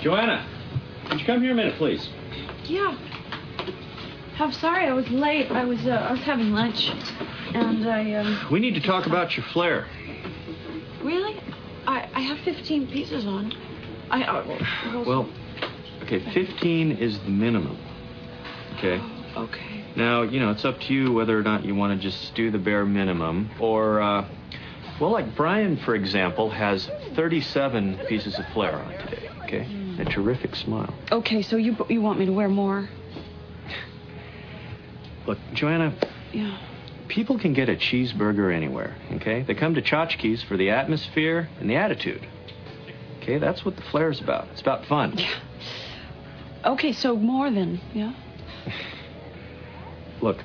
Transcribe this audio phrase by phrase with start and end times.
[0.00, 0.46] Joanna,
[1.10, 2.08] would you come here a minute, please?
[2.64, 2.96] Yeah.
[4.38, 5.50] I'm sorry I was late.
[5.50, 6.90] I was uh, I was having lunch,
[7.54, 8.46] and I um.
[8.50, 9.86] We need to talk about your flare.
[11.02, 11.38] Really?
[11.86, 13.52] I I have 15 pieces on.
[14.10, 15.28] I uh, well, Well,
[16.04, 17.78] okay, 15 is the minimum.
[18.78, 18.98] Okay.
[19.36, 19.84] okay.
[19.94, 22.50] Now, you know, it's up to you whether or not you want to just do
[22.50, 24.26] the bare minimum or, uh,
[24.98, 29.28] well, like Brian, for example, has 37 pieces of flare on today.
[29.44, 29.79] Okay.
[30.00, 30.94] A terrific smile.
[31.12, 32.88] Okay, so you you want me to wear more?
[35.26, 35.92] Look, Joanna,
[36.32, 36.56] Yeah.
[37.08, 38.96] people can get a cheeseburger anywhere.
[39.16, 39.42] Okay.
[39.42, 42.26] They come to Tchotchkes for the atmosphere and the attitude.
[43.20, 44.48] Okay, that's what the flare's about.
[44.52, 45.18] It's about fun.
[45.18, 45.28] Yeah.
[46.64, 48.14] Okay, so more than yeah.
[50.22, 50.38] Look,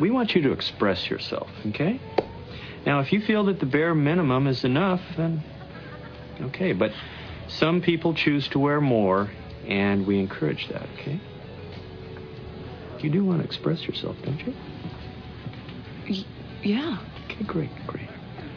[0.00, 2.00] we want you to express yourself, okay?
[2.84, 5.42] Now, if you feel that the bare minimum is enough, then
[6.42, 6.72] okay.
[6.72, 6.90] But
[7.48, 9.30] some people choose to wear more,
[9.66, 11.20] and we encourage that, okay?
[13.00, 14.54] You do want to express yourself, don't you?
[16.08, 16.24] Y-
[16.62, 16.98] yeah.
[17.26, 18.08] Okay, great, great.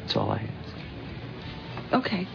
[0.02, 1.94] That's all I ask.
[1.94, 2.28] Okay.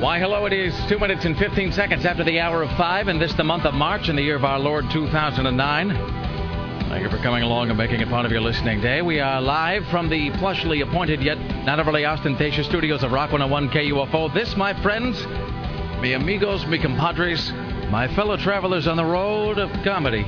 [0.00, 3.20] Why, hello, it is 2 minutes and 15 seconds after the hour of 5, and
[3.20, 5.88] this the month of March in the year of our Lord 2009.
[6.88, 9.02] Thank you for coming along and making it part of your listening day.
[9.02, 13.68] We are live from the plushly appointed yet not overly ostentatious studios of Rock 101
[13.68, 14.32] KUFO.
[14.32, 15.22] This, my friends,
[16.00, 17.52] mi amigos, mi compadres,
[17.90, 20.22] my fellow travelers on the road of comedy.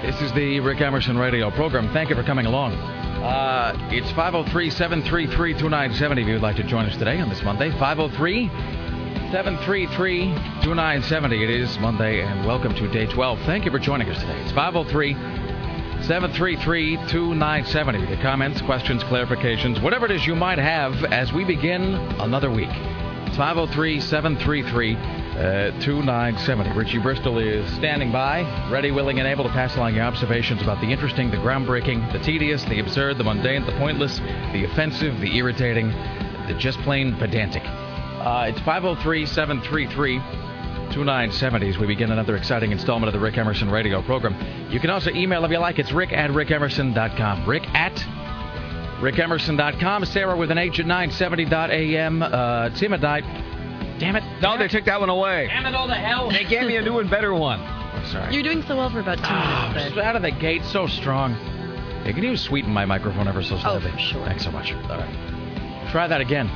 [0.00, 1.92] This is the Rick Emerson radio program.
[1.92, 2.74] Thank you for coming along.
[2.74, 7.70] Uh, it's 503 733 2970 if you'd like to join us today on this Monday.
[7.72, 8.75] 503
[9.32, 10.26] 733
[10.62, 11.42] 2970.
[11.42, 13.40] It is Monday, and welcome to day 12.
[13.40, 14.40] Thank you for joining us today.
[14.42, 15.14] It's 503
[16.04, 18.06] 733 2970.
[18.08, 22.70] Your comments, questions, clarifications, whatever it is you might have as we begin another week.
[23.26, 24.94] It's 503 733
[25.80, 26.70] 2970.
[26.70, 30.62] Uh, Richie Bristol is standing by, ready, willing, and able to pass along your observations
[30.62, 34.18] about the interesting, the groundbreaking, the tedious, the absurd, the mundane, the pointless,
[34.52, 35.88] the offensive, the irritating,
[36.46, 37.64] the just plain pedantic.
[38.26, 40.18] Uh, it's 503 733
[40.92, 44.34] 2970 as we begin another exciting installment of the Rick Emerson radio program.
[44.70, 45.78] You can also email if you like.
[45.78, 47.48] It's rick at rickemerson.com.
[47.48, 47.94] Rick at
[49.00, 50.04] rickemerson.com.
[50.06, 52.22] Sarah with an H at 970.am.
[52.22, 53.22] Uh, Tim at night.
[54.00, 54.24] Damn it.
[54.42, 55.46] No, they took that one away.
[55.48, 56.28] Damn it all to hell.
[56.30, 57.60] They gave me a new and better one.
[58.06, 58.34] Sorry.
[58.34, 60.64] You're doing so well for about two Ah, minutes, just but out of the gate,
[60.64, 61.34] so strong.
[62.04, 63.90] Hey, can you sweeten my microphone ever so slightly?
[63.92, 64.24] for sure.
[64.26, 64.72] Thanks so much.
[64.72, 65.88] All right.
[65.90, 66.48] Try that again.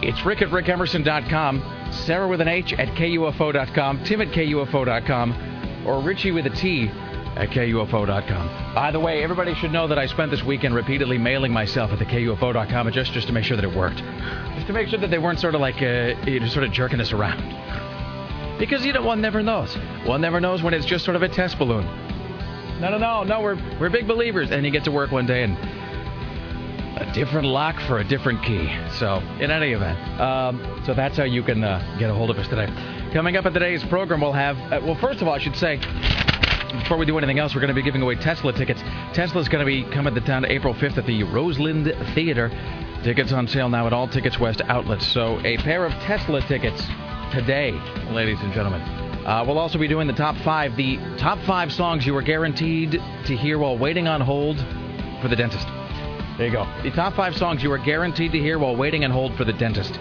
[0.00, 6.30] It's rick at rickemerson.com, Sarah with an H at KUFO.com, Tim at KUFO.com, or Richie
[6.30, 6.88] with a T
[7.36, 8.74] at KUFO.com.
[8.74, 11.98] By the way, everybody should know that I spent this weekend repeatedly mailing myself at
[11.98, 13.98] the KUFO.com just, just to make sure that it worked.
[14.54, 16.72] Just to make sure that they weren't sort of like, uh, you know, sort of
[16.72, 18.58] jerking us around.
[18.58, 19.76] Because, you know, one never knows.
[20.04, 21.86] One never knows when it's just sort of a test balloon.
[22.80, 24.50] No, no, no, no, we're, we're big believers.
[24.50, 25.56] And you get to work one day and
[26.96, 28.68] a different lock for a different key.
[28.98, 32.38] So, in any event, um, so that's how you can uh, get a hold of
[32.38, 32.66] us today.
[33.12, 35.76] Coming up in today's program, we'll have, uh, well, first of all, I should say,
[36.72, 38.82] before we do anything else, we're going to be giving away Tesla tickets.
[39.12, 42.50] Tesla's going to be coming to town April 5th at the Roseland Theater.
[43.04, 45.06] Tickets on sale now at all Tickets West outlets.
[45.06, 46.82] So, a pair of Tesla tickets
[47.32, 47.72] today,
[48.10, 48.80] ladies and gentlemen.
[49.28, 52.92] Uh, we'll also be doing the top five, the top five songs you were guaranteed
[53.26, 54.58] to hear while waiting on hold
[55.20, 55.66] for the dentist.
[56.38, 56.66] There you go.
[56.84, 59.52] The top five songs you were guaranteed to hear while waiting on hold for the
[59.52, 59.98] dentist.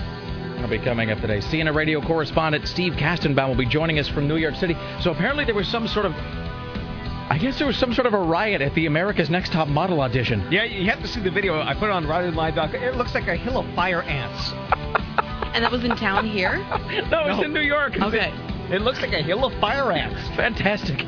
[0.60, 1.40] I'll be coming up today.
[1.40, 4.76] CNN radio correspondent Steve Kastenbaum will be joining us from New York City.
[5.02, 8.20] So apparently there was some sort of, I guess there was some sort of a
[8.20, 10.52] riot at the America's Next Top Model audition.
[10.52, 11.60] Yeah, you have to see the video.
[11.62, 12.76] I put it on RileyLive.com.
[12.76, 14.52] It looks like a hill of fire ants.
[15.56, 16.58] and that was in town here.
[17.10, 17.44] No, it's No.
[17.44, 18.00] in New York.
[18.02, 18.32] Okay.
[18.72, 20.20] It looks like a hill of fire ants.
[20.36, 21.06] Fantastic.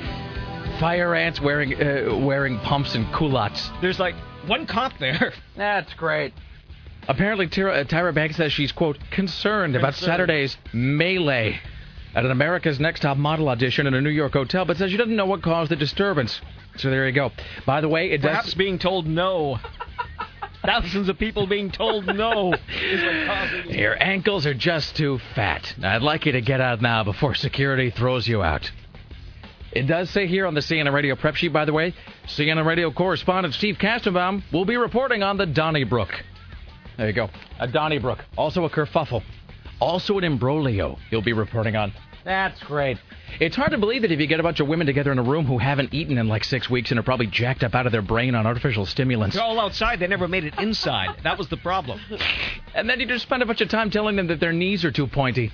[0.79, 3.69] Fire ants wearing uh, wearing pumps and culottes.
[3.81, 4.15] There's like
[4.47, 5.33] one cop there.
[5.55, 6.33] That's great.
[7.07, 10.11] Apparently, Tyra, uh, Tyra Banks says she's, quote, concerned about Concerned.
[10.11, 11.59] Saturday's melee
[12.13, 14.97] at an America's Next Top Model audition in a New York hotel, but says she
[14.97, 16.39] doesn't know what caused the disturbance.
[16.77, 17.31] So there you go.
[17.65, 18.53] By the way, it Perhaps does.
[18.55, 19.59] being told no.
[20.63, 25.73] Thousands of people being told no is what causing Your ankles are just too fat.
[25.81, 28.69] I'd like you to get out now before security throws you out.
[29.71, 31.93] It does say here on the CNN Radio prep sheet, by the way,
[32.25, 36.09] CNN Radio correspondent Steve Kastenbaum will be reporting on the Donnybrook.
[36.97, 37.29] There you go.
[37.59, 38.25] A Donnybrook.
[38.37, 39.23] Also a kerfuffle.
[39.79, 41.93] Also an imbroglio he'll be reporting on.
[42.25, 42.97] That's great.
[43.39, 45.23] It's hard to believe that if you get a bunch of women together in a
[45.23, 47.91] room who haven't eaten in like six weeks and are probably jacked up out of
[47.91, 49.35] their brain on artificial stimulants.
[49.35, 49.99] They're all outside.
[49.99, 51.15] They never made it inside.
[51.23, 52.01] That was the problem.
[52.73, 54.91] And then you just spend a bunch of time telling them that their knees are
[54.91, 55.51] too pointy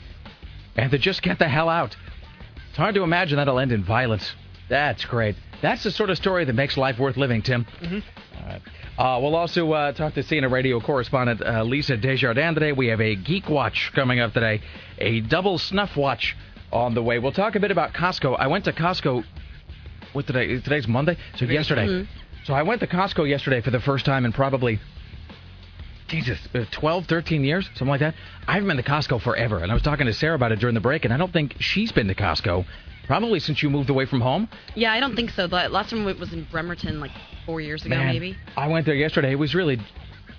[0.75, 1.95] and to just get the hell out.
[2.75, 4.35] It's hard to imagine that'll end in violence.
[4.67, 5.37] That's great.
[5.61, 7.63] That's the sort of story that makes life worth living, Tim.
[7.63, 7.99] Mm-hmm.
[8.37, 8.61] All right.
[8.97, 12.73] Uh, we'll also uh, talk to CNN radio correspondent uh, Lisa Desjardins today.
[12.73, 14.59] We have a Geek Watch coming up today,
[14.97, 16.35] a double snuff watch
[16.73, 17.17] on the way.
[17.17, 18.35] We'll talk a bit about Costco.
[18.37, 19.23] I went to Costco.
[20.11, 20.59] What today?
[20.59, 22.05] Today's Monday, so yesterday.
[22.43, 24.81] So I went to Costco yesterday for the first time in probably
[26.21, 28.15] Jesus, uh, 12, 13 years, something like that.
[28.47, 30.73] I haven't been to Costco forever, and I was talking to Sarah about it during
[30.73, 32.65] the break, and I don't think she's been to Costco
[33.05, 34.47] probably since you moved away from home.
[34.75, 35.47] Yeah, I don't think so.
[35.47, 37.11] The last time it was in Bremerton, like
[37.45, 38.37] four years ago, Man, maybe.
[38.55, 39.31] I went there yesterday.
[39.31, 39.79] It was really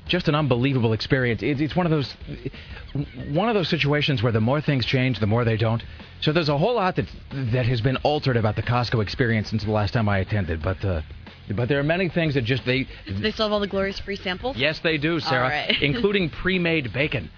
[0.08, 1.42] just an unbelievable experience.
[1.42, 2.14] It's, it's one of those
[3.28, 5.82] one of those situations where the more things change, the more they don't.
[6.20, 7.06] So there's a whole lot that
[7.52, 10.84] that has been altered about the Costco experience since the last time I attended, but.
[10.84, 11.02] Uh,
[11.54, 12.86] but there are many things that just they.
[13.06, 14.56] Do they still have all the glorious free samples?
[14.56, 15.76] Yes, they do, Sarah, All right.
[15.82, 17.30] including pre-made bacon.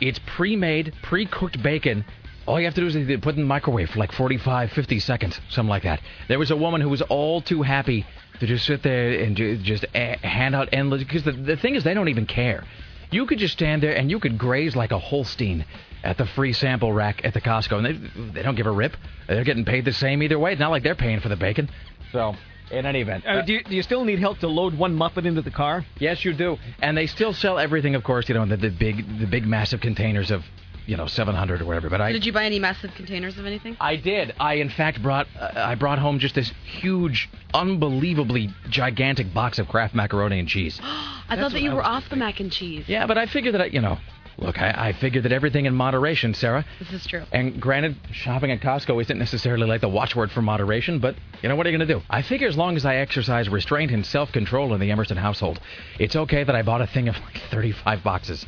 [0.00, 2.04] It's pre-made, pre-cooked bacon.
[2.46, 4.98] All you have to do is put it in the microwave for like 45, 50
[5.00, 6.00] seconds, something like that.
[6.28, 8.04] There was a woman who was all too happy
[8.40, 11.02] to just sit there and just hand out endless.
[11.02, 12.64] Because the, the thing is, they don't even care.
[13.10, 15.64] You could just stand there and you could graze like a Holstein
[16.02, 18.96] at the free sample rack at the Costco, and they they don't give a rip.
[19.26, 20.52] They're getting paid the same either way.
[20.52, 21.70] It's not like they're paying for the bacon.
[22.12, 22.34] So,
[22.78, 25.26] in any event, Uh, do, you, do you still need help to load one muffin
[25.26, 25.84] into the car?
[25.98, 26.58] Yes, you do.
[26.82, 29.80] And they still sell everything, of course, you know, the, the big, the big, massive
[29.80, 30.42] containers of,
[30.86, 31.88] you know, 700 or whatever.
[31.88, 33.76] But I, Did you buy any massive containers of anything?
[33.80, 34.34] I did.
[34.38, 39.68] I in fact brought, uh, I brought home just this huge, unbelievably gigantic box of
[39.68, 40.78] Kraft macaroni and cheese.
[41.28, 42.84] I thought that you were off the mac and cheese.
[42.86, 43.98] Yeah, but I figured that, I, you know,
[44.38, 46.64] look, I, I figured that everything in moderation, Sarah.
[46.78, 47.24] This is true.
[47.32, 51.56] And granted, shopping at Costco isn't necessarily like the watchword for moderation, but you know
[51.56, 52.02] what are you going to do?
[52.10, 55.60] I figure as long as I exercise restraint and self-control in the Emerson household,
[55.98, 58.46] it's okay that I bought a thing of like 35 boxes.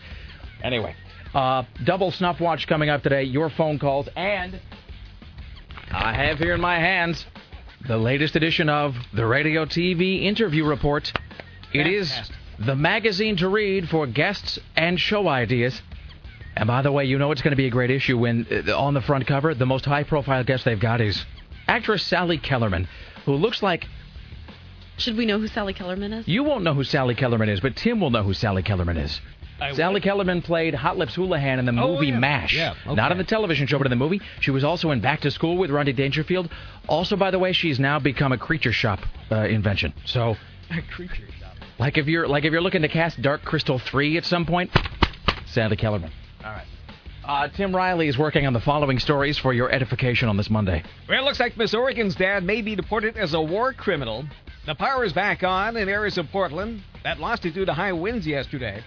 [0.63, 0.95] Anyway,
[1.35, 3.23] uh, double snuff watch coming up today.
[3.25, 4.61] Your phone calls and
[5.91, 7.27] I have here in my hands
[7.87, 11.13] the latest edition of the Radio TV interview report.
[11.73, 12.13] It is
[12.59, 15.81] the magazine to read for guests and show ideas.
[16.57, 18.77] And by the way, you know it's going to be a great issue when uh,
[18.79, 21.25] on the front cover, the most high profile guest they've got is
[21.69, 22.89] actress Sally Kellerman,
[23.27, 23.87] who looks like
[24.97, 26.27] Should we know who Sally Kellerman is?
[26.29, 29.21] you won't know who Sally Kellerman is, but Tim will know who Sally Kellerman is.
[29.75, 32.19] Sally Kellerman played Hot Lips Houlihan in the Oh, movie yeah.
[32.19, 32.55] MASH.
[32.55, 32.95] Yeah, okay.
[32.95, 34.21] Not in the television show, but in the movie.
[34.41, 36.51] She was also in Back to School with Rodney Dangerfield.
[36.89, 39.01] Also, by the way, she's now become a creature shop
[39.33, 39.95] uh, invention.
[40.05, 40.37] So,
[40.91, 41.25] Creature shop.
[41.79, 44.71] Like if you're like if you're looking to cast Dark Crystal 3 at some point,
[45.47, 46.11] Sally Kellerman.
[46.45, 46.67] All right.
[47.25, 50.85] Uh, Tim Riley is working on the following stories for your edification on this Monday.
[51.09, 54.25] Well, it looks like Miss Oregon's dad may be deported as a war criminal.
[54.65, 57.93] The power is back on in areas of Portland that lost it due to high
[57.93, 58.83] winds yesterday.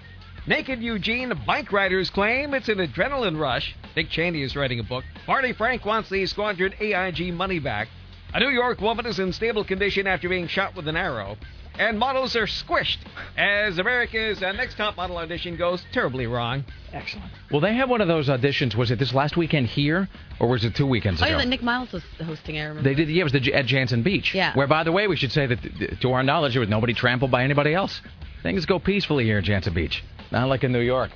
[0.47, 3.75] Naked Eugene bike riders claim it's an adrenaline rush.
[3.94, 5.03] Dick Cheney is writing a book.
[5.27, 7.88] Barney Frank wants the squandered AIG money back.
[8.33, 11.38] A New York woman is in stable condition after being shot with an arrow.
[11.80, 12.98] And models are squished
[13.38, 16.66] as America's uh, next top model audition goes terribly wrong.
[16.92, 17.31] Excellent.
[17.52, 18.76] Well, they had one of those auditions.
[18.76, 20.09] Was it this last weekend here,
[20.42, 21.31] or was it two weekends Oh, ago?
[21.31, 22.57] yeah, that Nick Miles was hosting.
[22.59, 22.81] I remember.
[22.90, 23.09] They did.
[23.09, 24.36] Yeah, it was the, at Jantzen Beach.
[24.36, 24.54] Yeah.
[24.56, 27.31] Where, by the way, we should say that, to our knowledge, there was nobody trampled
[27.31, 28.02] by anybody else.
[28.44, 31.12] Things go peacefully here at Jantzen Beach, not like in New York.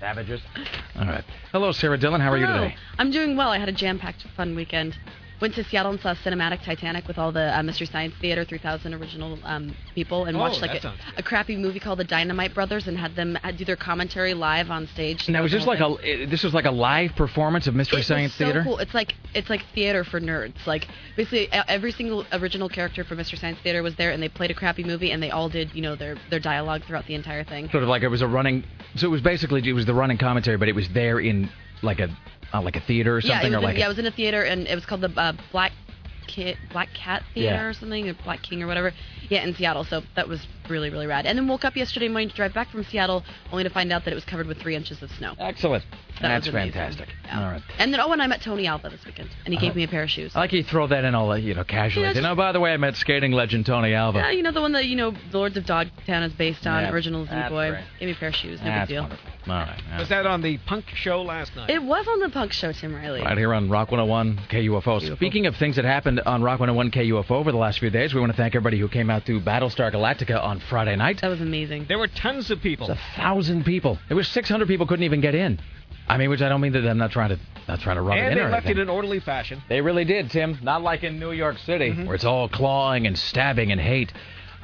[0.00, 0.40] Savages.
[0.96, 1.24] All right.
[1.52, 2.20] Hello, Sarah Dillon.
[2.22, 2.76] How are you today?
[2.98, 3.50] I'm doing well.
[3.50, 4.96] I had a jam-packed, fun weekend.
[5.40, 8.92] Went to Seattle and saw Cinematic Titanic with all the uh, Mystery Science Theater 3000
[8.92, 12.88] original um, people, and Oh, watched like a, a crappy movie called The Dynamite Brothers,
[12.88, 15.28] and had them uh, do their commentary live on stage.
[15.28, 16.22] Now, is The this whole like thing.
[16.24, 18.62] a this is like a live performance of Mystery It was Science so Theater?
[18.64, 18.78] Cool.
[18.78, 20.66] It's like it's like theater for nerds.
[20.66, 24.50] Like basically every single original character from Mystery Science Theater was there, and they played
[24.50, 27.44] a crappy movie, and they all did you know their their dialogue throughout the entire
[27.44, 27.68] thing.
[27.70, 28.64] Sort of like it was a running.
[28.96, 31.48] So it was basically it was the running commentary, but it was there in
[31.82, 32.08] like a
[32.54, 34.06] uh, like a theater or something, it or in, like a- yeah, it was in
[34.06, 35.72] a theater, and it was called the uh, Black
[36.28, 37.64] Kit, Black Cat Theater Yeah.
[37.64, 38.92] or something, or Black King or whatever.
[39.28, 39.84] Yeah, in Seattle.
[39.84, 41.26] So that was really really rad.
[41.26, 44.04] And then woke up yesterday morning to drive back from Seattle, only to find out
[44.04, 45.34] that it was covered with three inches of snow.
[45.38, 45.84] excellent.
[46.20, 47.08] That That's was fantastic.
[47.26, 47.44] Yeah.
[47.44, 47.62] All right.
[47.78, 49.88] And then oh, and I met Tony Alva this weekend, and he gave me a
[49.88, 50.32] pair of shoes.
[50.34, 52.02] I like you throw that in all uh, you know casually.
[52.04, 54.18] Yeah, you just- know, by the way, I met skating legend Tony Alva.
[54.18, 56.90] yeah, you know the one that you know Lords of Dogtown is based on, Yeah,
[56.90, 57.70] original Z that's Boy.
[57.70, 57.84] great.
[58.00, 59.02] Gave me a pair of shoes, no That's big deal.
[59.02, 59.30] wonderful.
[59.46, 59.80] All right.
[59.88, 59.98] yeah.
[60.00, 61.70] Was that on the punk show last night?
[61.70, 63.22] It was on the punk show, Tim Riley.
[63.22, 65.14] Right here on Rock 101 KUFO.
[65.16, 68.14] Speaking of things that happened on, on Rock 101 KUFO over the last few days.
[68.14, 71.20] We want to thank everybody who came out to Battlestar Galactica on Friday night.
[71.20, 71.86] That was amazing.
[71.88, 72.90] There were tons of people.
[72.90, 73.98] A thousand people.
[74.08, 75.60] There was 600 people couldn't even get in.
[76.08, 78.16] I mean, which I don't mean that I'm not trying to not trying to rub
[78.16, 78.26] it in.
[78.28, 78.80] and they or left anything.
[78.80, 79.62] it in orderly fashion.
[79.68, 80.58] They really did, Tim.
[80.62, 82.06] Not like in New York City, Mm-hmm.
[82.06, 84.12] where it's all clawing and stabbing and hate.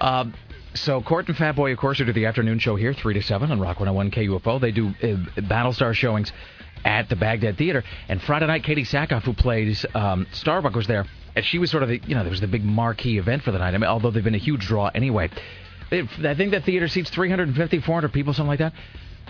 [0.00, 0.32] Um,
[0.74, 3.22] so Court and Fat Boy, of course, are do the afternoon show here, 3 to
[3.22, 4.58] 7 on Rock 101 KUFO.
[4.60, 6.32] They do uh, Battlestar showings
[6.84, 7.84] at the Baghdad Theater.
[8.08, 11.04] And Friday night, Katee Sackhoff, who plays um, Starbuck, was there.
[11.36, 13.50] And she was sort of the, you know, there was the big marquee event for
[13.50, 13.74] the night.
[13.74, 15.30] I mean, although they've been a huge draw anyway.
[15.90, 18.72] I think the theater seats 350, 400 people, something like that.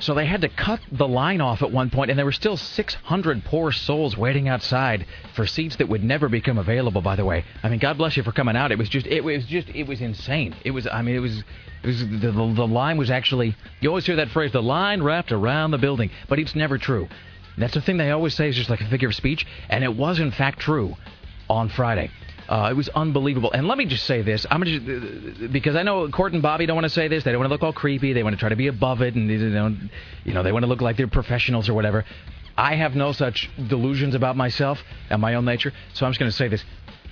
[0.01, 2.57] So they had to cut the line off at one point, and there were still
[2.57, 7.01] 600 poor souls waiting outside for seats that would never become available.
[7.01, 8.73] By the way, I mean, God bless you for coming out.
[8.73, 10.57] It was just, it was just, it was insane.
[10.65, 11.39] It was, I mean, it was,
[11.83, 13.55] it was the, the, the line was actually.
[13.81, 17.09] You always hear that phrase, the line wrapped around the building, but it's never true.
[17.57, 19.95] That's the thing they always say is just like a figure of speech, and it
[19.95, 20.97] was in fact true
[21.49, 22.11] on Friday.
[22.49, 23.51] Uh, it was unbelievable.
[23.53, 26.77] And let me just say this: I'm just, because I know Court and Bobby don't
[26.77, 27.25] want to say this.
[27.25, 28.13] They don't want to look all creepy.
[28.13, 29.77] They want to try to be above it, and you know,
[30.25, 32.05] you know, they want to look like they're professionals or whatever.
[32.57, 34.79] I have no such delusions about myself
[35.11, 35.73] and my own nature.
[35.95, 36.65] So I'm just going to say this: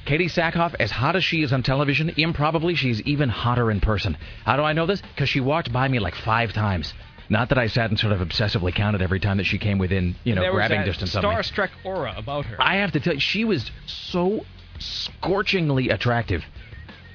[0.07, 4.19] Katee Sackhoff, as hot as she is on television, improbably she's even hotter in person.
[4.45, 5.01] How do I know this?
[5.01, 6.93] Because she walked by me like five times.
[7.33, 10.17] Not that I sat and sort of obsessively counted every time that she came within,
[10.23, 11.31] you know, there grabbing distance of me.
[11.31, 12.61] starstruck aura about her.
[12.61, 14.45] I have to tell you, she was so
[14.79, 16.45] scorchingly attractive.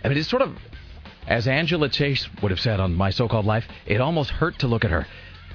[0.04, 0.58] I mean, it's sort of,
[1.28, 4.84] as Angela Chase would have said on My So-Called Life, it almost hurt to look
[4.84, 5.06] at her.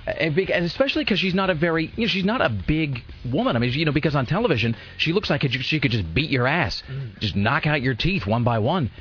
[0.07, 3.02] Eh, and and especially because she's not a very, you know, she's not a big
[3.33, 3.57] woman.
[3.57, 6.47] I mean, you know, because on television she looks like she could just beat your
[6.47, 7.19] ass, mm.
[7.19, 8.92] just knock out your teeth one by one.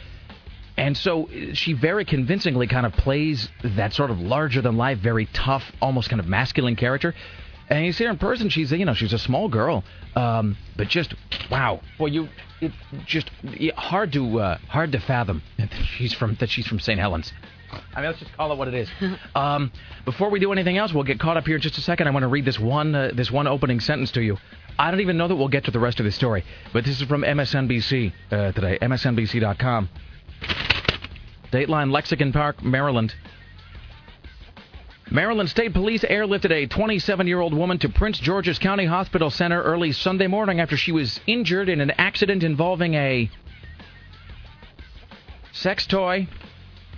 [0.78, 5.00] And so uh, she very convincingly kind of plays that sort of larger than life,
[5.00, 7.14] very tough, almost kind of masculine character.
[7.70, 9.84] And you see her in person, she's a, you know she's a small girl,
[10.16, 11.16] um, but just
[11.50, 12.28] wow, well you
[12.60, 12.74] it
[13.06, 17.00] just yeah, hard to uh, hard to fathom that she's from that she's from St.
[17.00, 17.32] Helens.
[17.96, 18.90] I mean, let's just call it what it is.
[19.36, 19.72] Um,
[20.04, 22.10] before we do anything else, we'll get caught up here in just a second.
[22.10, 24.38] I want to read this one uh, this one opening sentence to you.
[24.78, 27.00] I don't even know that we'll get to the rest of the story, but this
[27.00, 29.90] is from MSNBC uh, today, MSNBC.com.
[31.52, 33.14] Dateline Lexington Park, Maryland.
[35.12, 39.62] Maryland State Police airlifted a 27 year old woman to Prince George's County Hospital Center
[39.62, 43.30] early Sunday morning after she was injured in an accident involving a
[45.52, 46.28] sex toy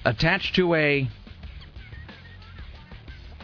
[0.06, 1.10] attached to a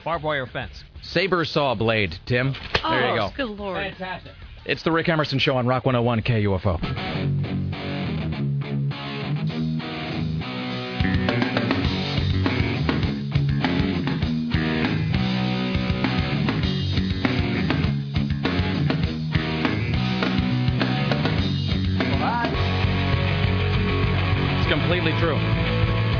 [0.03, 0.83] Barbed wire fence.
[1.01, 2.53] saber saw blade, Tim.
[2.53, 3.31] There oh, you go.
[3.35, 3.77] good lord.
[3.77, 4.31] Fantastic.
[4.65, 7.68] It's the Rick Emerson Show on Rock 101 KUFO.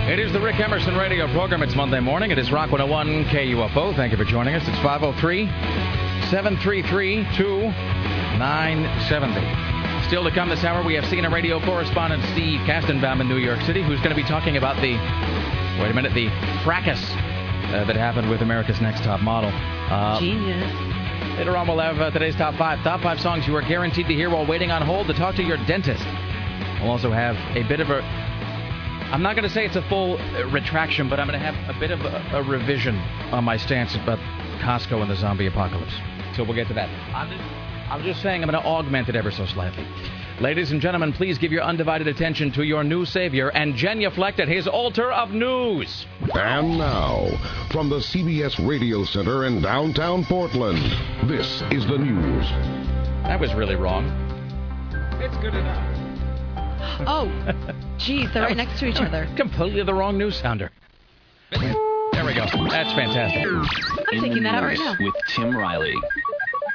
[0.09, 1.61] It is the Rick Emerson radio program.
[1.61, 2.31] It's Monday morning.
[2.31, 3.95] It is Rock 101 KUFO.
[3.95, 4.67] Thank you for joining us.
[4.67, 5.45] It's 503
[6.31, 10.07] 733 2970.
[10.07, 13.61] Still to come this hour, we have CNN radio correspondent Steve Kastenbaum in New York
[13.61, 14.93] City, who's going to be talking about the,
[15.79, 16.29] wait a minute, the
[16.65, 16.99] fracas
[17.69, 19.51] uh, that happened with America's Next Top Model.
[19.53, 20.73] Uh, Genius.
[21.37, 22.83] Later on, we'll have uh, today's top five.
[22.83, 25.43] Top five songs you are guaranteed to hear while waiting on hold to talk to
[25.43, 26.03] your dentist.
[26.81, 28.28] We'll also have a bit of a.
[29.11, 31.75] I'm not going to say it's a full uh, retraction, but I'm going to have
[31.75, 32.95] a bit of a, a revision
[33.31, 34.19] on my stance about
[34.61, 35.95] Costco and the zombie apocalypse.
[36.35, 36.89] So we'll get to that.
[37.15, 37.43] I'm just,
[37.91, 39.83] I'm just saying I'm going to augment it ever so slightly.
[40.39, 44.47] Ladies and gentlemen, please give your undivided attention to your new savior and genuflect at
[44.47, 46.05] his altar of news.
[46.35, 47.29] And now,
[47.71, 50.77] from the CBS Radio Center in downtown Portland,
[51.27, 52.45] this is the news.
[53.23, 54.05] That was really wrong.
[55.19, 55.97] It's good enough.
[57.07, 59.27] Oh, geez, they're right next to each other.
[59.35, 60.71] Completely the wrong news sounder.
[61.51, 62.45] There we go.
[62.69, 63.45] That's fantastic.
[63.45, 64.95] I'm taking that out right now.
[64.99, 65.93] with Tim Riley.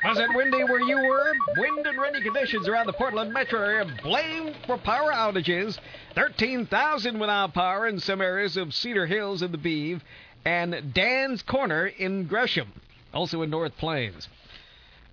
[0.04, 1.32] Was it windy where you were?
[1.56, 5.78] Wind and rainy conditions around the Portland metro area blamed for power outages.
[6.14, 10.04] 13,000 without power in some areas of Cedar Hills and the Beeve,
[10.44, 12.68] and Dan's Corner in Gresham,
[13.14, 14.28] also in North Plains.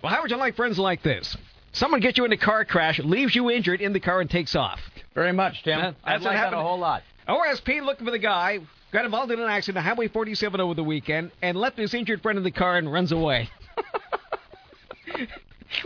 [0.02, 1.36] Well, how would you like friends like this?
[1.72, 4.54] Someone gets you in a car crash, leaves you injured in the car, and takes
[4.54, 4.80] off.
[5.14, 5.80] Very much, Tim.
[5.80, 7.02] That's I'd what like that a whole lot.
[7.28, 8.60] Oh, OSP looking for the guy,
[8.92, 12.22] got involved in an accident on Highway 47 over the weekend, and left his injured
[12.22, 13.48] friend in the car and runs away.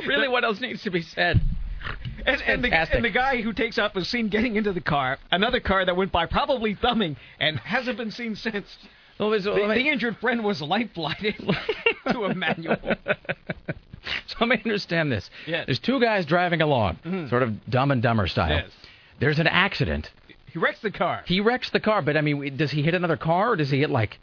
[0.05, 1.41] Really, what else needs to be said?
[2.25, 5.19] And, and, the, and the guy who takes off was seen getting into the car,
[5.31, 8.67] another car that went by, probably thumbing, and hasn't been seen since.
[9.19, 11.37] Well, it's- The, the injured friend was life flighted
[12.11, 12.79] to Emanuel.
[14.27, 15.31] so let me understand this.
[15.47, 15.67] Yes.
[15.67, 17.29] There's two guys driving along, mm-hmm.
[17.29, 18.51] sort of dumb and dumber style.
[18.51, 18.71] Yes.
[19.19, 20.11] There's an accident.
[20.53, 21.23] He wrecks the car.
[21.27, 23.81] He wrecks the car, but I mean, does he hit another car or does he
[23.81, 24.19] hit like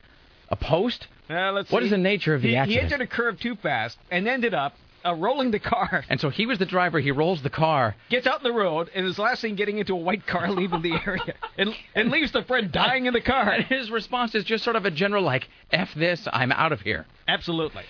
[0.50, 1.07] a post?
[1.29, 1.85] Uh, let's What see.
[1.85, 2.88] is the nature of the he, accident?
[2.88, 6.03] He entered a curve too fast and ended up uh, rolling the car.
[6.09, 7.00] And so he was the driver.
[7.00, 7.95] He rolls the car.
[8.09, 10.81] Gets out in the road and is last seen getting into a white car leaving
[10.81, 13.50] the area and, and leaves the friend dying in the car.
[13.50, 16.81] And his response is just sort of a general like, "F this, I'm out of
[16.81, 17.83] here." Absolutely.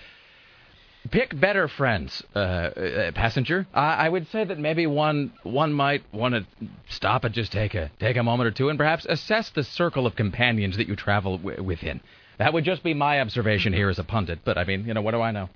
[1.10, 3.66] Pick better friends, uh, uh, passenger.
[3.74, 6.46] I, I would say that maybe one one might want to
[6.88, 10.06] stop and just take a take a moment or two, and perhaps assess the circle
[10.06, 12.00] of companions that you travel w- within.
[12.38, 14.40] That would just be my observation here as a pundit.
[14.44, 15.50] But I mean, you know, what do I know?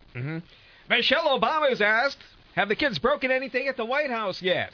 [0.88, 2.18] Michelle Obama is asked,
[2.54, 4.72] "Have the kids broken anything at the White House yet?"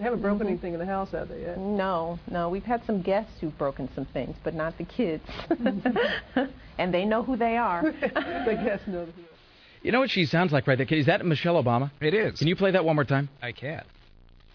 [0.00, 1.58] They haven't broken anything in the house, have they yet?
[1.58, 2.48] No, no.
[2.48, 5.22] We've had some guests who've broken some things, but not the kids.
[6.78, 7.82] and they know who they are.
[8.00, 9.04] the guests know.
[9.04, 9.12] The
[9.82, 10.86] You know what she sounds like right there?
[10.86, 11.90] Is that Michelle Obama?
[12.00, 12.38] It is.
[12.38, 13.28] Can you play that one more time?
[13.42, 13.84] I can.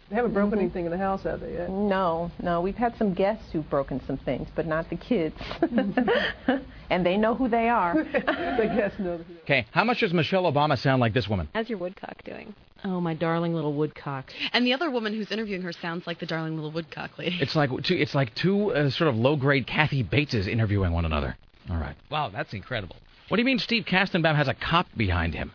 [0.09, 1.69] They haven't broken anything in the house, have they yet?
[1.69, 2.61] No, no.
[2.61, 5.35] We've had some guests who've broken some things, but not the kids.
[6.89, 7.93] and they know who they are.
[7.93, 9.19] the guests know.
[9.19, 11.49] The Okay, how much does Michelle Obama sound like this woman?
[11.53, 12.55] How's your woodcock doing?
[12.85, 14.31] Oh, my darling little woodcock.
[14.53, 17.35] And the other woman who's interviewing her sounds like the darling little woodcock lady.
[17.41, 21.35] It's like two, it's like two uh, sort of low-grade Kathy Bateses interviewing one another.
[21.69, 21.95] All right.
[22.11, 22.95] Wow, that's incredible.
[23.27, 25.51] What do you mean Steve Kastenbaum has a cop behind him?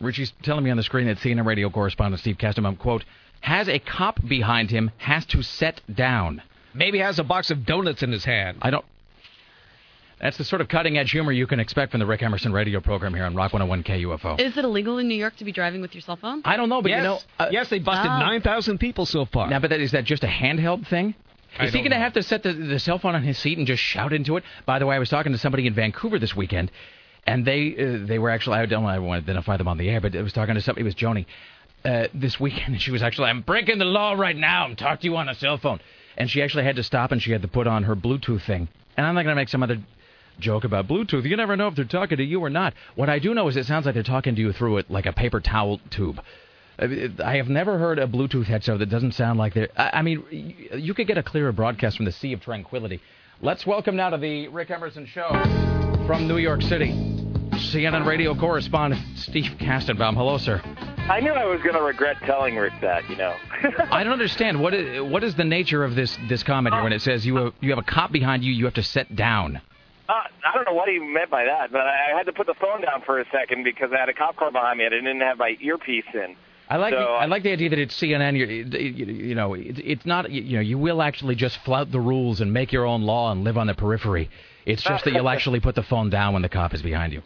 [0.00, 3.04] Richie's telling me on the screen that CNN radio correspondent Steve Kastenbaum, quote,
[3.40, 6.42] has a cop behind him, has to set down.
[6.74, 8.58] Maybe has a box of donuts in his hand.
[8.62, 8.84] I don't.
[10.22, 12.80] That's the sort of cutting edge humor you can expect from the Rick Emerson radio
[12.80, 14.40] program here on Rock 101 KUFO.
[14.40, 16.42] Is it illegal in New York to be driving with your cell phone?
[16.44, 17.18] I don't know, but yes, you know.
[17.40, 18.18] Uh, yes, they busted Oh.
[18.20, 19.50] 9,000 people so far.
[19.50, 21.16] Now, but that, is that just a handheld thing?
[21.58, 23.58] I Is he going to have to set the, the cell phone on his seat
[23.58, 24.44] and just shout into it?
[24.64, 26.70] By the way, I was talking to somebody in Vancouver this weekend,
[27.26, 30.00] and they uh, they were actually I don't want to identify them on the air,
[30.00, 30.82] but I was talking to somebody.
[30.82, 31.26] It was Joni
[31.84, 34.64] uh, this weekend, and she was actually I'm breaking the law right now.
[34.66, 35.80] I'm talking to you on a cell phone,
[36.16, 38.68] and she actually had to stop and she had to put on her Bluetooth thing.
[38.96, 39.78] And I'm not going to make some other
[40.38, 41.24] joke about Bluetooth.
[41.24, 42.74] You never know if they're talking to you or not.
[42.94, 45.06] What I do know is it sounds like they're talking to you through it like
[45.06, 46.20] a paper towel tube.
[46.78, 49.68] I have never heard a Bluetooth headset that doesn't sound like they're.
[49.76, 50.24] I mean,
[50.74, 53.00] you could get a clearer broadcast from the Sea of Tranquility.
[53.40, 55.28] Let's welcome now to the Rick Emerson Show
[56.06, 56.92] from New York City,
[57.52, 60.14] CNN radio correspondent Steve Kastenbaum.
[60.14, 60.60] Hello, sir.
[61.08, 63.34] I knew I was going to regret telling Rick that, you know.
[63.90, 66.84] I don't understand what is, what is the nature of this this comment here oh.
[66.84, 69.14] when it says you have, you have a cop behind you, you have to sit
[69.14, 69.60] down.
[70.08, 70.12] Uh,
[70.44, 72.54] I don't know what he meant by that, but I I had to put the
[72.54, 74.98] phone down for a second because I had a cop car behind me and I
[74.98, 76.36] didn't have my earpiece in.
[76.68, 78.36] I like So, the, I like the idea that it's CNN.
[78.36, 82.00] You, you, you know, it, it's not you know you will actually just flout the
[82.00, 84.30] rules and make your own law and live on the periphery.
[84.66, 87.22] It's just that you'll actually put the phone down when the cop is behind you.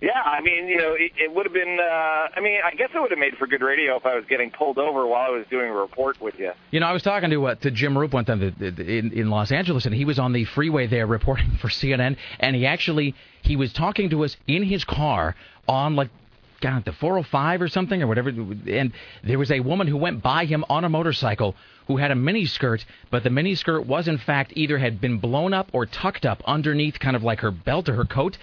[0.00, 1.78] Yeah, I mean, you know, it, it would have been.
[1.80, 4.26] Uh, I mean, I guess it would have made for good radio if I was
[4.28, 6.52] getting pulled over while I was doing a report with you.
[6.70, 9.50] You know, I was talking to uh, to Jim Roope one time in, in Los
[9.50, 13.56] Angeles, and he was on the freeway there reporting for CNN, and he actually he
[13.56, 15.34] was talking to us in his car
[15.66, 16.10] on like.
[16.58, 20.46] God, the 405 or something or whatever, and there was a woman who went by
[20.46, 21.54] him on a motorcycle
[21.86, 25.68] who had a miniskirt, but the miniskirt was in fact either had been blown up
[25.74, 28.38] or tucked up underneath, kind of like her belt or her coat,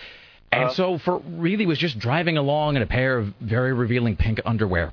[0.54, 0.74] and Uh-huh.
[0.74, 4.92] so for really was just driving along in a pair of very revealing pink underwear.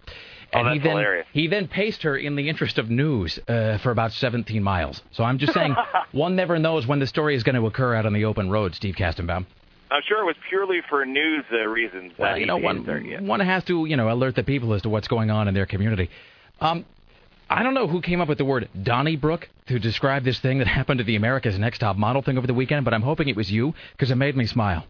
[0.52, 1.26] Oh, And he then hilarious.
[1.32, 5.00] he then paced her in the interest of news uh, for about 17 miles.
[5.12, 5.74] So I'm just saying,
[6.12, 8.74] one never knows when the story is going to occur out on the open road.
[8.74, 9.46] Steve Kastenbaum.
[9.92, 12.12] I'm sure it was purely for news uh, reasons.
[12.18, 13.20] Well, you know, one there, yeah.
[13.20, 15.66] one has to you know alert the people as to what's going on in their
[15.66, 16.10] community.
[16.60, 16.84] Um,
[17.48, 20.66] I don't know who came up with the word Donnybrook to describe this thing that
[20.78, 23.36] happened to the America's Next Top Model thing over the weekend, but I'm hoping it
[23.36, 24.84] was you because it made me smile.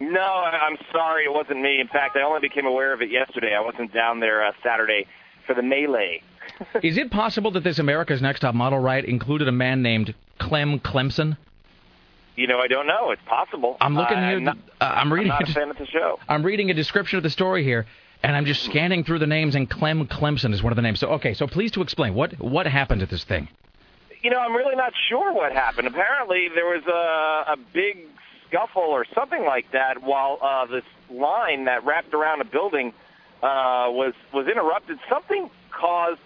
[0.00, 1.78] No, I'm sorry, it wasn't me.
[1.80, 3.54] In fact, I only became aware of it yesterday.
[3.54, 5.06] I wasn't down there uh, Saturday
[5.46, 6.22] for the melee.
[6.82, 10.80] Is it possible that this America's Next Top Model riot included a man named Clem
[10.80, 11.36] Clemson?
[12.34, 13.10] You know, I don't know.
[13.10, 13.76] It's possible.
[13.80, 14.36] I'm looking Uh, here.
[14.38, 15.30] I'm not, uh, I'm reading.
[15.32, 16.18] I'm not it- a fan of the show.
[16.28, 17.84] I'm reading a description of the story here,
[18.22, 21.00] and I'm just scanning through the names, and Clem Clemson is one of the names.
[21.00, 23.48] So, okay, so please to explain what what happened at this thing.
[24.22, 25.88] You know, I'm really not sure what happened.
[25.88, 28.06] Apparently, there was a, a big
[28.50, 32.92] scuffle or something like that while uh, this line that wrapped around a building
[33.42, 34.98] uh, was was interrupted.
[35.08, 36.20] Something caused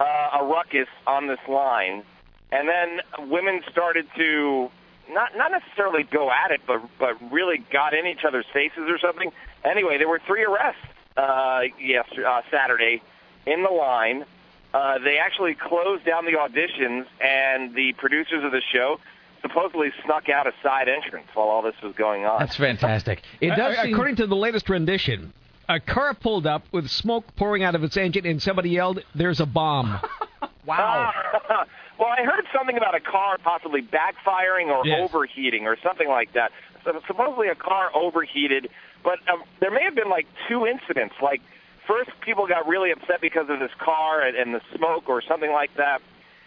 [0.00, 2.02] uh, a ruckus on this line,
[2.50, 4.70] and then women started to
[5.10, 8.98] not not necessarily go at it, but but really got in each other's faces or
[8.98, 9.30] something.
[9.64, 10.80] Anyway, there were three arrests
[11.16, 13.02] uh, yes uh, Saturday
[13.46, 14.24] in the line.
[14.74, 18.98] Uh, they actually closed down the auditions, and the producers of the show
[19.42, 22.38] supposedly snuck out a side entrance while all this was going on.
[22.40, 23.22] That's fantastic.
[23.40, 25.32] It does seem- According to the latest rendition,
[25.68, 29.40] a car pulled up with smoke pouring out of its engine, and somebody yelled, "There's
[29.40, 30.00] a bomb."
[30.66, 31.12] Wow.
[31.32, 31.64] Uh,
[31.98, 35.08] well, I heard something about a car possibly backfiring or Yes.
[35.08, 36.50] overheating or something like that.
[36.84, 38.68] So supposedly a car overheated,
[39.04, 41.14] but um, there may have been like two incidents.
[41.22, 41.40] Like
[41.86, 45.52] first, people got really upset because of this car and, and the smoke or something
[45.52, 46.02] like that.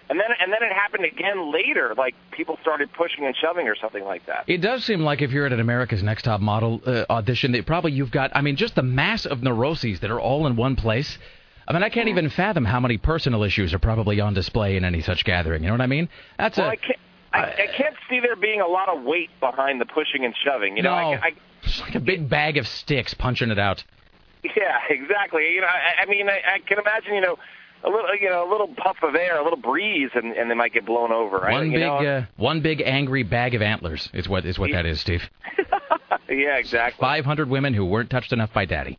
[0.09, 1.93] And then, and then it happened again later.
[1.95, 4.45] Like people started pushing and shoving or something like that.
[4.47, 7.67] It does seem like if you're at an America's Next Top Model uh, audition, that
[7.67, 10.75] probably you've got, I mean, just the mass of neuroses that are all in one
[10.75, 11.19] place.
[11.67, 14.83] I mean, I can't even fathom how many personal issues are probably on display in
[14.83, 15.61] any such gathering.
[15.61, 16.09] You know what I mean?
[16.39, 16.99] That's well, a I can't.
[17.31, 20.77] I, I can't see there being a lot of weight behind the pushing and shoving.
[20.77, 23.83] You know, no, I, I, it's like a big bag of sticks punching it out.
[24.43, 25.53] Yeah, exactly.
[25.53, 27.37] You know, I, I mean, I, I can imagine, you know,
[27.83, 30.55] a little, you know, a little puff of air, a little breeze, and, and they
[30.55, 31.47] might get blown over.
[31.47, 31.95] I, One you big, know?
[31.97, 35.29] uh, one big angry bag of antlers is what is what that is, Steve.
[36.29, 36.99] yeah, exactly.
[37.01, 38.97] Five hundred women who weren't touched enough by Daddy.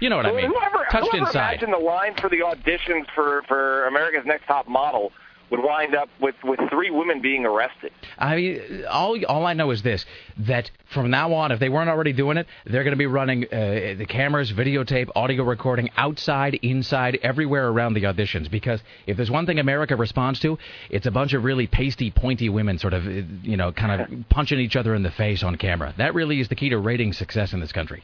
[0.00, 0.46] You know what I mean?
[0.46, 1.62] Whoever, Touched whoever inside.
[1.62, 5.12] imagined the line for the auditions for for America's Next Top Model
[5.52, 7.92] would wind up with with three women being arrested.
[8.18, 10.04] I mean, all all I know is this:
[10.38, 13.44] that from now on, if they weren't already doing it, they're going to be running
[13.44, 18.50] uh, the cameras, videotape, audio recording outside, inside, everywhere around the auditions.
[18.50, 22.48] Because if there's one thing America responds to, it's a bunch of really pasty, pointy
[22.48, 25.92] women, sort of, you know, kind of punching each other in the face on camera.
[25.98, 28.02] That really is the key to rating success in this country.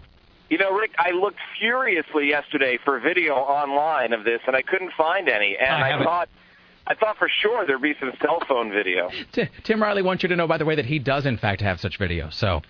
[0.50, 4.92] You know, Rick, I looked furiously yesterday for video online of this, and I couldn't
[4.96, 5.56] find any.
[5.58, 6.28] And I I, thought,
[6.88, 9.11] I thought for sure there'd be some cell phone video.
[9.33, 11.61] T- Tim Riley wants you to know, by the way, that he does in fact
[11.61, 12.31] have such video.
[12.31, 12.62] So.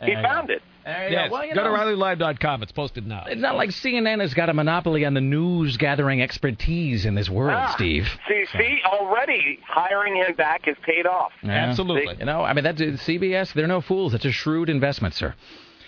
[0.00, 0.62] He There you found it.
[0.84, 1.28] There you Yes.
[1.28, 1.32] go.
[1.34, 1.70] Well, you Go to.
[1.70, 2.62] RileyLive.com.
[2.62, 3.24] It's posted now.
[3.26, 7.28] It's not like CNN has got a monopoly on the news gathering expertise in this
[7.28, 8.08] world, Ah, Steve.
[8.28, 11.32] See, see, already hiring him back has paid off.
[11.42, 11.50] Yeah.
[11.50, 12.14] Absolutely.
[12.20, 13.52] You know, I mean, that's CBS.
[13.54, 14.14] They're no fools.
[14.14, 15.34] It's a shrewd investment, sir.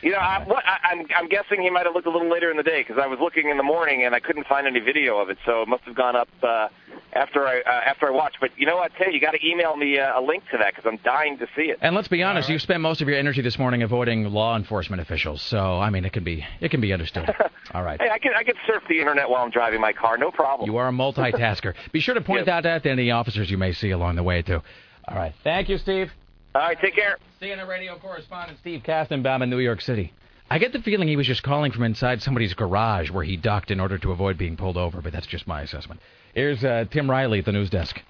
[0.03, 2.51] You know, I, what, I, I'm I'm guessing he might have looked a little later
[2.51, 4.81] in the day because I was looking in the morning and I couldn't find any
[4.81, 6.69] video of it, so it must have gone up uh,
[7.13, 8.39] after I uh, after I watched.
[8.41, 10.75] But you know what, Ted, you got to email me uh, a link to that
[10.75, 11.79] because I'm dying to see it.
[11.83, 15.03] And let's be honest, you spent most of your energy this morning avoiding law enforcement
[15.03, 15.43] officials.
[15.43, 17.35] So, I mean, it can be it can be understood.
[17.75, 18.01] All right.
[18.01, 20.71] Hey, I can I can surf the internet while I'm driving my car, no problem.
[20.71, 21.75] You are a multitasker.
[21.93, 24.43] Be sure to point that out to any officers you may see along the way,
[24.43, 24.63] too.
[25.07, 25.35] All right.
[25.45, 26.11] Thank you, Steve.
[26.53, 27.17] All right, take care.
[27.41, 30.13] CNN radio correspondent Steve Kastenbaum in New York City.
[30.51, 33.71] I get the feeling he was just calling from inside somebody's garage where he ducked
[33.71, 36.01] in order to avoid being pulled over, but that's just my assessment.
[36.35, 38.03] Here's uh, Tim Riley at the news desk.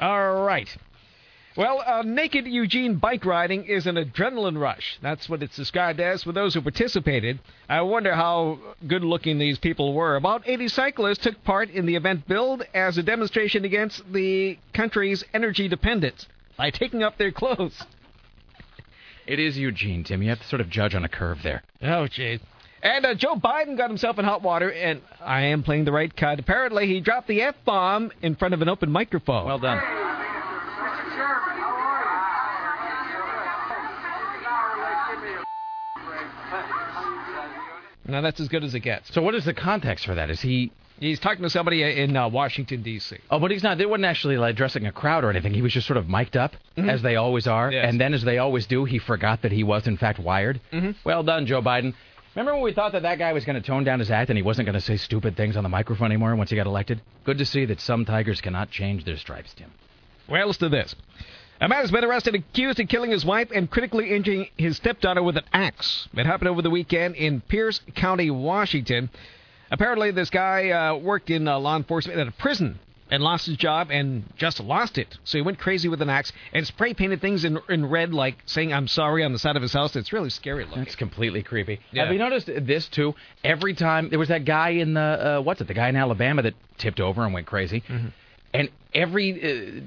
[0.00, 0.68] All right.
[1.56, 4.98] Well, uh, naked Eugene bike riding is an adrenaline rush.
[5.00, 7.38] That's what it's described as for those who participated.
[7.68, 10.16] I wonder how good looking these people were.
[10.16, 15.22] About 80 cyclists took part in the event billed as a demonstration against the country's
[15.32, 16.26] energy dependence
[16.58, 17.84] by taking up their clothes.
[19.26, 20.22] It is Eugene, Tim.
[20.22, 21.62] You have to sort of judge on a curve there.
[21.80, 22.40] Oh, jeez.
[22.82, 26.14] And uh, Joe Biden got himself in hot water, and I am playing the right
[26.14, 26.38] cut.
[26.38, 29.46] Apparently, he dropped the F bomb in front of an open microphone.
[29.46, 29.82] Well done.
[38.06, 39.12] Now, that's as good as it gets.
[39.12, 40.30] So, what is the context for that?
[40.30, 40.72] Is he.
[41.00, 43.16] He's talking to somebody in uh, Washington, D.C.
[43.30, 43.78] Oh, but he's not.
[43.78, 45.54] They wasn't actually like addressing a crowd or anything.
[45.54, 47.70] He was just sort of mic'd up, as they always are.
[47.70, 47.84] Yes.
[47.88, 50.60] And then, as they always do, he forgot that he was, in fact, wired.
[50.72, 50.96] Mhm.
[51.04, 51.94] Well done, Joe Biden.
[52.34, 54.36] Remember when we thought that that guy was going to tone down his act and
[54.36, 57.00] he wasn't going to say stupid things on the microphone anymore once he got elected?
[57.24, 59.70] Good to see that some tigers cannot change their stripes, Tim.
[60.28, 60.94] Well, let's do this.
[61.60, 65.22] A man has been arrested accused of killing his wife and critically injuring his stepdaughter
[65.22, 66.06] with an axe.
[66.14, 69.10] It happened over the weekend in Pierce County, Washington.
[69.70, 72.78] Apparently, this guy uh, worked in uh, law enforcement at a prison
[73.10, 75.16] and lost his job and just lost it.
[75.24, 78.36] So he went crazy with an axe and spray painted things in, in red, like
[78.46, 79.96] saying "I'm sorry" on the side of his house.
[79.96, 80.84] It's really scary looking.
[80.84, 81.80] That's completely creepy.
[81.90, 82.04] Yeah.
[82.04, 83.14] Have you noticed this too?
[83.44, 85.00] Every time there was that guy in the
[85.38, 85.68] uh, what's it?
[85.68, 87.82] The guy in Alabama that tipped over and went crazy.
[88.54, 89.32] And every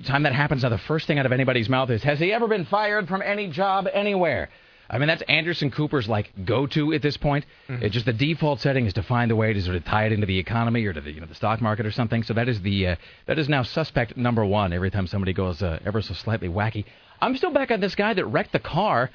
[0.03, 2.31] uh, time that happens, now the first thing out of anybody's mouth is, "Has he
[2.33, 4.49] ever been fired from any job anywhere?"
[4.91, 7.45] I mean, that's Anderson Cooper's like go-to at this point.
[7.69, 10.11] It's just the default setting is to find a way to sort of tie it
[10.11, 12.23] into the economy or to the you know the stock market or something.
[12.23, 15.63] So that is the uh, that is now suspect number one every time somebody goes
[15.63, 16.83] uh, ever so slightly wacky.
[17.21, 19.09] I'm still back on this guy that wrecked the car.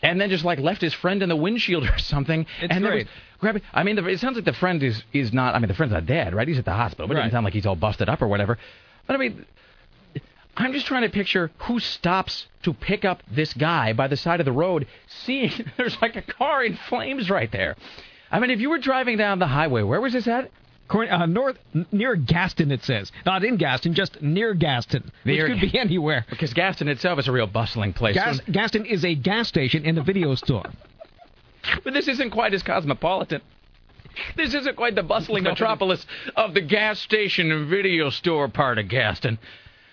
[0.00, 2.46] And then just like left his friend in the windshield or something.
[2.62, 3.06] It's and there great.
[3.08, 3.62] was grabbing.
[3.74, 5.56] I mean, the, it sounds like the friend is is not.
[5.56, 6.46] I mean, the friend's not dead, right?
[6.46, 7.08] He's at the hospital.
[7.08, 7.22] But it Right.
[7.24, 8.58] doesn't sound like he's all busted up or whatever.
[9.08, 9.44] But I mean,
[10.58, 14.40] I'm just trying to picture who stops to pick up this guy by the side
[14.40, 17.76] of the road, seeing there's like a car in flames right there.
[18.30, 20.50] I mean, if you were driving down the highway, where was this at?
[20.90, 21.58] Uh, north
[21.92, 23.12] near Gaston, it says.
[23.26, 26.24] Not in Gaston, just near Gaston, Near- which could be anywhere.
[26.30, 28.14] Because Gaston itself is a real bustling place.
[28.14, 30.64] Gas- Gaston is a gas station and a video store.
[31.84, 33.42] but this isn't quite as cosmopolitan.
[34.34, 36.04] This isn't quite the bustling metropolis
[36.36, 39.38] of the gas station and video store part of Gaston.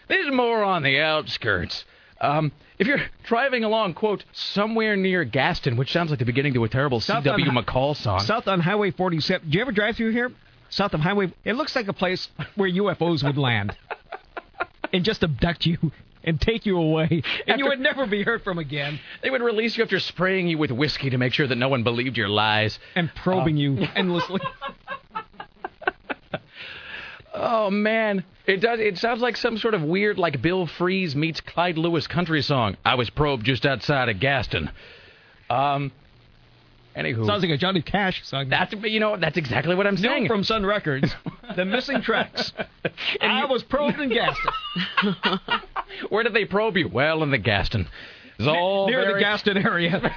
[0.07, 1.85] This is more on the outskirts.
[2.21, 6.63] Um, if you're driving along, quote, somewhere near Gaston, which sounds like the beginning to
[6.63, 7.49] a terrible South C.W.
[7.49, 8.19] on- McCall song.
[8.21, 9.49] South on Highway 47.
[9.49, 10.31] Do you ever drive through here?
[10.69, 11.31] South of Highway.
[11.43, 13.75] It looks like a place where UFOs would land
[14.93, 15.77] and just abduct you
[16.23, 18.99] and take you away, and you would never be heard from again.
[19.21, 21.83] They would release you after spraying you with whiskey to make sure that no one
[21.83, 22.79] believed your lies.
[22.95, 24.41] And probing you endlessly.
[27.37, 28.79] Oh man, it does.
[28.79, 32.77] It sounds like some sort of weird, like Bill Fries meets Clyde Lewis country song.
[32.85, 34.69] I was probed just outside of Gaston.
[35.49, 35.91] Um.
[36.95, 38.47] Anywho, Sounds like a Johnny Cash song.
[38.47, 40.23] that's you know that's exactly what I'm saying.
[40.23, 41.13] New from Sun Records.
[41.57, 42.53] the missing tracks.
[43.19, 44.51] and I was probed in Gaston.
[46.09, 46.87] Where did they probe you?
[46.87, 47.89] Well, in the Gaston.
[48.39, 50.13] It's all Near the Gaston area.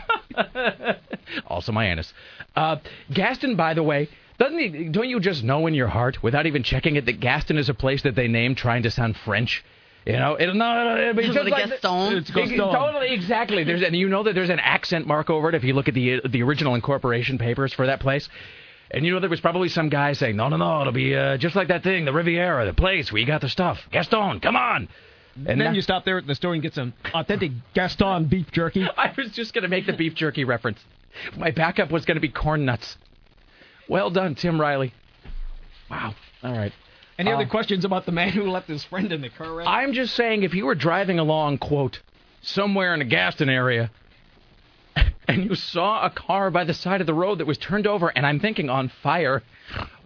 [1.48, 2.12] also my anus.
[2.54, 2.76] Uh,
[3.12, 6.62] Gaston, by the way, doesn't he, don't you just know in your heart, without even
[6.62, 9.64] checking it, that Gaston is a place that they named trying to sound French?
[10.06, 12.16] You know, it, no, no, no, but it's Like just like Gaston?
[12.16, 12.56] It's Gaston.
[12.56, 13.64] Totally, exactly.
[13.64, 15.94] There's, and you know that there's an accent mark over it if you look at
[15.94, 18.28] the the original incorporation papers for that place.
[18.90, 21.36] And you know there was probably some guy saying, no, no, no, it'll be uh,
[21.36, 23.86] just like that thing, the Riviera, the place where you got the stuff.
[23.92, 24.88] Gaston, come on.
[25.34, 28.24] And And then that- you stop there at the store and get some authentic Gaston
[28.26, 28.88] beef jerky.
[28.96, 30.78] I was just going to make the beef jerky reference.
[31.36, 32.96] My backup was going to be corn nuts.
[33.88, 34.92] Well done, Tim Riley.
[35.90, 36.14] Wow.
[36.42, 36.72] All right.
[37.18, 39.66] Any Uh, other questions about the man who left his friend in the car wreck?
[39.66, 42.00] I'm just saying, if you were driving along, quote,
[42.42, 43.90] somewhere in the Gaston area,
[45.28, 48.08] and you saw a car by the side of the road that was turned over,
[48.08, 49.42] and I'm thinking on fire,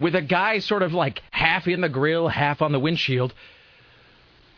[0.01, 3.35] with a guy sort of like half in the grill, half on the windshield,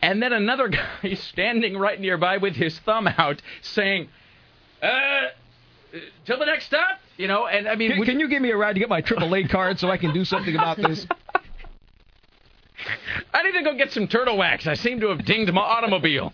[0.01, 0.67] and then another
[1.03, 4.07] guy standing right nearby with his thumb out saying,
[4.81, 5.27] uh,
[6.25, 8.51] till the next stop, you know, and I mean, Can, would- can you give me
[8.51, 11.05] a ride to get my AAA card so I can do something about this?
[13.33, 14.67] I need to go get some turtle wax.
[14.67, 16.33] I seem to have dinged my automobile.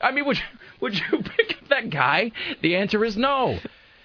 [0.00, 0.44] I mean, would you,
[0.80, 2.32] would you pick up that guy?
[2.60, 3.58] The answer is no.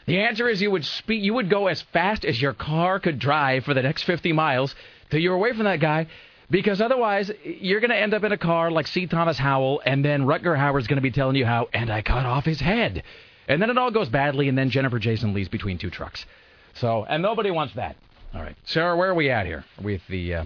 [0.06, 3.20] The answer is you would speed, you would go as fast as your car could
[3.20, 4.74] drive for the next 50 miles
[5.10, 6.08] till you're away from that guy,
[6.50, 9.06] because otherwise you're going to end up in a car like C.
[9.06, 12.26] Thomas Howell, and then Rutger Hauer's going to be telling you how, and I cut
[12.26, 13.04] off his head,
[13.48, 16.26] and then it all goes badly, and then Jennifer Jason leaves between two trucks.
[16.74, 17.96] So, and nobody wants that.
[18.34, 20.36] All right, Sarah, where are we at here with the?
[20.36, 20.46] Uh,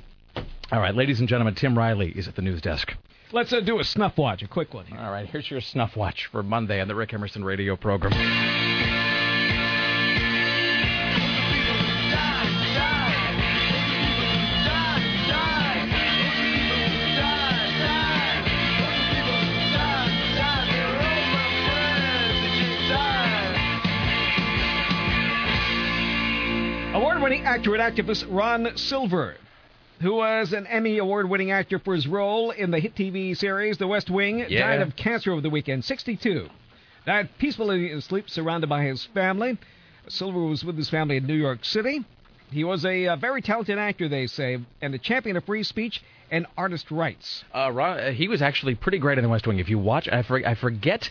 [0.72, 2.94] all right, ladies and gentlemen, Tim Riley is at the news desk.
[3.34, 5.00] Let's uh, do a snuff watch, a quick one here.
[5.00, 9.01] All right, here's your snuff watch for Monday on the Rick Emerson radio program.
[27.52, 29.36] Actor and activist Ron Silver,
[30.00, 33.88] who was an Emmy Award-winning actor for his role in the hit TV series The
[33.88, 34.68] West Wing, Yeah.
[34.70, 35.84] died of cancer over the weekend.
[35.84, 36.48] 62.
[37.06, 39.58] Died peacefully in sleep, surrounded by his family.
[40.08, 42.06] Silver was with his family in New York City.
[42.52, 46.02] He was a, uh very talented actor, they say, and a champion of free speech
[46.32, 47.44] and artist rights.
[47.54, 49.60] Uh, Ron, uh, he was actually pretty great in The West Wing.
[49.60, 51.10] If you watch, I, for, I forget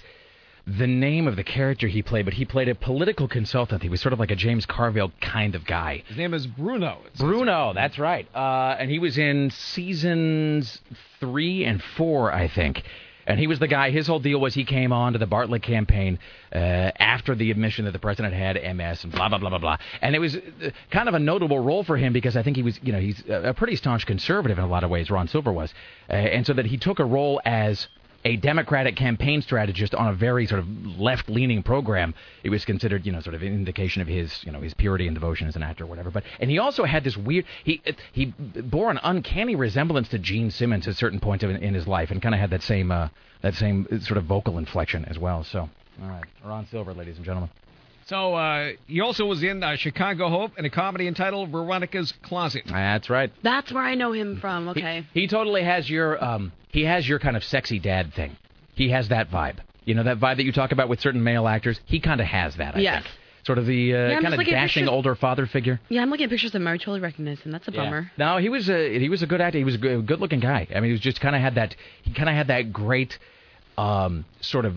[0.79, 3.83] the name of the character he played, but he played a political consultant.
[3.83, 6.05] He was sort of like a James Carville kind of guy.
[6.07, 6.99] His name is Bruno.
[7.19, 8.29] Bruno, that's right.
[8.35, 10.81] Uh, and he was in seasons
[11.19, 12.83] three and four, I think.
[13.27, 13.91] And he was the guy.
[13.91, 16.19] His whole deal was he came on to the Bartlet campaign
[16.53, 19.77] uh, after the admission that the president had MS and blah blah blah blah blah.
[20.01, 22.63] And it was uh, kind of a notable role for him because I think he
[22.63, 25.11] was, you know, he's a a pretty staunch conservative in a lot of ways.
[25.11, 25.73] Ron Silver was,
[26.09, 27.89] uh, and so that he took a role as
[28.25, 33.13] a Democratic campaign strategist on a very sort of left-leaning program, it was considered, you
[33.13, 35.63] know, sort of an indication of his, you know, his purity and devotion as an
[35.63, 36.11] actor or whatever.
[36.11, 40.51] But and he also had this weird he he bore an uncanny resemblance to Gene
[40.51, 43.09] Simmons at certain points in, in his life, and kind of had that same uh,
[43.43, 45.43] that same sort of vocal inflection as well.
[45.45, 45.69] So,
[46.03, 47.51] all right, Ron Silver, ladies and gentlemen.
[48.11, 52.65] So uh, he also was in uh, Chicago Hope in a comedy entitled Veronica's Closet.
[52.67, 53.31] That's right.
[53.45, 54.69] That's where I know him from.
[54.71, 55.07] Okay.
[55.15, 58.37] He, totally has your um he has your kind of sexy dad thing.
[58.75, 59.59] He has that vibe.
[59.85, 61.79] You know that vibe that you talk about with certain male actors.
[61.87, 62.75] He kind of has that.
[62.75, 63.05] I Yes.
[63.05, 63.15] think.
[63.47, 65.79] Sort of the uh, I'm kind of looking at dashing pictures- older father figure.
[65.89, 66.67] Yeah, I'm looking at pictures of him.
[66.67, 67.53] I totally recognize him.
[67.53, 68.11] That's a bummer.
[68.19, 69.59] No, he was a he was a good actor.
[69.59, 70.67] He was a good, good looking guy.
[70.75, 73.17] I mean, he was just kind of had that he kind of had that great
[73.79, 74.75] um, sort of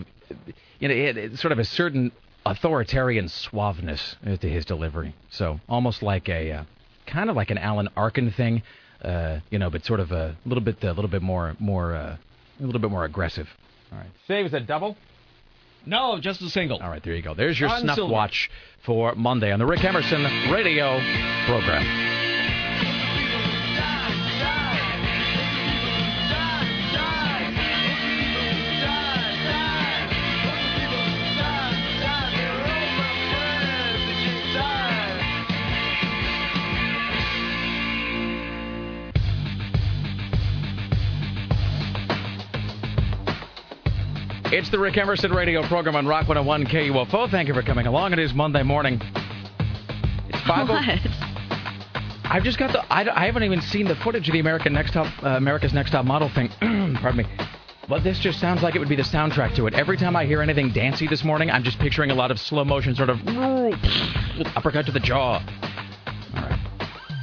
[0.78, 2.12] you know it, it- sort of a certain
[2.46, 5.14] authoritarian suaveness to his delivery.
[5.30, 6.64] So almost like a uh,
[7.06, 8.62] kind of like an Alan Arkin thing,
[9.02, 12.16] uh, you know, but sort of a little bit a little bit more more uh,
[12.60, 13.48] a little bit more aggressive.
[13.92, 14.96] All right, saves a double.
[15.86, 16.78] No, just a single.
[16.78, 17.34] All right, there you go.
[17.34, 18.12] There's your Ron snuff Silver.
[18.12, 18.50] watch
[18.84, 20.98] for Monday on the Rick Emerson radio
[21.46, 22.23] program.
[44.56, 47.28] It's the Rick Emerson radio program on Rock 101 KUFO.
[47.28, 48.12] Thank you for coming along.
[48.12, 49.00] It is Monday morning.
[50.28, 50.70] It's 5
[52.26, 52.84] I've just got the.
[52.88, 55.90] I, I haven't even seen the footage of the American Next Top, uh, America's Next
[55.90, 56.50] Top Model thing.
[56.60, 57.24] Pardon me.
[57.88, 59.74] But this just sounds like it would be the soundtrack to it.
[59.74, 62.64] Every time I hear anything dancey this morning, I'm just picturing a lot of slow
[62.64, 63.18] motion, sort of
[64.56, 65.42] uppercut to the jaw.
[66.36, 66.60] All right.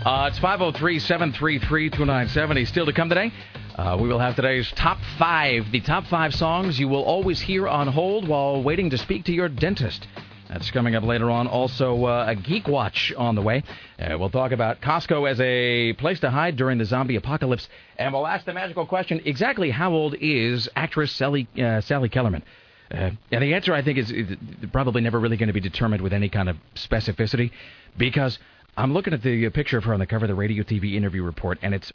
[0.06, 2.65] Uh, it's 503 733 2970.
[2.65, 3.32] Still to come today.
[3.82, 7.67] Uh, we will have today's top five, the top five songs you will always hear
[7.67, 10.08] on hold while waiting to speak to your dentist.
[10.50, 11.48] That's coming up later on.
[11.48, 13.63] Also, uh, a Geek Watch on the way.
[13.98, 17.67] Uh, we'll talk about Costco as a place to hide during the zombie apocalypse.
[17.98, 22.44] And we'll ask the magical question exactly how old is actress Sally, uh, Sally Kellerman?
[22.91, 24.38] Uh, and the answer, I think, is, is
[24.72, 27.50] probably never really going to be determined with any kind of specificity
[27.98, 28.38] because
[28.78, 31.24] I'm looking at the picture of her on the cover of the radio TV interview
[31.24, 31.91] report, and it's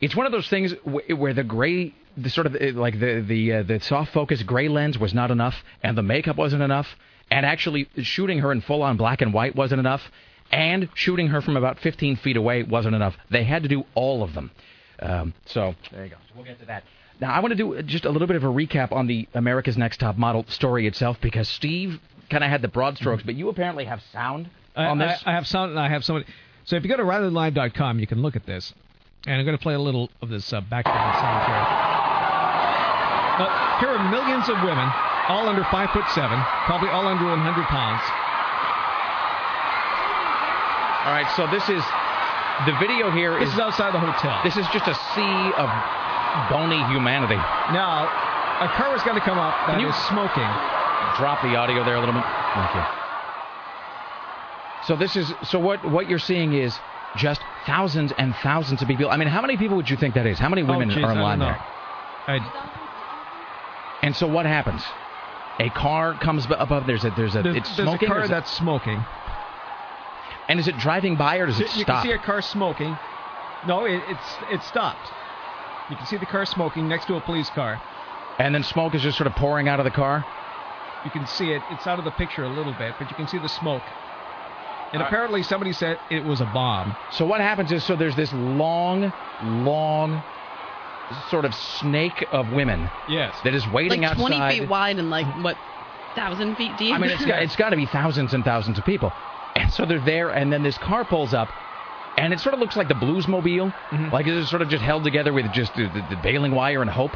[0.00, 3.24] it's one of those things wh- where the gray, the sort of uh, like the
[3.26, 6.86] the uh, the soft focus gray lens was not enough, and the makeup wasn't enough,
[7.30, 10.02] and actually shooting her in full on black and white wasn't enough,
[10.50, 13.16] and shooting her from about 15 feet away wasn't enough.
[13.30, 14.50] They had to do all of them.
[15.00, 16.16] Um, so there you go.
[16.28, 16.84] So we'll get to that.
[17.20, 19.76] Now I want to do just a little bit of a recap on the America's
[19.76, 23.48] Next Top Model story itself because Steve kind of had the broad strokes, but you
[23.48, 25.22] apparently have sound I, on this.
[25.26, 26.26] I, I have sound, and I have somebody.
[26.64, 28.72] So if you go to RileyLive.com, you can look at this,
[29.26, 31.64] and I'm going to play a little of this uh, background sound here.
[33.40, 34.88] Uh, here are millions of women,
[35.28, 38.02] all under five foot seven, probably all under 100 pounds.
[41.04, 41.82] All right, so this is
[42.68, 44.36] the video here This is outside the hotel.
[44.44, 45.68] This is just a sea of
[46.52, 47.40] bony humanity.
[47.72, 48.04] Now,
[48.60, 50.48] a car is going to come up that Can you- is smoking.
[51.16, 52.24] Drop the audio there a little bit.
[52.54, 52.84] Thank you.
[54.84, 56.78] So this is so what what you're seeing is
[57.16, 59.10] just thousands and thousands of people.
[59.10, 60.38] I mean, how many people would you think that is?
[60.38, 61.58] How many oh, women oh, geez, are in line there?
[62.26, 62.38] I,
[64.02, 64.82] And so what happens?
[65.58, 66.86] A car comes above.
[66.86, 68.08] There's a there's a there's, it's there's smoking.
[68.08, 69.04] a car is it- that's smoking.
[70.48, 72.02] and is it driving by or does it you stop?
[72.02, 72.96] can see a car smoking.
[73.66, 75.10] No, it, it's it stopped.
[75.90, 77.80] You can see the car smoking next to a police car.
[78.38, 80.24] and then smoke is just sort of pouring out of the car.
[81.04, 81.62] You can see it.
[81.70, 83.82] It's out of the picture a little bit, but you can see the smoke.
[84.92, 86.96] And apparently somebody said it was a bomb.
[87.12, 90.22] So what happens is, so there's this long, long,
[91.28, 93.34] sort of snake of women Yes.
[93.44, 94.58] that is waiting like 20 outside.
[94.58, 95.56] feet wide and like what,
[96.14, 96.94] thousand feet deep.
[96.94, 99.12] I mean, it's got, it's got to be thousands and thousands of people.
[99.56, 101.48] And so they're there, and then this car pulls up,
[102.16, 104.12] and it sort of looks like the Bluesmobile, mm-hmm.
[104.12, 106.90] like it's sort of just held together with just the, the, the baling wire and
[106.90, 107.12] hope.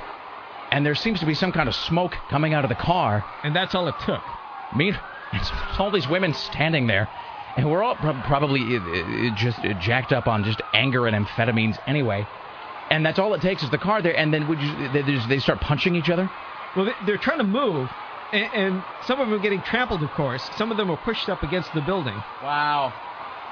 [0.71, 3.25] And there seems to be some kind of smoke coming out of the car.
[3.45, 4.23] And that's all it took.
[4.75, 4.93] Me,
[5.33, 7.09] it's all these women standing there,
[7.57, 11.27] and we're all prob- probably uh, uh, just uh, jacked up on just anger and
[11.27, 12.27] amphetamines anyway.
[12.91, 15.39] And that's all it takes is the car there, and then would you, they, they
[15.39, 16.31] start punching each other.
[16.77, 17.89] Well, they- they're trying to move,
[18.33, 20.49] and, and some of them are getting trampled, of course.
[20.57, 22.15] Some of them are pushed up against the building.
[22.43, 22.93] Wow.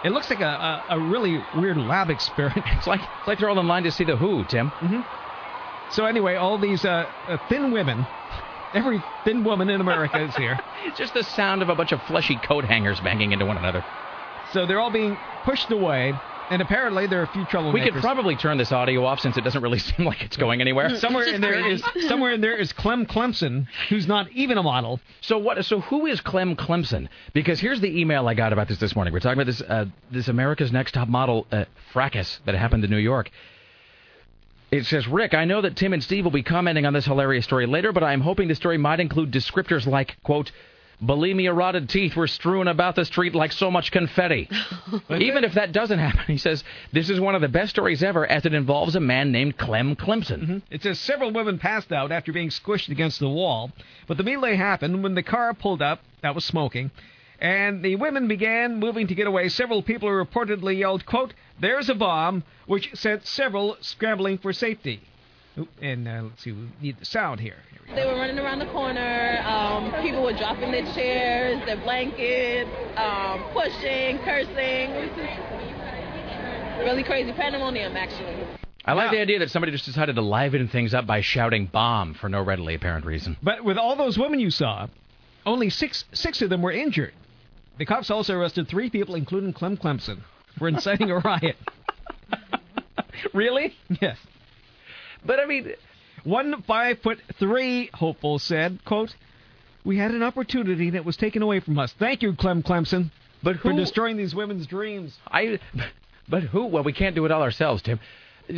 [0.04, 2.64] It looks like a, a, a really weird lab experiment.
[2.76, 4.72] It's like it's like they're all in line to see the Who, Tim.
[5.90, 7.06] So anyway, all these uh,
[7.48, 8.04] thin women,
[8.74, 10.58] every thin woman in America is here.
[10.84, 13.84] It's just the sound of a bunch of fleshy coat hangers banging into one another.
[14.52, 16.12] So they're all being pushed away,
[16.50, 17.72] and apparently there are a few troublemakers.
[17.72, 20.60] We could probably turn this audio off since it doesn't really seem like it's going
[20.60, 20.94] anywhere.
[20.96, 25.00] somewhere in there is somewhere in there is Clem Clemson, who's not even a model.
[25.22, 25.64] So what?
[25.64, 27.08] So who is Clem Clemson?
[27.32, 29.12] Because here's the email I got about this this morning.
[29.14, 32.90] We're talking about this uh, this America's Next Top Model uh, fracas that happened in
[32.90, 33.30] New York.
[34.72, 37.44] It says, Rick, I know that Tim and Steve will be commenting on this hilarious
[37.44, 40.50] story later, but I'm hoping the story might include descriptors like, quote,
[41.02, 44.48] bulimia rotted teeth were strewn about the street like so much confetti.
[45.10, 48.26] Even if that doesn't happen, he says, this is one of the best stories ever
[48.26, 50.40] as it involves a man named Clem Clemson.
[50.40, 50.58] Mm-hmm.
[50.70, 53.72] It says several women passed out after being squished against the wall,
[54.06, 56.90] but the melee happened when the car pulled up that was smoking,
[57.42, 59.48] and the women began moving to get away.
[59.50, 65.00] Several people reportedly yelled, "quote There's a bomb," which sent several scrambling for safety.
[65.58, 67.56] Oop, And uh, let's see, we need the sound here.
[67.72, 67.94] Here we.
[67.94, 69.42] They were running around the corner.
[69.44, 74.90] Um, people were dropping their chairs, their blankets, um, pushing, cursing.
[74.96, 78.46] It was just really crazy pandemonium, actually.
[78.84, 79.18] I like Yeah.
[79.18, 82.40] the idea that somebody just decided to liven things up by shouting bomb for no
[82.42, 83.36] readily apparent reason.
[83.42, 84.86] But with all those women you saw,
[85.44, 87.12] Only six six of them were injured.
[87.82, 90.20] The cops also arrested three people, including Clem Clemson,
[90.56, 91.56] for inciting a riot.
[93.34, 93.74] really?
[94.00, 94.16] Yes.
[95.26, 95.72] But I mean,
[96.22, 99.16] one five foot three hopeful said, "quote
[99.82, 101.92] We had an opportunity that was taken away from us.
[101.98, 103.10] Thank you, Clem Clemson,
[103.42, 105.58] but for destroying these women's dreams." I.
[106.28, 106.66] But who?
[106.66, 107.98] Well, we can't do it all ourselves, Tim.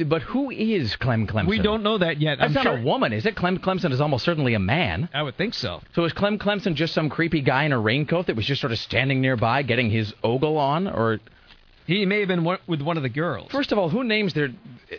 [0.07, 1.47] But who is Clem Clemson?
[1.47, 2.39] We don't know that yet.
[2.39, 3.37] That's I'm not sure- a woman, is it?
[3.37, 5.09] Clem Clemson is almost certainly a man.
[5.15, 5.83] I would think so.
[5.95, 8.73] So is Clem Clemson just some creepy guy in a raincoat that was just sort
[8.73, 11.21] of standing nearby getting his ogle on, or
[11.87, 13.51] he may have been one, with one of the girls?
[13.51, 14.49] First of all, who names their?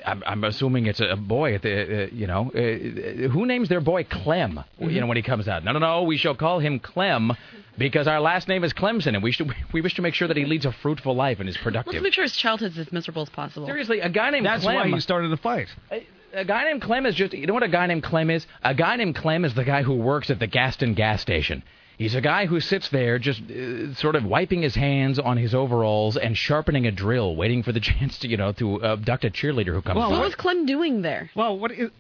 [0.05, 3.81] I'm, I'm assuming it's a boy at the, uh, you know, uh, who names their
[3.81, 4.63] boy Clem?
[4.79, 5.63] You know, when he comes out.
[5.63, 6.03] No, no, no.
[6.03, 7.31] We shall call him Clem
[7.77, 10.38] because our last name is Clemson, and we should we wish to make sure that
[10.38, 11.93] he leads a fruitful life and is productive.
[11.93, 13.67] Let's make sure his childhood's as miserable as possible.
[13.67, 14.75] Seriously, a guy named That's Clem.
[14.75, 15.67] why he started a fight.
[15.91, 17.33] A, a guy named Clem is just.
[17.33, 18.45] You know what a guy named Clem is?
[18.63, 21.63] A guy named Clem is the guy who works at the Gaston gas station.
[21.98, 25.56] He's a guy who sits there just uh, sort of wiping his hands on his
[25.56, 29.30] overalls and sharpening a drill, waiting for the chance to, you know, to abduct a
[29.30, 30.18] cheerleader who comes Well, by.
[30.18, 31.30] what was Clem doing there?
[31.36, 31.91] Well, what is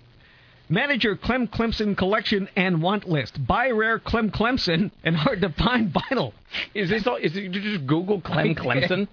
[0.67, 3.45] manager Clem Clemson collection and want list?
[3.45, 6.33] Buy rare Clem Clemson and hard to find vinyl.
[6.73, 7.15] Is this all?
[7.15, 9.07] Is it, you just Google Clem Clemson?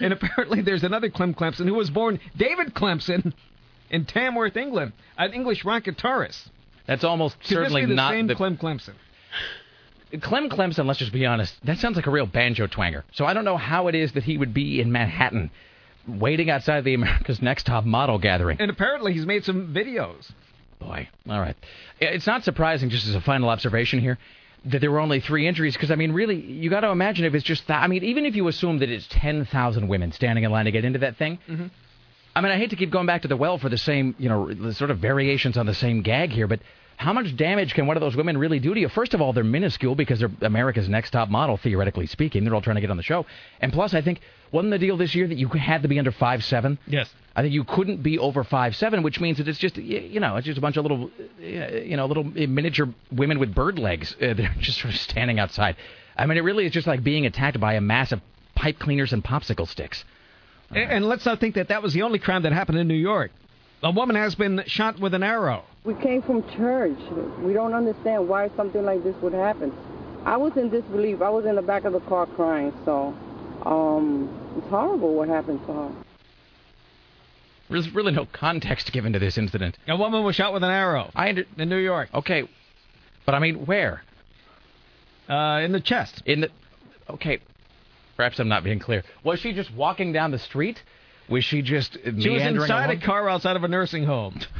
[0.00, 3.32] and apparently, there's another Clem Clemson who was born David Clemson
[3.90, 6.48] in Tamworth, England, an English rock guitarist.
[6.86, 8.94] That's almost Could certainly this be the not same the Clem Clemson.
[10.20, 10.86] Clem Clemson.
[10.86, 11.54] Let's just be honest.
[11.64, 13.02] That sounds like a real banjo twanger.
[13.12, 15.50] So I don't know how it is that he would be in Manhattan,
[16.06, 18.58] waiting outside the America's Next Top Model gathering.
[18.60, 20.30] And apparently, he's made some videos.
[20.78, 21.56] Boy, all right.
[22.00, 24.18] It's not surprising, just as a final observation here,
[24.66, 25.74] that there were only three injuries.
[25.74, 27.82] Because I mean, really, you got to imagine if it's just that.
[27.82, 30.70] I mean, even if you assume that it's ten thousand women standing in line to
[30.70, 31.38] get into that thing.
[31.48, 31.66] Mm-hmm.
[32.34, 34.28] I mean, I hate to keep going back to the well for the same, you
[34.28, 36.60] know, the sort of variations on the same gag here, but
[36.96, 38.88] how much damage can one of those women really do to you?
[38.88, 42.44] First of all, they're minuscule because they're America's next top model, theoretically speaking.
[42.44, 43.26] They're all trying to get on the show.
[43.60, 44.20] And plus, I think,
[44.50, 46.78] wasn't the deal this year that you had to be under five seven?
[46.86, 47.12] Yes.
[47.34, 50.36] I think you couldn't be over five seven, which means that it's just, you know,
[50.36, 54.14] it's just a bunch of little, you know, little miniature women with bird legs.
[54.14, 55.76] Uh, they're just sort of standing outside.
[56.16, 58.22] I mean, it really is just like being attacked by a mass of
[58.54, 60.02] pipe cleaners and popsicle sticks.
[60.70, 62.94] And, and let's not think that that was the only crime that happened in New
[62.94, 63.32] York.
[63.82, 65.64] A woman has been shot with an arrow.
[65.84, 66.98] We came from church.
[67.40, 69.72] We don't understand why something like this would happen.
[70.24, 71.20] I was in disbelief.
[71.20, 72.72] I was in the back of the car crying.
[72.84, 73.14] So,
[73.64, 75.90] um, it's horrible what happened to her.
[77.68, 79.76] There's really no context given to this incident.
[79.88, 81.10] A woman was shot with an arrow.
[81.14, 82.08] I under- in New York.
[82.14, 82.48] Okay,
[83.24, 84.02] but I mean, where?
[85.28, 86.22] Uh, in the chest.
[86.26, 86.50] In the.
[87.10, 87.40] Okay,
[88.16, 89.02] perhaps I'm not being clear.
[89.22, 90.82] Was she just walking down the street?
[91.28, 94.38] Was she just She was meandering inside a car outside of a nursing home.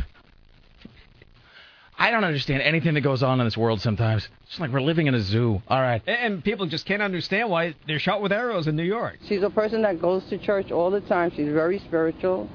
[1.99, 4.29] I don't understand anything that goes on in this world sometimes.
[4.47, 5.63] It's like we're living in a zoo.
[5.67, 6.03] All right.
[6.07, 9.19] And people just can't understand why they're shot with arrows in New York.
[9.27, 11.31] She's a person that goes to church all the time.
[11.31, 12.51] She's very spiritual.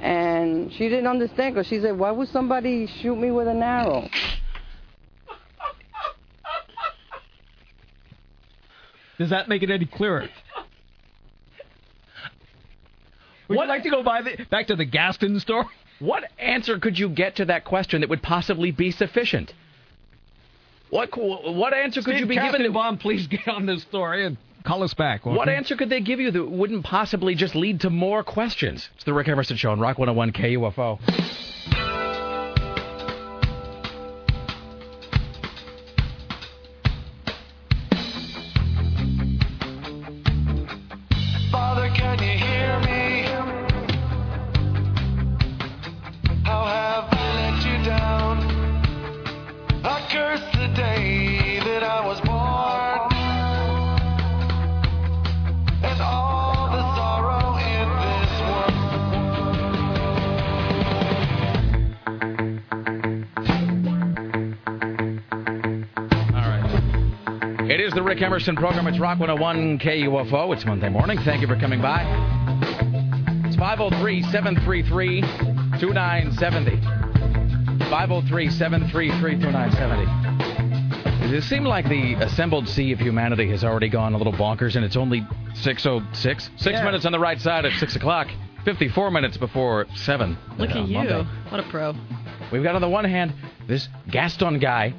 [0.00, 4.08] And she didn't understand because she said, Why would somebody shoot me with an arrow?
[9.18, 10.28] Does that make it any clearer?
[13.48, 15.66] Would you like to go by the, back to the Gaston story?
[15.98, 19.52] What answer could you get to that question that would possibly be sufficient?
[20.90, 22.62] What what answer could Steve you be given?
[22.62, 25.24] that- Kastenbaum, please get on this story and call us back.
[25.24, 25.54] What you?
[25.54, 28.88] answer could they give you that wouldn't possibly just lead to more questions?
[28.94, 30.98] It's the Rick Emerson Show on Rock 101 KUFO.
[68.36, 68.86] Emerson program.
[68.86, 70.54] It's Rock 101 KUFO.
[70.54, 71.18] It's Monday morning.
[71.24, 72.02] Thank you for coming by.
[73.46, 75.22] It's 503 733
[75.80, 76.76] 2970.
[77.88, 81.18] 503 733 2970.
[81.22, 84.76] Does it seem like the assembled sea of humanity has already gone a little bonkers
[84.76, 86.50] and it's only 606?
[86.56, 86.84] Six Yeah.
[86.84, 88.28] minutes on the right side at 6 o'clock.
[88.66, 90.36] 54 minutes before 7.
[90.58, 90.98] Look uh, at you.
[90.98, 91.26] Monday.
[91.48, 91.94] What a pro.
[92.52, 93.32] We've got on the one hand
[93.66, 94.92] this Gaston guy.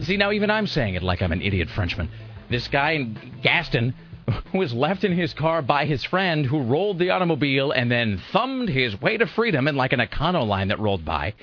[0.00, 2.08] See, now even I'm saying it like I'm an idiot Frenchman.
[2.50, 3.94] This guy in Gaston
[4.54, 8.68] was left in his car by his friend who rolled the automobile and then thumbed
[8.68, 11.34] his way to freedom in like an Econoline that rolled by.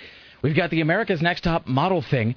[0.41, 2.35] We've got the America's Next Top model thing.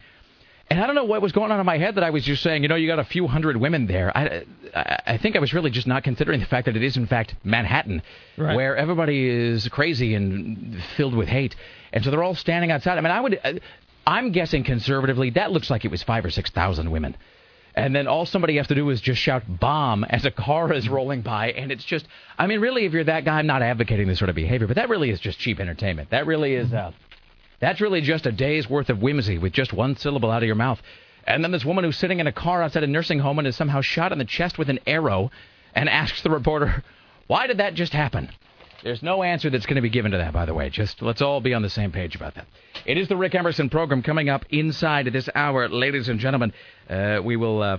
[0.71, 2.43] And I don't know what was going on in my head that I was just
[2.43, 4.15] saying, you know, you got a few hundred women there.
[4.15, 4.45] I,
[4.75, 7.07] I, I think I was really just not considering the fact that it is, in
[7.07, 8.03] fact, Manhattan,
[8.37, 8.55] Right.
[8.55, 11.57] where everybody is crazy and filled with hate.
[11.95, 12.99] And so they're all standing outside.
[12.99, 13.53] I mean, I would, uh,
[14.07, 17.17] I'm guessing conservatively, that looks like it was five or 6,000 women.
[17.79, 20.89] And then all somebody has to do is just shout bomb as a car is
[20.89, 21.53] rolling by.
[21.53, 24.31] And it's just, I mean, really, if you're that guy, I'm not advocating this sort
[24.31, 26.11] of behavior, but that really is just cheap entertainment.
[26.11, 26.91] That really is, uh,
[27.61, 30.57] that's really just a day's worth of whimsy with just one syllable out of your
[30.57, 30.83] mouth.
[31.25, 33.55] And then this woman who's sitting in a car outside a nursing home and is
[33.55, 35.31] somehow shot in the chest with an arrow
[35.73, 36.83] and asks the reporter,
[37.29, 38.29] why did that just happen?
[38.83, 40.71] There's no answer that's going to be given to that, by the way.
[40.71, 42.47] Just let's all be on the same page about that.
[42.87, 46.53] It is the Rick Emerson program coming up inside this hour, ladies and gentlemen.
[46.89, 47.61] Uh, we will.
[47.61, 47.79] Uh,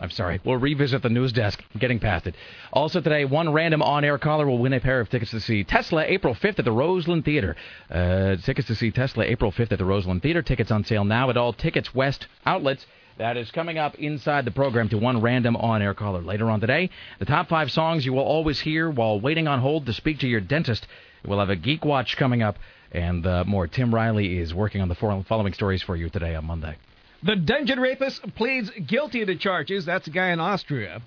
[0.00, 0.40] I'm sorry.
[0.44, 1.62] We'll revisit the news desk.
[1.74, 2.34] I'm getting past it.
[2.72, 6.04] Also today, one random on-air caller will win a pair of tickets to see Tesla
[6.04, 7.56] April 5th at the Roseland Theater.
[7.90, 10.42] Uh, tickets to see Tesla April 5th at the Roseland Theater.
[10.42, 12.84] Tickets on sale now at all Tickets West outlets.
[13.18, 16.90] That is coming up inside the program to one random on-air caller later on today.
[17.18, 20.28] The top five songs you will always hear while waiting on hold to speak to
[20.28, 20.86] your dentist.
[21.24, 22.58] We'll have a Geek Watch coming up
[22.92, 23.68] and uh, more.
[23.68, 26.76] Tim Riley is working on the following stories for you today on Monday.
[27.22, 29.86] The dungeon rapist pleads guilty to charges.
[29.86, 31.00] That's a guy in Austria.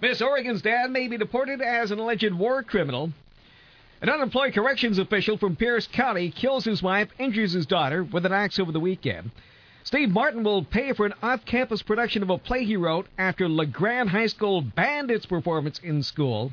[0.00, 3.12] Miss Oregon's dad may be deported as an alleged war criminal.
[4.00, 8.32] An unemployed corrections official from Pierce County kills his wife, injures his daughter with an
[8.32, 9.32] axe over the weekend.
[9.86, 13.48] Steve Martin will pay for an off campus production of a play he wrote after
[13.48, 16.52] LeGrand High School banned its performance in school.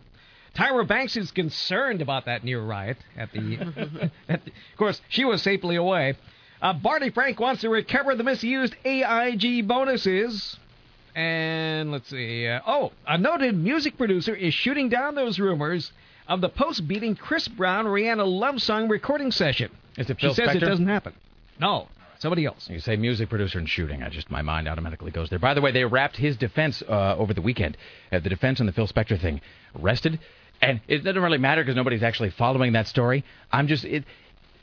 [0.55, 5.25] Tyra Banks is concerned about that near riot at the, at the of course, she
[5.25, 6.13] was safely away.
[6.61, 10.55] Uh, Barney Frank wants to recover the misused AIG bonuses.
[11.15, 12.47] And let's see.
[12.47, 15.91] Uh, oh, a noted music producer is shooting down those rumors
[16.27, 19.71] of the post beating Chris Brown Rihanna love song recording session.
[19.97, 21.13] Is it Phil she Phil says it doesn't happen.
[21.59, 21.87] No,
[22.23, 22.67] somebody else.
[22.69, 24.01] You say music producer and shooting.
[24.01, 25.37] I just my mind automatically goes there.
[25.37, 27.77] By the way, they wrapped his defense uh, over the weekend.
[28.11, 29.41] Uh, the defense on the Phil Spector thing
[29.75, 30.19] rested,
[30.61, 33.23] and it doesn't really matter because nobody's actually following that story.
[33.51, 34.05] I'm just it.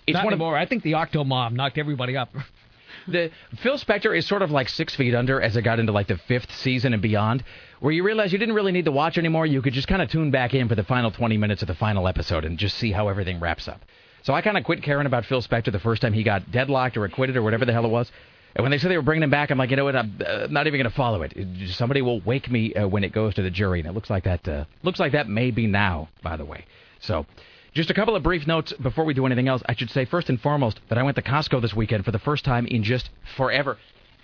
[0.06, 0.56] It's Not one of anymore.
[0.56, 2.30] I think the OctoMom knocked everybody up.
[3.06, 3.30] the
[3.62, 6.16] Phil Spector is sort of like six feet under as it got into like the
[6.16, 7.44] fifth season and beyond,
[7.80, 9.44] where you realize you didn't really need to watch anymore.
[9.44, 11.74] You could just kind of tune back in for the final 20 minutes of the
[11.74, 13.82] final episode and just see how everything wraps up.
[14.22, 16.96] So I kind of quit caring about Phil Spector the first time he got deadlocked
[16.96, 18.10] or acquitted or whatever the hell it was.
[18.54, 19.94] And when they said they were bringing him back, I'm like, you know what?
[19.94, 21.34] I'm uh, not even going to follow it.
[21.70, 24.24] Somebody will wake me uh, when it goes to the jury, and it looks like
[24.24, 24.46] that.
[24.46, 26.64] Uh, looks like that may be now, by the way.
[27.00, 27.26] So,
[27.74, 29.62] just a couple of brief notes before we do anything else.
[29.66, 32.18] I should say first and foremost that I went to Costco this weekend for the
[32.18, 33.78] first time in just forever.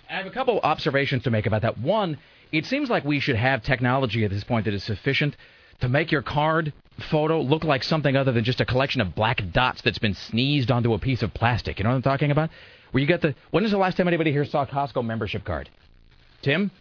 [0.09, 1.77] I have a couple observations to make about that.
[1.77, 2.17] One,
[2.51, 5.37] it seems like we should have technology at this point that is sufficient
[5.79, 6.73] to make your card
[7.09, 10.71] photo look like something other than just a collection of black dots that's been sneezed
[10.71, 11.79] onto a piece of plastic.
[11.79, 12.49] You know what I'm talking about?
[12.91, 13.35] Where you get the.
[13.51, 15.69] When is the last time anybody here saw a Costco membership card?
[16.41, 16.71] Tim?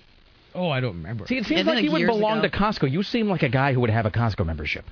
[0.54, 1.26] Oh, I don't remember.
[1.26, 2.90] See, it seems like you would belong to Costco.
[2.90, 4.84] You seem like a guy who would have a Costco membership.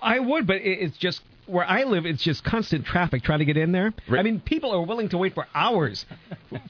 [0.00, 2.06] I would, but it's just where I live.
[2.06, 3.92] It's just constant traffic trying to get in there.
[4.08, 6.06] I mean, people are willing to wait for hours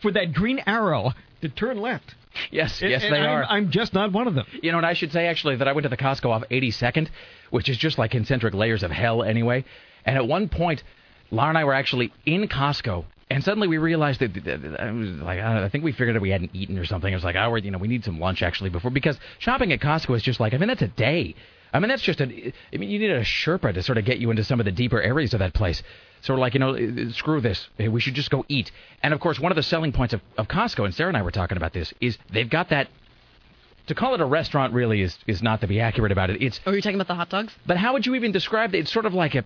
[0.01, 2.15] for that green arrow to turn left.
[2.51, 3.45] Yes, And- yes, and they I'm- are.
[3.45, 4.47] I'm just not one of them.
[4.63, 7.09] You know, and I should say actually that I went to the Costco off 82nd,
[7.51, 9.65] which is just like concentric layers of hell anyway.
[10.05, 10.83] And at one point,
[11.31, 14.31] Laura and I were actually in Costco, and suddenly we realized that,
[14.81, 16.85] I was like, I, don't know, I think we figured that we hadn't eaten or
[16.85, 17.13] something.
[17.13, 19.73] I was like, oh, we're, you know, we need some lunch actually before because shopping
[19.73, 21.35] at Costco is just like, I mean, that's a day.
[21.73, 22.25] I mean, that's just a.
[22.25, 24.73] I mean, you need a Sherpa to sort of get you into some of the
[24.73, 25.83] deeper areas of that place.
[26.23, 27.69] Sort of like, you know, uh, screw this.
[27.83, 28.71] Uh, We should just go eat.
[29.03, 31.23] And of course, one of the selling points of, of Costco, and Sarah and I
[31.23, 32.89] were talking about this, is they've got that
[33.87, 36.41] to call it a restaurant really is is not to be accurate about it.
[36.43, 37.53] It's Oh, you're talking about the hot dogs?
[37.67, 38.79] but how would you even describe it?
[38.81, 39.45] It's sort of like a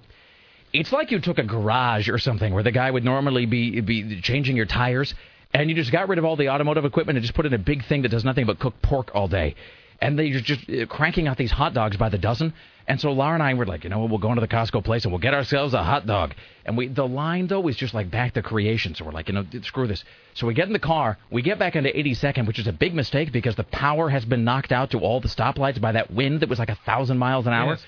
[0.73, 4.21] it's like you took a garage or something where the guy would normally be be
[4.21, 5.15] changing your tires
[5.55, 7.59] and you just got rid of all the automotive equipment and just put in a
[7.59, 9.55] big thing that does nothing but cook pork all day.
[10.01, 12.53] And they're just uh, cranking out these hot dogs by the dozen.
[12.87, 14.85] And so Laura and I were like, you know what, we'll go into the Costco
[14.85, 16.35] place and we'll get ourselves a hot dog.
[16.67, 18.95] And we the line though is just like back to creation.
[18.95, 20.05] So we're like, you know, screw this.
[20.35, 22.95] So we get in the car, we get back into 82nd, which is a big
[22.95, 26.41] mistake because the power has been knocked out to all the stoplights by that wind
[26.41, 27.71] that was like a thousand miles an hour.
[27.71, 27.87] Yes.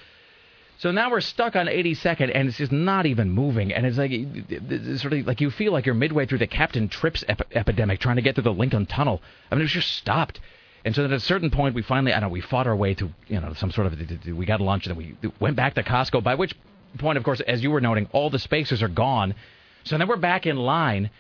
[0.79, 3.73] So now we're stuck on 82nd, and it's just not even moving.
[3.73, 6.89] And it's like it's sort of like you feel like you're midway through the Captain
[6.89, 9.23] Trips ep- epidemic trying to get through the Lincoln Tunnel.
[9.51, 10.41] I mean, it was just stopped.
[10.87, 12.77] And so then at a certain point, we finally, I don't know, we fought our
[12.77, 15.75] way to, you know, some sort of, we got lunch, and then we went back
[15.75, 16.55] to Costco, by which
[16.99, 19.35] point, of course, as you were noting, all the spaces are gone.
[19.83, 21.11] So then we're back in line,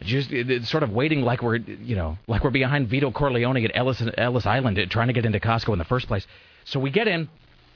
[0.00, 0.30] just
[0.68, 4.46] sort of waiting like we're, you know, like we're behind Vito Corleone at Ellis, Ellis
[4.46, 6.24] Island uh, trying to get into Costco in the first place.
[6.64, 7.28] So we get in,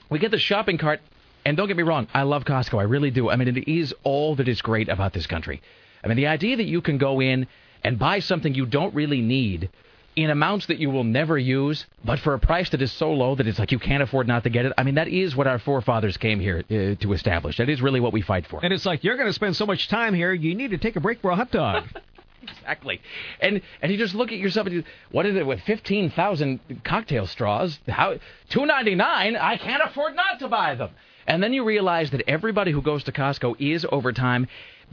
[0.09, 1.01] we get the shopping cart,
[1.45, 2.79] and don't get me wrong, I love Costco.
[2.79, 3.29] I really do.
[3.29, 5.61] I mean, it is all that is great about this country.
[6.05, 7.49] I mean, the idea that you can go in
[7.83, 9.69] and buy something you don't really need
[10.17, 13.35] in amounts that you will never use, but for a price that is so low
[13.37, 14.73] that it's like you can't afford not to get it.
[14.77, 17.59] I mean, that is what our forefathers came here uh, to establish.
[17.59, 18.61] That is really what we fight for.
[18.63, 20.97] And it's like you're going to spend so much time here, you need to take
[20.97, 21.85] a break for a hot dog.
[22.43, 23.01] exactly.
[23.41, 27.27] And and you just look at yourself and you, what is it with 15,000 cocktail
[27.27, 27.79] straws?
[27.89, 28.15] How
[28.51, 29.01] 2.99?
[29.41, 30.91] I can't afford not to buy them.
[31.27, 34.49] And then you realize that everybody who goes to Costco is over time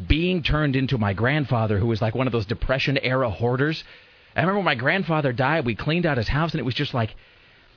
[0.07, 3.83] being turned into my grandfather who was like one of those depression era hoarders.
[4.37, 6.93] I remember when my grandfather died, we cleaned out his house and it was just
[6.93, 7.15] like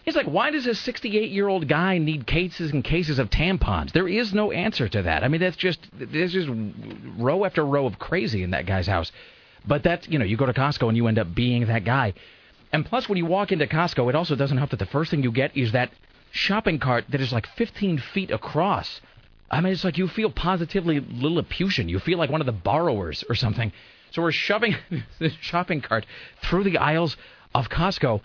[0.06, 3.92] it's like, why does a 68 year old guy need cases and cases of tampons?
[3.92, 5.22] There is no answer to that.
[5.22, 6.48] I mean, that's just, there's just
[7.18, 9.12] row after row of crazy in that guy's house.
[9.66, 12.14] But that's, you know, you go to Costco and you end up being that guy.
[12.72, 15.22] And plus, when you walk into Costco, it also doesn't help that the first thing
[15.22, 15.90] you get is that
[16.30, 19.00] shopping cart that is like 15 feet across.
[19.50, 21.88] I mean, it's like you feel positively Lilliputian.
[21.88, 23.72] You feel like one of the borrowers or something.
[24.10, 24.76] So we're shoving
[25.18, 26.06] the shopping cart
[26.42, 27.16] through the aisles
[27.54, 28.20] of Costco,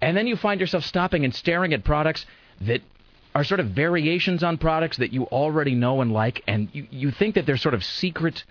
[0.00, 2.26] and then you find yourself stopping and staring at products
[2.60, 2.82] that
[3.34, 7.10] are sort of variations on products that you already know and like, and you, you
[7.10, 8.44] think that they're sort of secret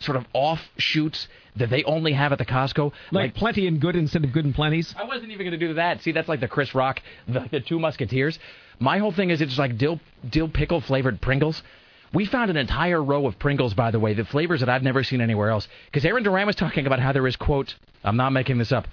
[0.00, 2.92] sort of offshoots that they only have at the Costco.
[3.10, 4.94] Like, like plenty and good instead of good and plenty's?
[4.96, 6.02] I wasn't even going to do that.
[6.02, 8.38] See, that's like the Chris Rock, the, the Two Musketeers.
[8.78, 11.62] My whole thing is it's like dill, dill pickle flavored Pringles.
[12.12, 15.04] We found an entire row of Pringles, by the way, the flavors that I've never
[15.04, 15.68] seen anywhere else.
[15.86, 18.88] Because Aaron Duran was talking about how there is, quote, I'm not making this up,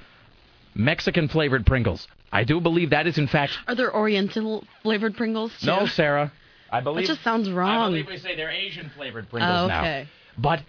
[0.75, 2.07] Mexican flavored Pringles.
[2.31, 3.53] I do believe that is, in fact.
[3.67, 5.67] Are there Oriental flavored Pringles, too?
[5.67, 6.31] No, Sarah.
[6.69, 7.07] I believe.
[7.07, 7.69] That just sounds wrong.
[7.69, 9.79] I believe we say they're Asian flavored Pringles oh, now.
[9.79, 10.07] okay.
[10.37, 10.61] But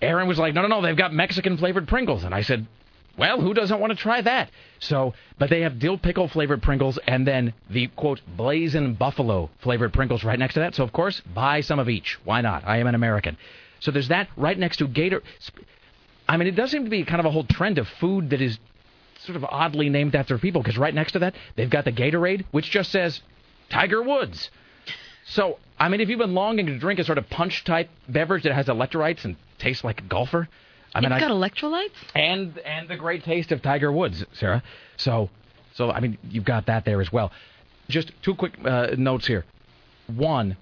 [0.00, 2.24] Aaron was like, no, no, no, they've got Mexican flavored Pringles.
[2.24, 2.66] And I said,
[3.16, 4.50] well, who doesn't want to try that?
[4.78, 9.92] So, but they have dill pickle flavored Pringles and then the quote blazing buffalo flavored
[9.92, 10.74] Pringles right next to that.
[10.74, 12.18] So, of course, buy some of each.
[12.24, 12.66] Why not?
[12.66, 13.36] I am an American.
[13.80, 15.22] So there's that right next to Gator.
[16.28, 18.40] I mean, it does seem to be kind of a whole trend of food that
[18.40, 18.58] is
[19.20, 22.44] sort of oddly named after people because right next to that they've got the Gatorade,
[22.50, 23.20] which just says
[23.68, 24.50] Tiger Woods.
[25.24, 28.44] So, I mean, if you've been longing to drink a sort of punch type beverage
[28.44, 30.48] that has electrolytes and tastes like a golfer,
[30.94, 34.62] I mean, it's got I, electrolytes and and the great taste of Tiger Woods, Sarah.
[34.96, 35.30] So,
[35.74, 37.32] so I mean, you've got that there as well.
[37.88, 39.44] Just two quick uh, notes here.
[40.06, 40.56] One,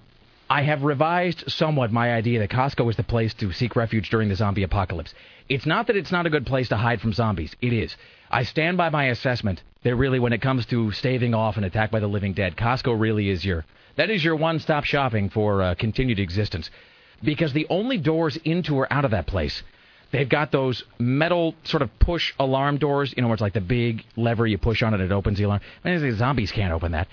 [0.49, 4.29] I have revised somewhat my idea that Costco is the place to seek refuge during
[4.29, 5.13] the zombie apocalypse.
[5.49, 7.55] It's not that it's not a good place to hide from zombies.
[7.61, 7.95] It is.
[8.29, 11.91] I stand by my assessment that really, when it comes to staving off an attack
[11.91, 13.65] by the living dead, Costco really is your
[13.97, 16.69] that is your one-stop shopping for uh, continued existence.
[17.23, 19.61] Because the only doors into or out of that place
[20.11, 23.61] They've got those metal sort of push alarm doors, you know, where it's like the
[23.61, 25.61] big lever you push on it, it opens the alarm.
[25.83, 27.07] I mean, zombies can't open that.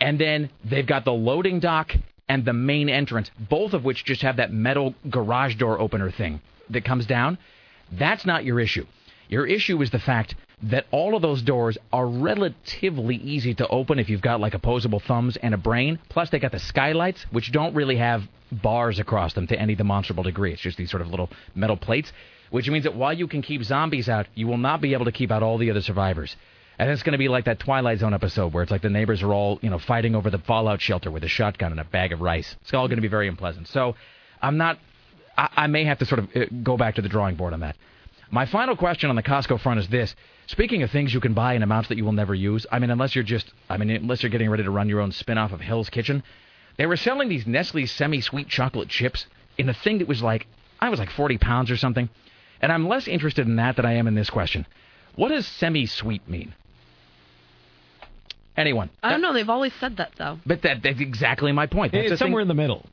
[0.00, 1.92] And then they've got the loading dock
[2.28, 6.40] and the main entrance, both of which just have that metal garage door opener thing
[6.70, 7.38] that comes down.
[7.92, 8.86] That's not your issue.
[9.28, 13.98] Your issue is the fact that all of those doors are relatively easy to open
[13.98, 15.98] if you've got like opposable thumbs and a brain.
[16.08, 20.22] Plus, they got the skylights, which don't really have bars across them to any demonstrable
[20.22, 20.52] degree.
[20.52, 22.12] It's just these sort of little metal plates
[22.56, 25.12] which means that while you can keep zombies out, you will not be able to
[25.12, 26.34] keep out all the other survivors.
[26.78, 29.22] And it's going to be like that Twilight Zone episode where it's like the neighbors
[29.22, 32.14] are all, you know, fighting over the fallout shelter with a shotgun and a bag
[32.14, 32.56] of rice.
[32.62, 33.68] It's all going to be very unpleasant.
[33.68, 33.94] So
[34.40, 34.78] I'm not,
[35.36, 37.60] I, I may have to sort of uh, go back to the drawing board on
[37.60, 37.76] that.
[38.30, 40.16] My final question on the Costco front is this.
[40.46, 42.88] Speaking of things you can buy in amounts that you will never use, I mean,
[42.88, 45.52] unless you're just, I mean, unless you're getting ready to run your own spin off
[45.52, 46.22] of Hell's Kitchen,
[46.78, 49.26] they were selling these Nestle semi sweet chocolate chips
[49.58, 50.46] in a thing that was like,
[50.80, 52.08] I was like 40 pounds or something.
[52.60, 54.66] And I'm less interested in that than I am in this question.
[55.14, 56.54] What does semi sweet mean?
[58.56, 58.90] Anyone?
[59.02, 59.34] I don't know.
[59.34, 60.38] They've always said that, though.
[60.46, 61.92] But that, that's exactly my point.
[61.92, 62.86] That's it's somewhere in the middle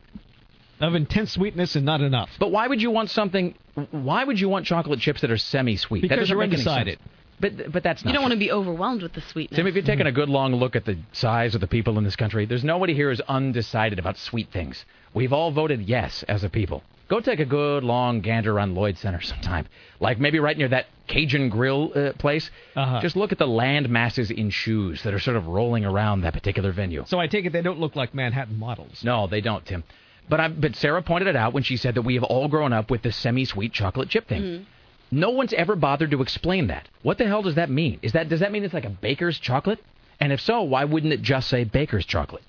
[0.81, 2.29] of intense sweetness and not enough.
[2.39, 3.55] But why would you want something?
[3.91, 6.01] Why would you want chocolate chips that are semi-sweet?
[6.01, 6.99] Because that doesn't you're undecided.
[7.39, 8.09] But but that's not.
[8.09, 8.29] You don't true.
[8.29, 9.57] want to be overwhelmed with the sweetness.
[9.57, 10.07] Tim, if you're taking hmm.
[10.07, 12.93] a good long look at the size of the people in this country, there's nobody
[12.93, 14.85] here who's undecided about sweet things.
[15.13, 16.83] We've all voted yes as a people.
[17.13, 19.67] Go take a good long gander on Lloyd Center sometime.
[19.99, 22.49] Like maybe right near that Cajun Grill uh, place.
[22.75, 23.01] Uh-huh.
[23.01, 26.33] Just look at the land masses in shoes that are sort of rolling around that
[26.33, 27.03] particular venue.
[27.05, 29.03] So I take it they don't look like Manhattan models.
[29.03, 29.83] No, they don't, Tim.
[30.27, 32.73] But I, but Sarah pointed it out when she said that we have all grown
[32.73, 34.41] up with the semi-sweet chocolate chip thing.
[34.41, 34.63] Mm-hmm.
[35.11, 36.87] No one's ever bothered to explain that.
[37.03, 37.99] What the hell does that mean?
[38.01, 39.77] Is that does that mean it's like a baker's chocolate?
[40.19, 42.41] And if so, why wouldn't it just say baker's chocolate?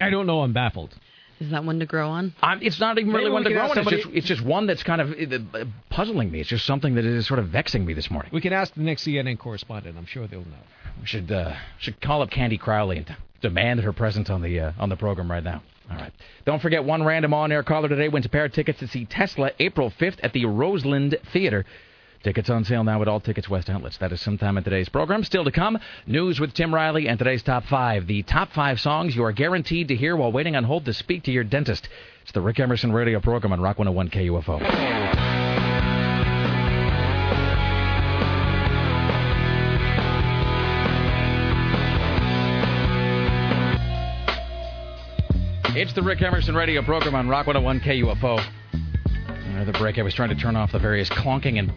[0.00, 0.42] I don't know.
[0.42, 0.94] I'm baffled.
[1.40, 2.34] Is that one to grow on?
[2.42, 3.82] I'm, it's not even Maybe really one to grow ask on.
[3.86, 6.40] It's just, it's just one that's kind of uh, puzzling me.
[6.40, 8.30] It's just something that is sort of vexing me this morning.
[8.34, 9.96] We can ask the next CNN correspondent.
[9.96, 10.56] I'm sure they'll know.
[11.00, 14.72] We should uh, should call up Candy Crowley and demand her presence on the uh,
[14.78, 15.62] on the program right now.
[15.90, 16.12] All right.
[16.44, 19.52] Don't forget one random on-air caller today wins a pair of tickets to see Tesla
[19.58, 21.64] April 5th at the Roseland Theater.
[22.22, 23.96] Tickets on sale now at all Tickets West outlets.
[23.98, 25.22] That is sometime in today's program.
[25.22, 28.08] Still to come, news with Tim Riley and today's top five.
[28.08, 31.22] The top five songs you are guaranteed to hear while waiting on hold to speak
[31.24, 31.88] to your dentist.
[32.22, 35.28] It's the Rick Emerson radio program on Rock 101 KUFO.
[45.76, 48.44] It's the Rick Emerson radio program on Rock 101 KUFO.
[49.54, 49.98] Another break.
[49.98, 51.72] I was trying to turn off the various clonking and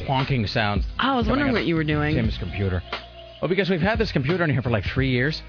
[0.00, 0.84] plonking sounds.
[1.00, 2.14] Oh, I was wondering what you were doing.
[2.14, 2.82] Tim's computer.
[3.40, 5.42] Well, because we've had this computer in here for like three years,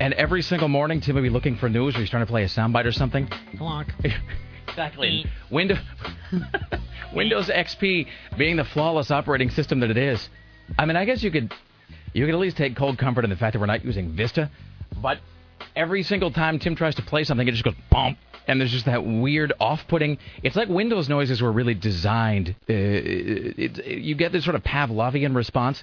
[0.00, 2.42] and every single morning Tim would be looking for news, or he's trying to play
[2.42, 3.28] a soundbite or something.
[3.58, 3.88] Clock.
[4.68, 5.26] exactly.
[5.50, 5.78] Windows
[7.14, 10.28] Windows XP being the flawless operating system that it is.
[10.78, 11.52] I mean, I guess you could
[12.12, 14.50] you could at least take cold comfort in the fact that we're not using Vista,
[15.02, 15.18] but
[15.74, 18.86] every single time Tim tries to play something, it just goes bump, and there's just
[18.86, 20.18] that weird off-putting.
[20.42, 22.50] It's like Windows noises were really designed.
[22.68, 25.82] Uh, it, it, you get this sort of Pavlovian response.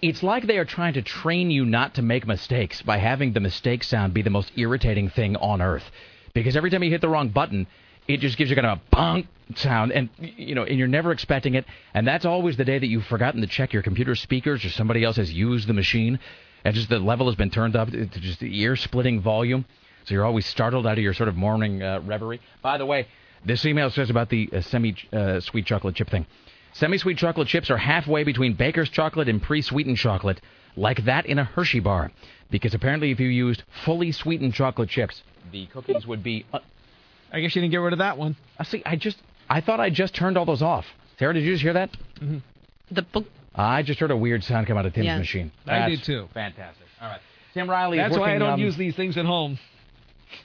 [0.00, 3.40] It's like they are trying to train you not to make mistakes by having the
[3.40, 5.90] mistake sound be the most irritating thing on earth.
[6.34, 7.66] Because every time you hit the wrong button,
[8.08, 11.12] it just gives you kind of a bonk sound, and you know, and you're never
[11.12, 11.64] expecting it.
[11.94, 15.04] And that's always the day that you've forgotten to check your computer speakers or somebody
[15.04, 16.18] else has used the machine,
[16.64, 19.64] and just the level has been turned up to just ear-splitting volume.
[20.04, 22.40] So you're always startled out of your sort of morning uh, reverie.
[22.62, 23.06] By the way,
[23.44, 26.26] this email says about the uh, semi-sweet chocolate chip thing.
[26.74, 30.40] Semi-sweet chocolate chips are halfway between baker's chocolate and pre-sweetened chocolate,
[30.76, 32.10] like that in a Hershey bar.
[32.50, 36.46] Because apparently, if you used fully sweetened chocolate chips, the cookies would be.
[36.52, 36.58] Uh,
[37.32, 38.36] I guess you didn't get rid of that one.
[38.58, 38.82] I see.
[38.84, 39.18] I just.
[39.48, 40.84] I thought I just turned all those off.
[41.18, 41.90] Sarah, did you just hear that?
[42.20, 42.38] Mm-hmm.
[42.90, 43.26] The book.
[43.54, 45.18] I just heard a weird sound come out of Tim's Yeah.
[45.18, 45.52] machine.
[45.66, 46.28] I That's did too.
[46.32, 46.86] Fantastic.
[47.00, 47.20] All right.
[47.54, 47.98] Tim Riley.
[47.98, 49.58] is That's why I don't on- use these things at home.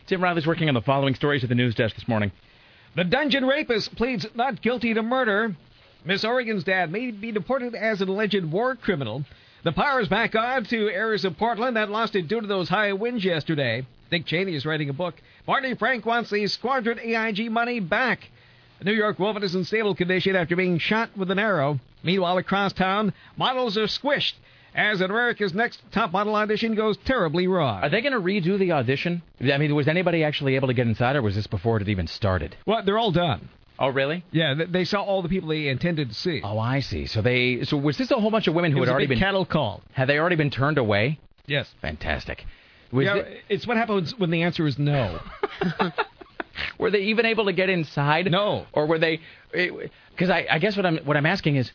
[0.08, 2.32] Tim Riley's working on the following stories at the news desk this morning.
[2.96, 5.56] The dungeon rapist pleads not guilty to murder.
[6.06, 9.24] Miss Oregon's dad may be deported as an alleged war criminal.
[9.64, 12.70] The power is back on to areas of Portland that lost it due to those
[12.70, 13.86] high winds yesterday.
[14.10, 15.16] Dick Cheney is writing a book.
[15.46, 18.30] Barney Frank wants the squandered AIG money back.
[18.80, 21.80] A New York woman is in stable condition after being shot with an arrow.
[22.04, 24.34] Meanwhile, across town, models are squished
[24.78, 27.84] as America's Next Top Model audition goes terribly wrong.
[27.84, 29.24] Are they going to redo the audition?
[29.42, 31.90] I mean, was anybody actually able to get inside, or was this before it had
[31.90, 32.56] even started?
[32.66, 33.50] Well, they're all done.
[33.80, 34.24] Oh, really?
[34.32, 36.42] Yeah, they saw all the people they intended to see.
[36.44, 37.06] Oh, I see.
[37.08, 37.64] So they.
[37.64, 39.82] So was this a whole bunch of women who had already been cattle call?
[39.94, 41.20] Had they already been turned away?
[41.46, 41.70] Yes.
[41.82, 42.46] Fantastic.
[42.92, 45.20] Was yeah, it- it's what happens when the answer is no.
[46.80, 48.32] were they even able to get inside?
[48.32, 48.66] No.
[48.74, 49.20] Or were they?
[49.54, 49.70] Eh,
[50.12, 51.72] because I, I guess what I'm what I'm asking is,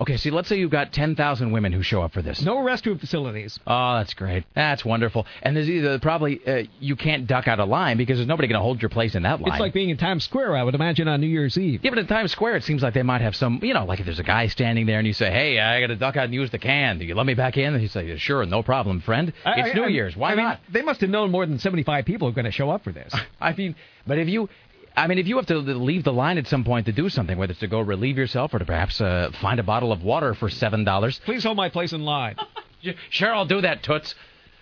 [0.00, 2.42] okay, see, let's say you've got ten thousand women who show up for this.
[2.42, 3.58] No restroom facilities.
[3.66, 4.44] Oh, that's great.
[4.54, 5.26] That's wonderful.
[5.42, 8.58] And there's either probably uh, you can't duck out of line because there's nobody going
[8.58, 9.52] to hold your place in that line.
[9.52, 11.80] It's like being in Times Square, I would imagine, on New Year's Eve.
[11.82, 14.00] Yeah, but in Times Square, it seems like they might have some, you know, like
[14.00, 16.24] if there's a guy standing there and you say, hey, I got to duck out
[16.24, 16.98] and use the can.
[16.98, 17.72] Do you let me back in?
[17.74, 19.28] And he say, sure, no problem, friend.
[19.28, 20.16] It's I- New I- Year's.
[20.16, 20.60] Why I mean, not?
[20.72, 23.14] They must have known more than 75 people are going to show up for this.
[23.40, 23.74] I mean,
[24.06, 24.48] but if you,
[24.96, 27.36] I mean, if you have to leave the line at some point to do something,
[27.36, 30.34] whether it's to go relieve yourself or to perhaps uh, find a bottle of water
[30.34, 32.36] for seven dollars, Please hold my place in line.
[33.10, 34.14] sure, I'll do that, toots.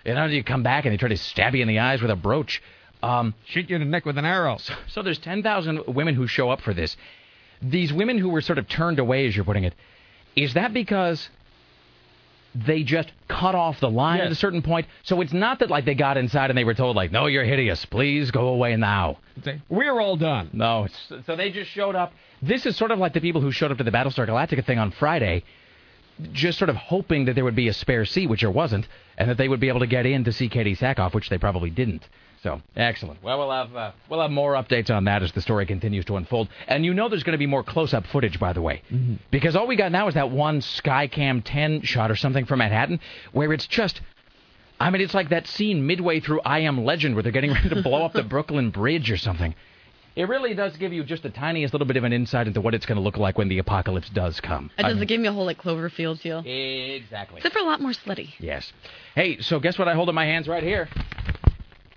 [0.04, 2.10] You know, you come back and they try to stab you in the eyes with
[2.10, 2.62] a brooch.
[3.02, 4.56] Um, Shoot you in the neck with an arrow.
[4.58, 6.96] So, so there's 10,000 women who show up for this.
[7.60, 9.74] These women who were sort of turned away, as you're putting it,
[10.34, 11.28] is that because
[12.54, 14.86] they just cut off the line at a certain point?
[15.02, 17.44] So it's not that like they got inside and they were told like, "No, you're
[17.44, 17.84] hideous.
[17.86, 19.18] Please go away now."
[19.68, 20.50] We're all done.
[20.52, 20.86] No,
[21.26, 22.12] so they just showed up.
[22.42, 24.78] This is sort of like the people who showed up to the Battlestar Galactica thing
[24.78, 25.44] on Friday,
[26.32, 28.86] just sort of hoping that there would be a spare seat, which there wasn't,
[29.16, 31.38] and that they would be able to get in to see Katee Sackhoff, which they
[31.38, 32.06] probably didn't.
[32.42, 33.22] So excellent.
[33.22, 36.16] Well, we'll have uh, we'll have more updates on that as the story continues to
[36.16, 36.48] unfold.
[36.66, 38.82] And you know, there's going to be more close-up footage, by the way,
[39.30, 43.00] because all we got now is that one Skycam 10 shot or something from Manhattan,
[43.32, 44.00] where it's just.
[44.80, 47.68] I mean, it's like that scene midway through I Am Legend where they're getting ready
[47.68, 49.54] to blow up the Brooklyn Bridge or something.
[50.16, 52.74] It really does give you just the tiniest little bit of an insight into what
[52.74, 54.72] it's going to look like when the apocalypse does come.
[54.76, 54.98] It does.
[54.98, 56.40] I- It give me a whole like Cloverfield feel.
[56.44, 57.36] Exactly.
[57.36, 58.30] Except for a lot more slutty.
[58.40, 58.72] Yes.
[59.14, 60.88] Hey, so guess what I hold in my hands right here?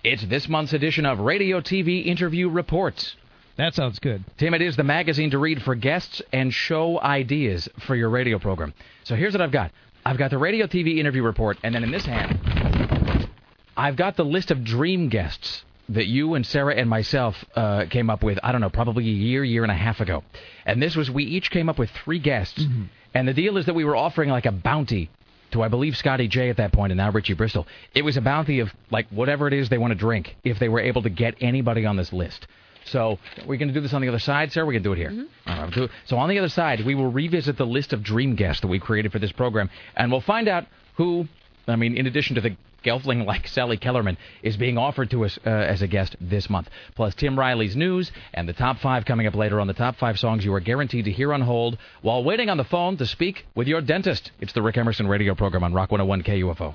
[0.06, 3.16] It's this month's edition of Radio TV Interview Reports.
[3.56, 4.22] That sounds good.
[4.38, 8.38] Tim, it is the magazine to read for guests and show ideas for your radio
[8.38, 8.72] program.
[9.02, 9.72] So here's what I've got
[10.04, 13.28] I've got the Radio TV Interview Report, and then in this hand,
[13.76, 18.08] I've got the list of dream guests that you and Sarah and myself uh, came
[18.08, 20.22] up with, I don't know, probably a year, year and a half ago.
[20.64, 22.64] And this was, we each came up with three guests.
[23.12, 25.10] And the deal is that we were offering like a bounty
[25.52, 27.66] to I believe Scotty J at that point and now Richie Bristol.
[27.94, 30.68] It was a bounty of like whatever it is they want to drink if they
[30.68, 32.46] were able to get anybody on this list.
[32.86, 34.64] So we're going to do this on the other side, sir.
[34.64, 35.10] We're going to do it here.
[35.10, 35.50] Mm-hmm.
[35.50, 35.90] All right, we'll do it.
[36.06, 38.78] So on the other side, we will revisit the list of dream guests that we
[38.78, 41.26] created for this program, and we'll find out who.
[41.68, 42.56] I mean, in addition to the
[42.86, 46.68] Gelfling like Sally Kellerman is being offered to us uh, as a guest this month.
[46.94, 50.18] Plus Tim Riley's news and the top five coming up later on the top five
[50.18, 53.44] songs you are guaranteed to hear on hold while waiting on the phone to speak
[53.54, 54.30] with your dentist.
[54.40, 56.74] It's the Rick Emerson radio program on Rock 101 KUFO.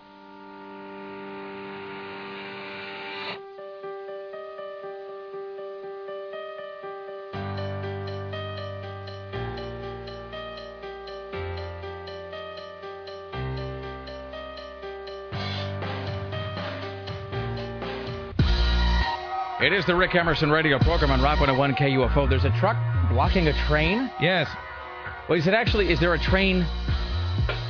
[19.61, 22.27] It is the Rick Emerson radio program on Rock 101 KUFO.
[22.27, 22.75] There's a truck
[23.11, 24.09] blocking a train.
[24.19, 24.49] Yes.
[25.29, 25.91] Well, is it actually?
[25.91, 26.65] Is there a train?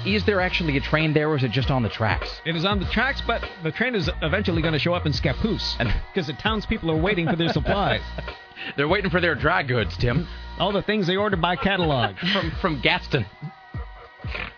[0.05, 2.39] Is there actually a train there, or is it just on the tracks?
[2.45, 5.11] It is on the tracks, but the train is eventually going to show up in
[5.11, 5.77] Scappoose
[6.13, 8.01] because the townspeople are waiting for their supplies.
[8.77, 10.29] They're waiting for their dry goods, Tim.
[10.59, 13.25] All the things they ordered by catalog from from Gadsden.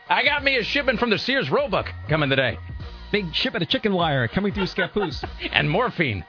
[0.07, 2.59] I got me a shipment from the Sears Roebuck coming today.
[3.11, 5.23] Big shipment of chicken wire coming through Scappoose.
[5.51, 6.23] and morphine.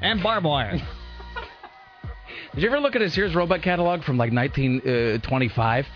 [0.00, 0.72] And barbed wire.
[2.54, 5.86] Did you ever look at a Sears Roebuck catalog from like 1925?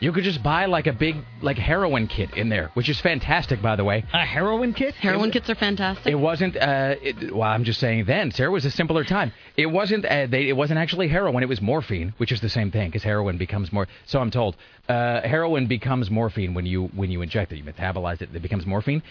[0.00, 3.62] You could just buy like a big like heroin kit in there, which is fantastic,
[3.62, 4.04] by the way.
[4.12, 4.96] A heroin kit?
[4.96, 6.10] Heroin kits are fantastic.
[6.10, 6.56] It wasn't.
[6.56, 8.06] Uh, it, well, I'm just saying.
[8.06, 9.32] Then Sarah was a simpler time.
[9.56, 10.04] It wasn't.
[10.04, 11.44] Uh, they, it wasn't actually heroin.
[11.44, 13.86] It was morphine, which is the same thing because heroin becomes more.
[14.06, 14.56] So I'm told.
[14.88, 17.58] Uh, heroin becomes morphine when you when you inject it.
[17.58, 18.34] You metabolize it.
[18.34, 19.04] It becomes morphine.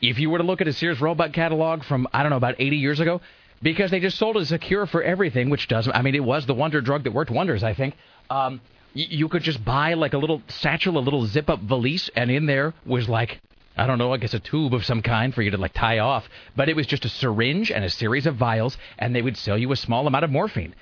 [0.00, 2.54] If you were to look at a Sears Roebuck catalog from I don't know about
[2.60, 3.20] 80 years ago,
[3.62, 5.92] because they just sold it as a cure for everything, which doesn't.
[5.94, 7.62] I mean, it was the wonder drug that worked wonders.
[7.62, 7.94] I think.
[8.30, 8.60] Um,
[8.94, 12.46] y- you could just buy like a little satchel, a little zip-up valise, and in
[12.46, 13.40] there was like
[13.76, 15.98] I don't know, I guess a tube of some kind for you to like tie
[15.98, 16.28] off.
[16.56, 19.58] But it was just a syringe and a series of vials, and they would sell
[19.58, 20.74] you a small amount of morphine.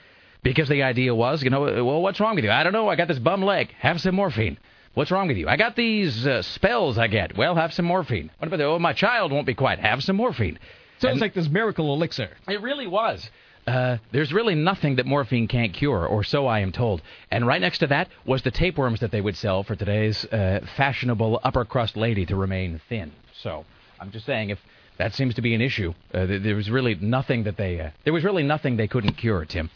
[0.43, 2.51] Because the idea was, you know, well, what's wrong with you?
[2.51, 2.89] I don't know.
[2.89, 3.75] I got this bum leg.
[3.81, 4.59] Have some morphine.
[4.93, 5.49] What's wrong with you?
[5.49, 7.37] I got these uh, spells I get.
[7.37, 8.31] Well, have some morphine.
[8.39, 9.81] What about the, oh, my child won't be quiet.
[9.81, 10.59] Have some morphine.
[11.05, 12.31] Sounds like this miracle elixir.
[12.49, 13.31] It really was.
[13.67, 17.01] Uh, there's really nothing that morphine can't cure, or so I am told.
[17.31, 20.61] And right next to that was the tapeworms that they would sell for today's uh,
[20.77, 23.13] fashionable upper crust lady to remain thin.
[23.41, 23.65] So
[23.99, 24.59] I'm just saying, if
[24.99, 27.91] that seems to be an issue, uh, th- there was really nothing that they uh,
[28.05, 29.71] there was really nothing they couldn't cure, Tim.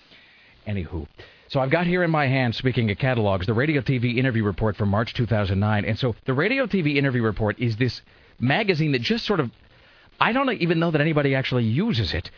[0.67, 1.07] Anywho.
[1.49, 4.77] So I've got here in my hand, speaking of catalogs, the Radio TV interview report
[4.77, 5.87] from March 2009.
[5.87, 8.03] And so the Radio TV interview report is this
[8.39, 9.51] magazine that just sort of,
[10.21, 12.31] I don't even know that anybody actually uses it,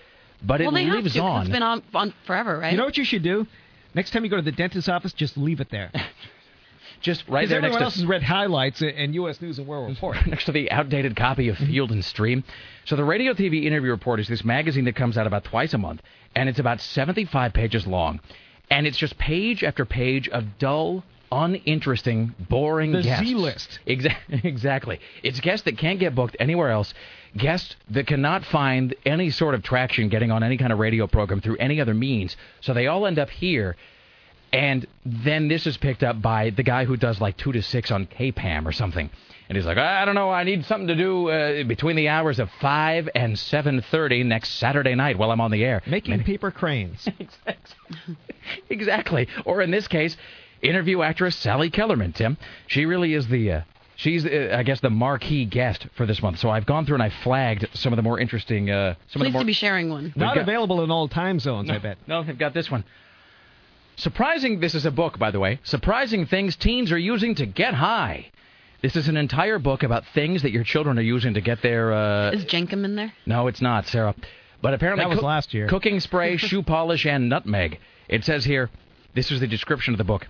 [0.42, 1.42] but it well, have lives to, on.
[1.42, 2.72] It's been on, on forever, right?
[2.72, 3.46] You know what you should do?
[3.94, 5.90] Next time you go to the dentist's office, just leave it there.
[7.00, 9.40] just right there everyone next else to has read highlights and U.S.
[9.40, 10.16] News and World Report.
[10.26, 11.66] next to the outdated copy of mm-hmm.
[11.66, 12.44] Field and Stream.
[12.84, 15.78] So the Radio TV Interview Report is this magazine that comes out about twice a
[15.78, 16.02] month,
[16.34, 18.20] and it's about 75 pages long,
[18.70, 21.02] and it's just page after page of dull,
[21.32, 23.26] uninteresting, boring The guests.
[23.26, 23.78] Z list.
[23.86, 25.00] Exa- exactly.
[25.22, 26.92] It's guests that can't get booked anywhere else.
[27.36, 31.40] Guests that cannot find any sort of traction getting on any kind of radio program
[31.40, 32.36] through any other means.
[32.60, 33.76] So they all end up here.
[34.52, 37.90] And then this is picked up by the guy who does like 2 to 6
[37.92, 39.08] on KPAM or something.
[39.48, 42.38] And he's like, I don't know, I need something to do uh, between the hours
[42.38, 45.82] of 5 and 7.30 next Saturday night while I'm on the air.
[45.86, 47.08] Making paper cranes.
[48.70, 49.28] exactly.
[49.44, 50.16] Or in this case,
[50.62, 52.36] interview actress Sally Kellerman, Tim.
[52.66, 53.52] She really is the...
[53.52, 53.60] Uh,
[53.96, 56.38] She's, uh, I guess, the marquee guest for this month.
[56.38, 59.26] So I've gone through and I flagged some of the more interesting, uh, some of
[59.26, 60.14] the more to be sharing one.
[60.16, 61.98] Not got- available in all time zones, I bet.
[62.06, 62.82] No, they've got this one.
[63.96, 65.60] Surprising, this is a book, by the way.
[65.64, 68.30] Surprising things teens are using to get high.
[68.80, 71.92] This is an entire book about things that your children are using to get their.
[71.92, 73.12] Uh, Is Jenkem in there?
[73.26, 74.14] no, it's not, Sarah.
[74.62, 75.66] But apparently, That was cook- last year.
[75.68, 77.78] Cooking spray, shoe polish, and nutmeg.
[78.08, 78.70] It says here.
[79.12, 80.26] This is the description of the book.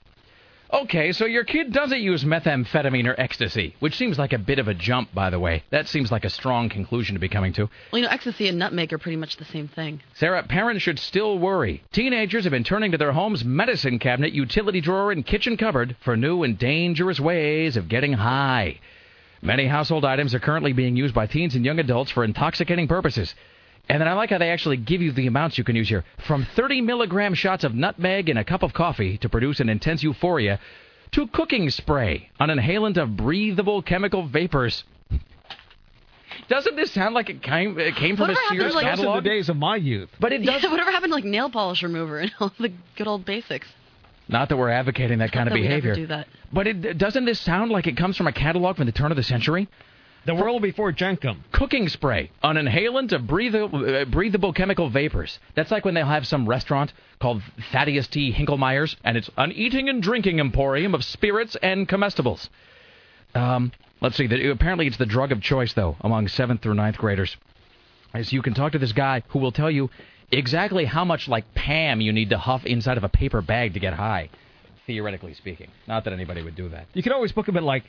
[0.72, 4.68] Okay, so your kid doesn't use methamphetamine or ecstasy, which seems like a bit of
[4.68, 5.64] a jump, by the way.
[5.70, 7.68] That seems like a strong conclusion to be coming to.
[7.90, 10.00] Well, you know, ecstasy and nutmeg are pretty much the same thing.
[10.14, 11.82] Sarah, parents should still worry.
[11.90, 16.16] Teenagers have been turning to their home's medicine cabinet, utility drawer, and kitchen cupboard for
[16.16, 18.78] new and dangerous ways of getting high.
[19.42, 23.34] Many household items are currently being used by teens and young adults for intoxicating purposes.
[23.90, 26.04] And then I like how they actually give you the amounts you can use here.
[26.26, 30.02] From 30 milligram shots of nutmeg in a cup of coffee to produce an intense
[30.02, 30.60] euphoria,
[31.12, 34.84] to cooking spray, an inhalant of breathable chemical vapors.
[36.48, 38.92] Doesn't this sound like it came, it came from a Whatever happened Sears like- Those
[38.92, 39.24] are the catalog?
[39.24, 40.08] days of my youth.
[40.20, 43.08] But it does Yeah, whatever happened to like nail polish remover and all the good
[43.08, 43.66] old basics?
[44.28, 45.94] Not that we're advocating that kind of That we'd ever behavior.
[45.96, 46.28] do that.
[46.52, 49.16] But it, doesn't this sound like it comes from a catalog from the turn of
[49.16, 49.66] the century?
[50.26, 51.38] The world before Jenkem.
[51.50, 55.38] Cooking spray, an inhalant of breathable, uh, breathable chemical vapors.
[55.54, 57.42] That's like when they'll have some restaurant called
[57.72, 58.30] Thaddeus T.
[58.30, 62.50] Hinklemeyer's, and it's an eating and drinking emporium of spirits and comestibles.
[63.34, 64.26] Um, let's see.
[64.26, 67.36] The, apparently, it's the drug of choice, though, among seventh through ninth graders.
[68.12, 69.88] As you can talk to this guy who will tell you
[70.30, 73.80] exactly how much like Pam you need to huff inside of a paper bag to
[73.80, 74.28] get high,
[74.86, 75.70] theoretically speaking.
[75.88, 76.88] Not that anybody would do that.
[76.92, 77.84] You can always book him at like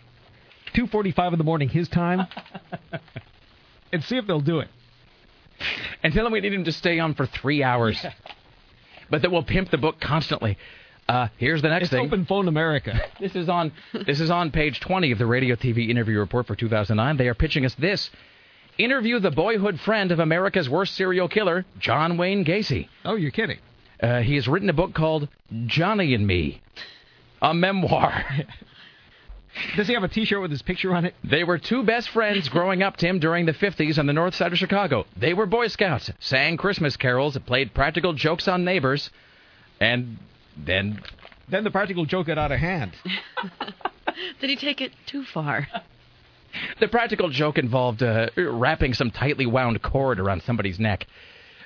[0.74, 2.28] 2:45 in the morning his time,
[3.93, 4.67] and see if they'll do it.
[6.03, 8.03] And tell him we need him to stay on for three hours.
[9.09, 10.57] But that we'll pimp the book constantly.
[11.07, 12.05] Uh, here's the next It's thing.
[12.05, 12.99] Open Phone America.
[13.19, 16.55] This is on this is on page 20 of the Radio TV interview report for
[16.55, 17.17] 2009.
[17.17, 18.09] They are pitching us this.
[18.78, 22.88] Interview the boyhood friend of America's worst serial killer, John Wayne Gacy.
[23.05, 23.59] Oh, you're kidding.
[24.01, 25.28] Uh, he has written a book called
[25.67, 26.61] Johnny and Me,
[27.41, 28.26] a memoir.
[29.75, 31.15] Does he have a T-shirt with his picture on it?
[31.23, 34.51] They were two best friends growing up, Tim, during the 50s on the north side
[34.51, 35.05] of Chicago.
[35.17, 39.09] They were Boy Scouts, sang Christmas carols, played practical jokes on neighbors,
[39.79, 40.17] and
[40.57, 41.01] then.
[41.49, 42.93] Then the practical joke got out of hand.
[44.39, 45.67] Did he take it too far?
[46.79, 51.07] The practical joke involved uh, wrapping some tightly wound cord around somebody's neck.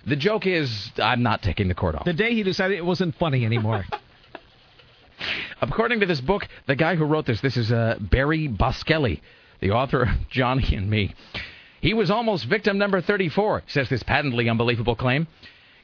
[0.06, 2.06] The joke is, I'm not taking the cord off.
[2.06, 3.86] The day he decided it wasn't funny anymore.
[5.62, 9.22] According to this book, the guy who wrote this, this is uh, Barry Boschelli,
[9.60, 11.14] the author of Johnny and Me.
[11.82, 15.28] He was almost victim number 34, says this patently unbelievable claim.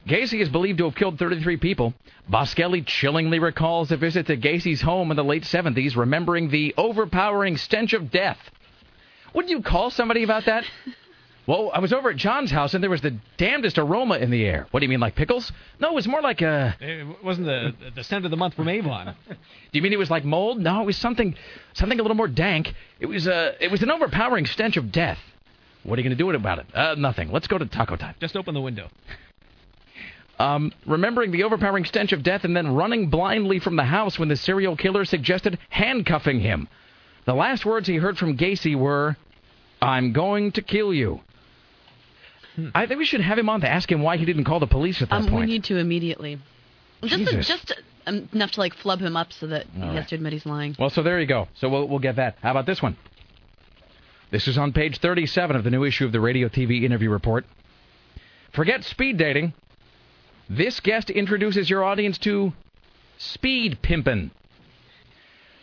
[0.06, 1.94] Gacy is believed to have killed 33 people.
[2.30, 7.56] Boschelli chillingly recalls a visit to Gacy's home in the late 70s, remembering the overpowering
[7.56, 8.38] stench of death.
[9.32, 10.64] Wouldn't you call somebody about that?
[11.46, 14.44] Well, I was over at John's house and there was the damnedest aroma in the
[14.44, 14.68] air.
[14.70, 15.50] What do you mean, like pickles?
[15.80, 16.76] No, it was more like a.
[16.80, 19.16] It wasn't the the scent of the month from Avon.
[19.28, 19.34] Do
[19.72, 20.60] you mean it was like mold?
[20.60, 21.34] No, it was something
[21.72, 22.72] something a little more dank.
[23.00, 25.18] It was uh, it was an overpowering stench of death.
[25.82, 26.66] What are you going to do about it?
[26.72, 27.32] Uh, nothing.
[27.32, 28.14] Let's go to taco time.
[28.20, 28.88] Just open the window.
[30.38, 34.28] Um, remembering the overpowering stench of death and then running blindly from the house when
[34.28, 36.66] the serial killer suggested handcuffing him.
[37.26, 39.16] The last words he heard from Gacy were,
[39.80, 41.20] "I'm going to kill you."
[42.74, 44.66] I think we should have him on to ask him why he didn't call the
[44.66, 46.38] police at that Um, we need to immediately.
[47.02, 47.48] Just, to, Jesus.
[47.48, 47.72] just
[48.06, 50.46] um, enough to like flub him up so that he All has to admit he's
[50.46, 50.76] lying.
[50.78, 51.48] Well, so there you go.
[51.54, 52.36] So we'll, we'll get that.
[52.42, 52.96] How about this one?
[54.30, 57.44] This is on page 37 of the new issue of the Radio TV interview report.
[58.52, 59.54] Forget speed dating.
[60.48, 62.52] This guest introduces your audience to
[63.18, 64.30] speed pimpin'.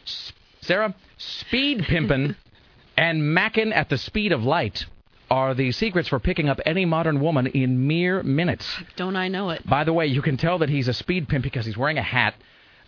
[0.06, 2.36] S- Sarah, speed pimpin'
[2.98, 4.86] and mackin' at the speed of light
[5.30, 8.66] are the secrets for picking up any modern woman in mere minutes.
[8.96, 9.68] Don't I know it?
[9.68, 12.04] By the way, you can tell that he's a speed pimp because he's wearing a
[12.04, 12.36] hat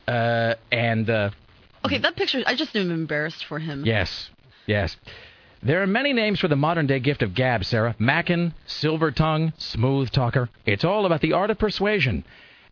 [0.07, 1.09] uh, and.
[1.09, 1.29] Uh,
[1.83, 3.83] Okay, that picture, I just am embarrassed for him.
[3.85, 4.29] Yes,
[4.67, 4.95] yes.
[5.63, 7.95] There are many names for the modern day gift of gab, Sarah.
[7.97, 10.49] Mackin, silver tongue, smooth talker.
[10.65, 12.23] It's all about the art of persuasion.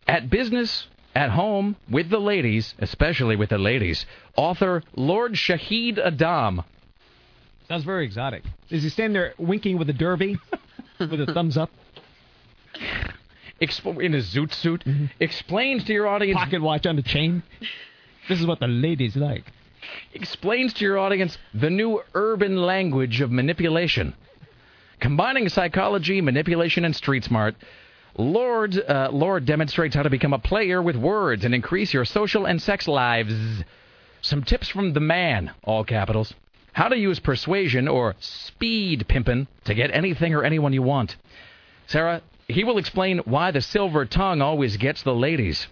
[0.06, 4.06] At business, at home, with the ladies, especially with the ladies,
[4.36, 6.62] author Lord Shahid Adam.
[7.70, 8.42] Sounds very exotic.
[8.68, 10.36] Is he standing there winking with a derby,
[10.98, 11.70] with a thumbs up?
[13.62, 14.82] Exp- in a zoot suit,
[15.20, 16.36] explains to your audience.
[16.36, 17.44] Pocket watch on the chain.
[18.28, 19.44] This is what the ladies like.
[20.12, 24.14] explains to your audience the new urban language of manipulation.
[24.98, 27.54] Combining psychology, manipulation, and street smart,
[28.18, 32.46] Lord, uh, Lord demonstrates how to become a player with words and increase your social
[32.46, 33.32] and sex lives.
[34.22, 36.34] Some tips from the man, all capitals.
[36.72, 41.16] How to use persuasion or speed pimpin' to get anything or anyone you want.
[41.86, 45.66] Sarah, he will explain why the silver tongue always gets the ladies.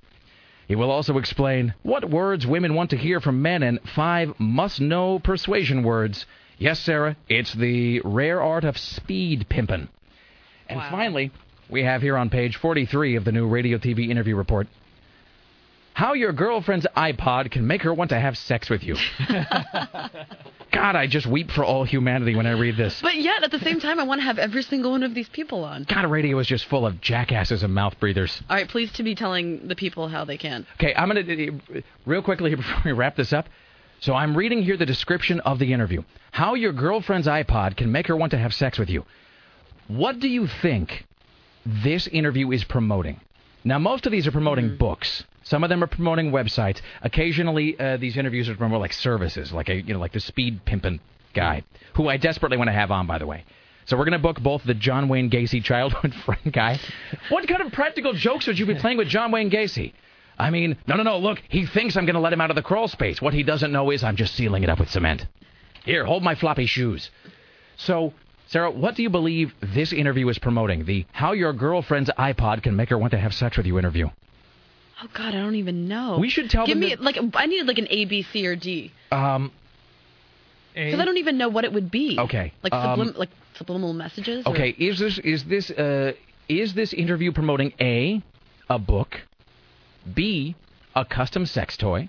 [0.67, 4.81] He will also explain what words women want to hear from men and five must
[4.81, 6.27] know persuasion words.
[6.59, 9.89] Yes, Sarah, it's the rare art of speed pimpin'.
[10.69, 11.31] And finally,
[11.71, 14.67] we have here on page 43 of the new radio TV interview report
[15.99, 18.95] how your girlfriend's iPod can make her want to have sex with you.
[19.29, 23.03] God, I just weep for all humanity when I read this.
[23.03, 25.29] But yet, at the same time, I want to have every single one of these
[25.29, 25.87] people on.
[25.89, 28.41] God, radio is just full of jackasses and mouth breathers.
[28.49, 30.69] All right, please to be telling the people how they can.
[30.75, 33.49] Okay, I'm going to, real quickly here before we wrap this up.
[33.99, 36.05] So I'm reading here the description of the interview.
[36.31, 39.05] How your girlfriend's iPod can make her want to have sex with you.
[39.89, 41.07] What do you think
[41.67, 43.21] this interview is promoting?
[43.65, 45.25] Now, most of these are promoting books.
[45.43, 46.81] Some of them are promoting websites.
[47.03, 50.65] Occasionally, uh, these interviews are promoting like services, like a you know, like the speed
[50.65, 51.01] pimping
[51.35, 51.63] guy,
[51.95, 53.45] who I desperately want to have on, by the way.
[53.87, 56.79] So we're going to book both the John Wayne Gacy childhood friend guy.
[57.31, 59.95] What kind of practical jokes would you be playing with John Wayne Gacy?
[60.39, 61.19] I mean, no, no, no.
[61.19, 63.21] Look, he thinks I'm going to let him out of the crawl space.
[63.21, 65.27] What he doesn't know is I'm just sealing it up with cement.
[65.85, 67.11] Here, hold my floppy shoes.
[67.77, 68.13] So,
[68.49, 70.85] Sarah, what do you believe this interview is promoting?
[70.87, 74.09] The how your girlfriend's iPod can make her want to have sex with you interview.
[75.03, 76.17] Oh God, I don't even know.
[76.19, 78.57] We should tell Give me that- like I needed like an A, B, C, or
[78.57, 79.53] D Um,
[80.75, 82.19] because I don't even know what it would be.
[82.19, 84.47] Okay, Like um, like subliminal messages.
[84.47, 86.13] or- Okay, is this is this uh,
[86.49, 88.23] is this interview promoting a
[88.71, 89.21] a book,
[90.15, 90.57] b
[90.97, 92.09] a custom sex toy,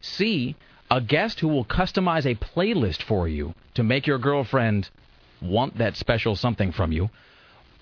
[0.00, 0.54] c
[0.88, 4.88] a guest who will customize a playlist for you to make your girlfriend
[5.42, 7.10] want that special something from you,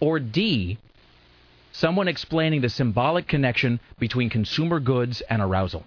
[0.00, 0.78] or d
[1.72, 5.84] someone explaining the symbolic connection between consumer goods and arousal.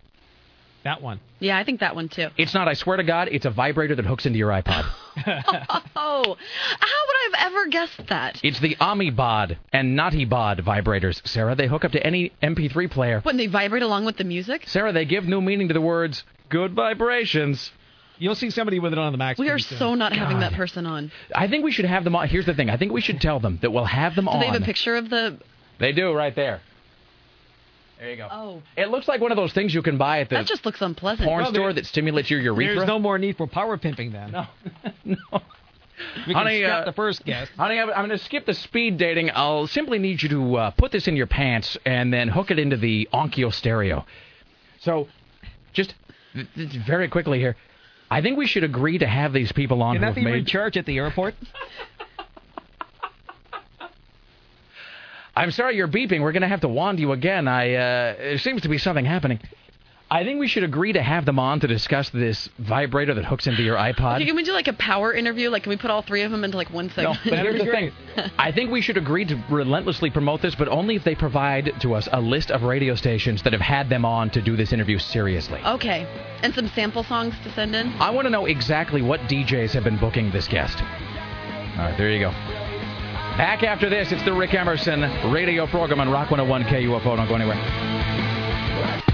[0.84, 1.20] That one.
[1.40, 2.30] Yeah, I think that one too.
[2.38, 2.68] It's not.
[2.68, 4.86] I swear to God, it's a vibrator that hooks into your iPod.
[5.96, 6.38] Oh,
[6.80, 8.40] how would I have ever guessed that?
[8.44, 11.56] It's the OhMiBod and Naughtibod vibrators, Sarah.
[11.56, 13.20] They hook up to any MP3 player.
[13.22, 14.64] When they vibrate along with the music?
[14.68, 17.72] Sarah, they give new meaning to the words good vibrations.
[18.22, 19.40] You'll see somebody with it on the max.
[19.40, 19.80] We are soon.
[19.80, 21.12] so not having that person on.
[21.34, 22.28] I think we should have them on.
[22.28, 22.70] Here's the thing.
[22.70, 24.40] I think we should tell them that we'll have them Do on.
[24.40, 25.40] they have a picture of the?
[25.80, 26.62] They do right there.
[28.00, 28.28] There you go.
[28.32, 30.66] Oh, It looks like one of those things you can buy at the that just
[30.68, 31.28] looks unpleasant.
[31.28, 32.76] porn Well, store that stimulates your urethra.
[32.76, 34.32] There's no more need for power pimping then.
[34.32, 34.46] No.
[36.28, 37.52] We can Honey, scrap uh, the first guest.
[37.58, 39.30] Honey, I'm, I'm going to skip the speed dating.
[39.36, 42.58] I'll simply need you to uh, put this in your pants and then hook it
[42.58, 44.04] into the Onkyo stereo.
[44.80, 45.08] So,
[45.74, 45.94] just
[46.34, 47.56] th- th- very quickly here,
[48.12, 50.34] I think we should agree to have these people on Can that be made.
[50.34, 51.34] recharged at the airport?
[55.34, 56.22] I'm sorry you're beeping.
[56.22, 57.48] We're going to have to wand you again.
[57.48, 59.40] I uh, there seems to be something happening.
[60.14, 63.48] I think we should agree to have them on to discuss this vibrator that hooks
[63.48, 64.16] into your iPod.
[64.18, 65.50] Okay, can we do like a power interview?
[65.50, 67.20] Like, can we put all three of them into like one No, segment?
[67.24, 67.94] but here's the thing.
[68.38, 71.94] I think we should agree to relentlessly promote this, but only if they provide to
[71.94, 75.00] us a list of radio stations that have had them on to do this interview
[75.00, 75.62] seriously.
[75.66, 76.06] Okay,
[76.44, 77.88] and some sample songs to send in.
[77.94, 80.78] I want to know exactly what DJs have been booking this guest.
[80.82, 82.32] All right, there you go.
[83.38, 87.16] Back after this, it's the Rick Emerson radio program on Rock 101 KUFO.
[87.16, 89.08] Don't go anywhere.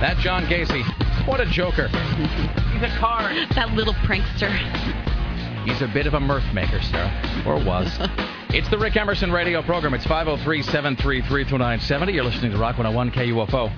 [0.00, 0.82] That John Gacy.
[1.26, 1.88] What a joker.
[2.72, 3.36] He's a card.
[3.54, 4.50] That little prankster.
[5.66, 7.44] He's a bit of a mirth maker, Sarah.
[7.46, 7.94] Or was.
[8.48, 9.92] it's the Rick Emerson radio program.
[9.92, 12.12] It's 503 733 2970.
[12.14, 13.70] You're listening to Rock 101 KUFO.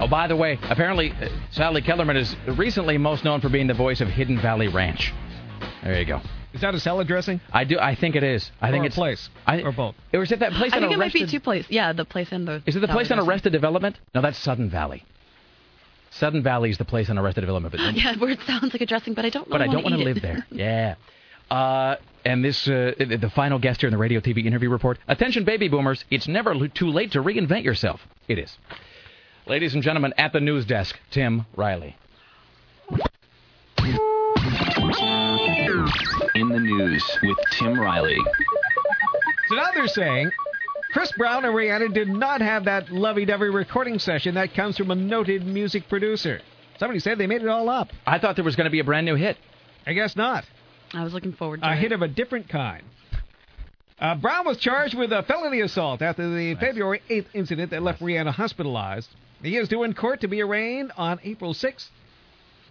[0.00, 3.74] Oh, by the way, apparently uh, Sally Kellerman is recently most known for being the
[3.74, 5.12] voice of Hidden Valley Ranch.
[5.82, 6.22] There you go.
[6.52, 7.40] Is that a salad dressing?
[7.52, 7.78] I do.
[7.78, 8.50] I think it is.
[8.60, 9.28] I think Or a it's place.
[9.46, 9.94] I, or both.
[10.14, 11.70] Or is it that place I think it might be two places.
[11.70, 12.62] Yeah, the place and the.
[12.66, 13.98] Is it the place on Arrested Development?
[14.14, 15.04] No, that's Sudden Valley.
[16.10, 17.72] Sudden Valley is the place on Arrested Development.
[17.72, 18.00] But dressing.
[18.02, 19.48] Yeah, where it sounds like a dressing, but I don't.
[19.48, 20.46] but I don't want to live there.
[20.50, 20.94] Yeah.
[21.50, 24.98] Uh, and this, uh, the the final guest here in the radio TV interview report.
[25.06, 26.04] Attention, baby boomers!
[26.10, 28.00] It's never too late to reinvent yourself.
[28.26, 28.56] It is.
[29.46, 31.96] Ladies and gentlemen, at the news desk, Tim Riley.
[36.36, 38.18] In the news with Tim Riley.
[39.48, 40.30] So now they're saying
[40.92, 44.94] Chris Brown and Rihanna did not have that lovey-dovey recording session that comes from a
[44.94, 46.42] noted music producer.
[46.78, 47.88] Somebody said they made it all up.
[48.06, 49.38] I thought there was going to be a brand new hit.
[49.86, 50.44] I guess not.
[50.92, 51.78] I was looking forward to A it.
[51.78, 52.84] hit of a different kind.
[53.98, 58.02] Uh, Brown was charged with a felony assault after the February 8th incident that left
[58.02, 59.08] Rihanna hospitalized.
[59.42, 61.88] He is due in court to be arraigned on April 6th.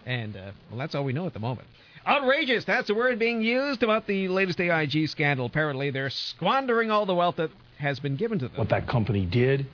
[0.06, 1.68] And, uh, well, that's all we know at the moment.
[2.08, 5.48] Outrageous, that's the word being used about the latest AIG scandal.
[5.48, 7.50] Apparently, they're squandering all the wealth that
[7.80, 8.58] has been given to them.
[8.58, 9.66] what that company did,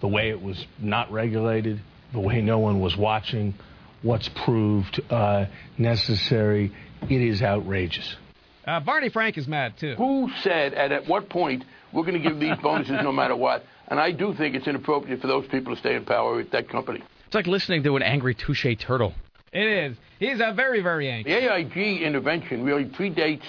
[0.00, 1.80] the way it was not regulated,
[2.12, 3.54] the way no one was watching,
[4.02, 5.46] what's proved uh,
[5.76, 6.72] necessary.
[7.10, 8.16] It is outrageous.
[8.66, 9.94] Uh, Barney Frank is mad, too.
[9.96, 13.64] Who said and at what point we're going to give these bonuses no matter what?
[13.88, 16.68] And I do think it's inappropriate for those people to stay in power with that
[16.68, 17.02] company.
[17.26, 19.12] It's like listening to an angry touche turtle.
[19.54, 19.96] It is.
[20.18, 21.32] He's a very, very angry.
[21.32, 23.44] The AIG intervention really predates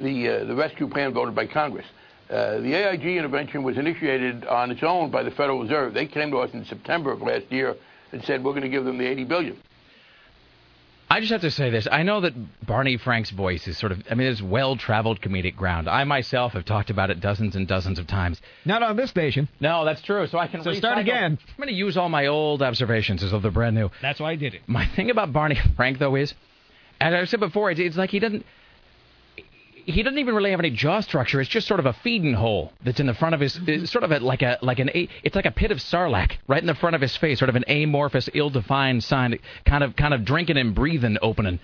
[0.00, 1.86] the uh, the rescue plan voted by Congress.
[2.30, 5.94] Uh, the AIG intervention was initiated on its own by the Federal Reserve.
[5.94, 7.74] They came to us in September of last year
[8.12, 9.56] and said we're going to give them the 80 billion.
[11.18, 11.88] I just have to say this.
[11.90, 15.56] I know that Barney Frank's voice is sort of, I mean, it's well traveled comedic
[15.56, 15.88] ground.
[15.88, 18.40] I myself have talked about it dozens and dozens of times.
[18.64, 19.48] Not on this station.
[19.58, 20.28] No, that's true.
[20.28, 21.36] So I can So start again.
[21.42, 23.90] I'm going to use all my old observations as though they're brand new.
[24.00, 24.62] That's why I did it.
[24.68, 26.34] My thing about Barney Frank, though, is,
[27.00, 28.46] as I said before, it's, it's like he doesn't.
[29.90, 31.40] He doesn't even really have any jaw structure.
[31.40, 34.04] It's just sort of a feeding hole that's in the front of his, it's sort
[34.04, 36.74] of a, like a like an it's like a pit of sarlacc right in the
[36.74, 40.58] front of his face, sort of an amorphous, ill-defined sign, kind of kind of drinking
[40.58, 41.58] and breathing opening,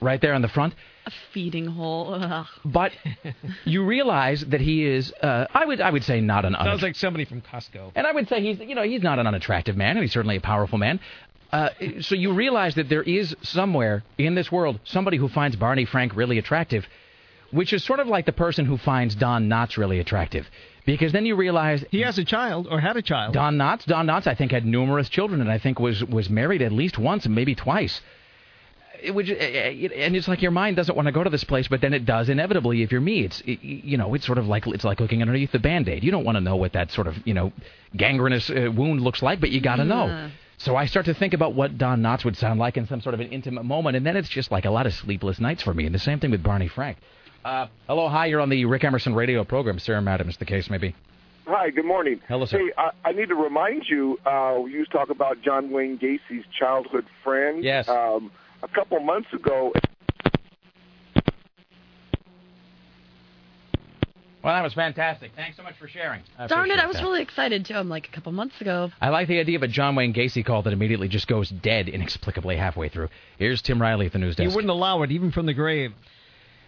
[0.00, 0.74] right there in the front.
[1.06, 2.14] A feeding hole.
[2.14, 2.46] Ugh.
[2.64, 2.92] But
[3.64, 6.96] you realize that he is, uh, I would I would say not an Sounds like
[6.96, 7.92] somebody from Costco.
[7.94, 10.36] and I would say he's, you know, he's not an unattractive man, and he's certainly
[10.36, 10.98] a powerful man.
[11.52, 15.86] Uh, so you realize that there is somewhere in this world somebody who finds Barney
[15.86, 16.86] Frank really attractive,
[17.50, 20.48] which is sort of like the person who finds Don Knotts really attractive.
[20.84, 23.34] Because then you realize he has a child or had a child.
[23.34, 26.62] Don Knotts, Don Knotts, I think had numerous children, and I think was was married
[26.62, 28.00] at least once and maybe twice.
[29.00, 31.80] It would, and it's like your mind doesn't want to go to this place, but
[31.80, 32.82] then it does inevitably.
[32.82, 35.58] If you're me, it's you know, it's sort of like it's like looking underneath the
[35.58, 36.02] band-aid.
[36.02, 37.52] You don't want to know what that sort of you know
[37.94, 40.30] gangrenous uh, wound looks like, but you got to know.
[40.56, 43.14] So I start to think about what Don Knotts would sound like in some sort
[43.14, 45.72] of an intimate moment, and then it's just like a lot of sleepless nights for
[45.72, 45.86] me.
[45.86, 46.96] And the same thing with Barney Frank.
[47.44, 49.78] Uh, hello, hi, you're on the Rick Emerson radio program.
[49.78, 50.94] Sarah Madam is the case, maybe.
[51.46, 52.20] Hi, good morning.
[52.28, 52.58] Hello, sir.
[52.58, 55.96] Hey, I, I need to remind you, uh, you used to talk about John Wayne
[55.98, 57.64] Gacy's childhood friend.
[57.64, 57.88] Yes.
[57.88, 58.30] Um,
[58.62, 59.72] a couple months ago,
[64.42, 65.32] Well, that was fantastic.
[65.34, 66.22] Thanks so much for sharing.
[66.38, 67.02] I Darn it, I was that.
[67.02, 67.74] really excited too.
[67.74, 68.88] I'm like a couple months ago.
[69.00, 71.88] I like the idea of a John Wayne Gacy call that immediately just goes dead
[71.88, 73.08] inexplicably halfway through.
[73.36, 74.48] Here's Tim Riley at the news desk.
[74.48, 75.92] You wouldn't allow it, even from the grave.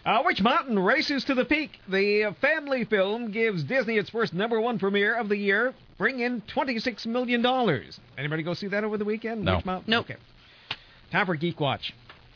[0.03, 1.71] Uh, Witch Mountain races to the peak?
[1.87, 6.41] The family film gives Disney its first number one premiere of the year, bring in
[6.55, 7.45] $26 million.
[8.17, 9.45] Anybody go see that over the weekend?
[9.45, 9.57] No.
[9.57, 9.91] Witch Mountain?
[9.91, 10.05] Nope.
[10.09, 10.19] Okay.
[11.11, 11.93] Time for Geek Watch.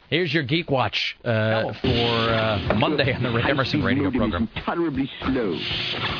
[0.09, 4.47] Here's your Geek Watch uh, for uh, Monday on the Rick Emerson radio program.
[4.63, 5.53] Tolerably slow.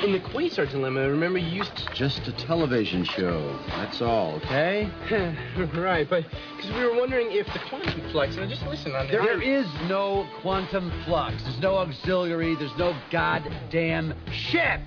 [0.03, 1.93] In the Quasar Dilemma, remember you used to...
[1.93, 3.59] Just a television show.
[3.67, 4.89] That's all, okay?
[5.75, 6.25] right, but
[6.57, 8.35] because we were wondering if the quantum flux.
[8.37, 11.43] Now, just listen on There, there is no quantum flux.
[11.43, 12.55] There's no auxiliary.
[12.55, 14.79] There's no goddamn shit.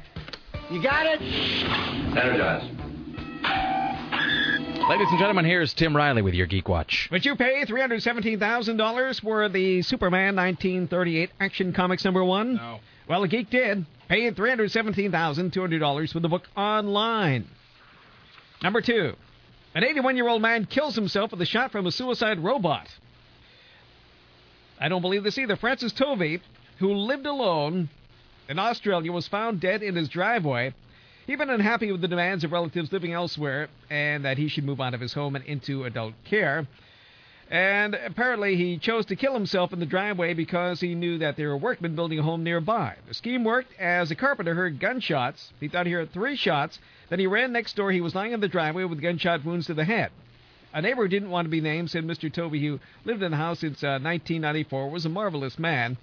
[0.70, 1.22] You got it?
[2.16, 3.77] Energize.
[4.86, 7.08] Ladies and gentlemen, here's Tim Riley with your Geek Watch.
[7.10, 12.54] Would you pay $317,000 for the Superman 1938 Action Comics number one?
[12.54, 12.80] No.
[13.06, 13.84] Well, the geek did.
[14.08, 17.46] Paid $317,200 for the book online.
[18.62, 19.14] Number two.
[19.74, 22.88] An 81 year old man kills himself with a shot from a suicide robot.
[24.80, 25.56] I don't believe this either.
[25.56, 26.40] Francis Tovey,
[26.78, 27.90] who lived alone
[28.48, 30.72] in Australia, was found dead in his driveway.
[31.28, 34.80] He'd been unhappy with the demands of relatives living elsewhere and that he should move
[34.80, 36.66] out of his home and into adult care.
[37.50, 41.50] And apparently, he chose to kill himself in the driveway because he knew that there
[41.50, 42.96] were workmen building a home nearby.
[43.06, 45.52] The scheme worked as a carpenter heard gunshots.
[45.60, 46.78] He thought he heard three shots.
[47.10, 47.92] Then he ran next door.
[47.92, 50.10] He was lying in the driveway with gunshot wounds to the head.
[50.72, 52.32] A neighbor who didn't want to be named said Mr.
[52.32, 55.98] Tovey, who lived in the house since uh, 1994, was a marvelous man.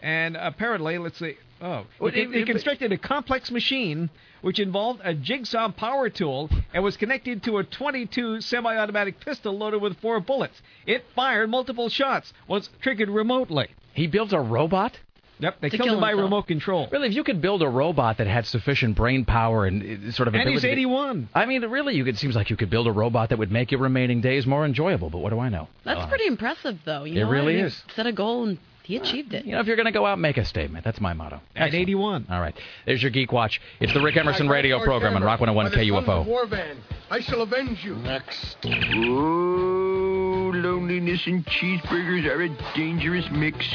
[0.00, 4.10] And apparently, let's see, oh, he, Well, he- it- it- constructed a complex machine
[4.42, 9.80] which involved a jigsaw power tool and was connected to a 22 semi-automatic pistol loaded
[9.80, 10.60] with four bullets.
[10.86, 13.68] It fired multiple shots, was triggered remotely.
[13.94, 14.98] He built a robot?
[15.38, 16.24] Yep, they To killed kill him by himself.
[16.24, 16.88] remote control.
[16.92, 20.28] Really, if you could build a robot that had sufficient brain power and uh, sort
[20.28, 21.28] of And he's ability to- 81.
[21.34, 23.50] I mean, really, you could, it seems like you could build a robot that would
[23.50, 25.10] make your remaining days more enjoyable.
[25.10, 25.68] But what do I know?
[25.84, 27.04] That's Uh, pretty impressive, though.
[27.04, 27.82] You It know, really I mean, is.
[27.94, 29.44] Set a goal and he achieved it.
[29.44, 30.84] You know, if you're going to go out, make a statement.
[30.84, 31.40] That's my motto.
[31.54, 32.26] At 81.
[32.30, 32.54] All right.
[32.86, 33.60] There's your Geek Watch.
[33.80, 36.26] It's the Rick Emerson radio program on Rock 101 KUFO.
[36.26, 36.78] War van.
[37.10, 37.94] I shall avenge you.
[37.96, 38.56] Next.
[38.64, 38.68] Oh,
[40.54, 43.66] loneliness and cheeseburgers are a dangerous mix.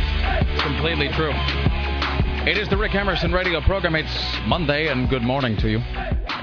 [0.62, 1.34] Completely true.
[2.48, 3.96] It is the Rick Emerson radio program.
[3.96, 5.80] It's Monday, and good morning to you.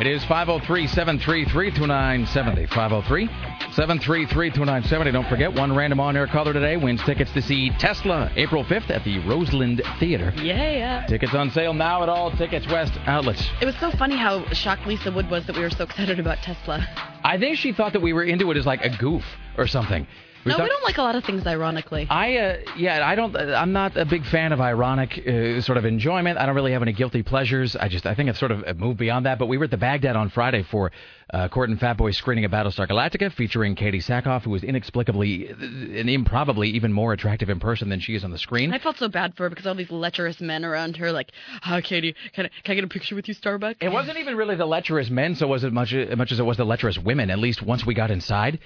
[0.00, 2.66] It is 503 733 2970.
[2.66, 3.28] 503
[3.74, 5.10] 733 2970.
[5.10, 8.88] Don't forget, one random on air caller today wins tickets to see Tesla April 5th
[8.88, 10.32] at the Roseland Theater.
[10.40, 11.04] Yeah.
[11.06, 13.44] Tickets on sale now at all Tickets West outlets.
[13.60, 16.38] It was so funny how shocked Lisa Wood was that we were so excited about
[16.38, 16.86] Tesla.
[17.24, 19.24] I think she thought that we were into it as like a goof
[19.58, 20.06] or something.
[20.44, 22.06] No, thought- we don't like a lot of things ironically.
[22.10, 23.34] I uh, yeah, I don't.
[23.36, 26.38] I'm not a big fan of ironic uh, sort of enjoyment.
[26.38, 27.76] I don't really have any guilty pleasures.
[27.76, 29.38] I just I think it's sort of moved beyond that.
[29.38, 30.92] But we were at the Baghdad on Friday for
[31.32, 35.50] uh, Court and Fat Boy screening of Battlestar Galactica, featuring Katee Sackhoff, who was inexplicably
[35.50, 38.72] uh, and improbably even more attractive in person than she is on the screen.
[38.72, 41.80] I felt so bad for her because all these lecherous men around her, like, "Hi,
[41.80, 44.56] Katee, can I, can I get a picture with you, Starbucks?" It wasn't even really
[44.56, 47.30] the lecherous men, so was it much as much as it was the lecherous women.
[47.30, 48.58] At least once we got inside,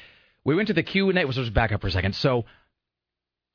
[0.44, 1.26] we went to the Q and A.
[1.28, 2.14] Just back up for a second.
[2.14, 2.44] So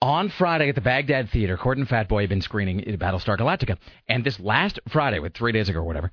[0.01, 3.77] on Friday at the Baghdad Theater, Court and Fat had been screening Battlestar Galactica,
[4.07, 6.11] and this last Friday, with three days ago or whatever,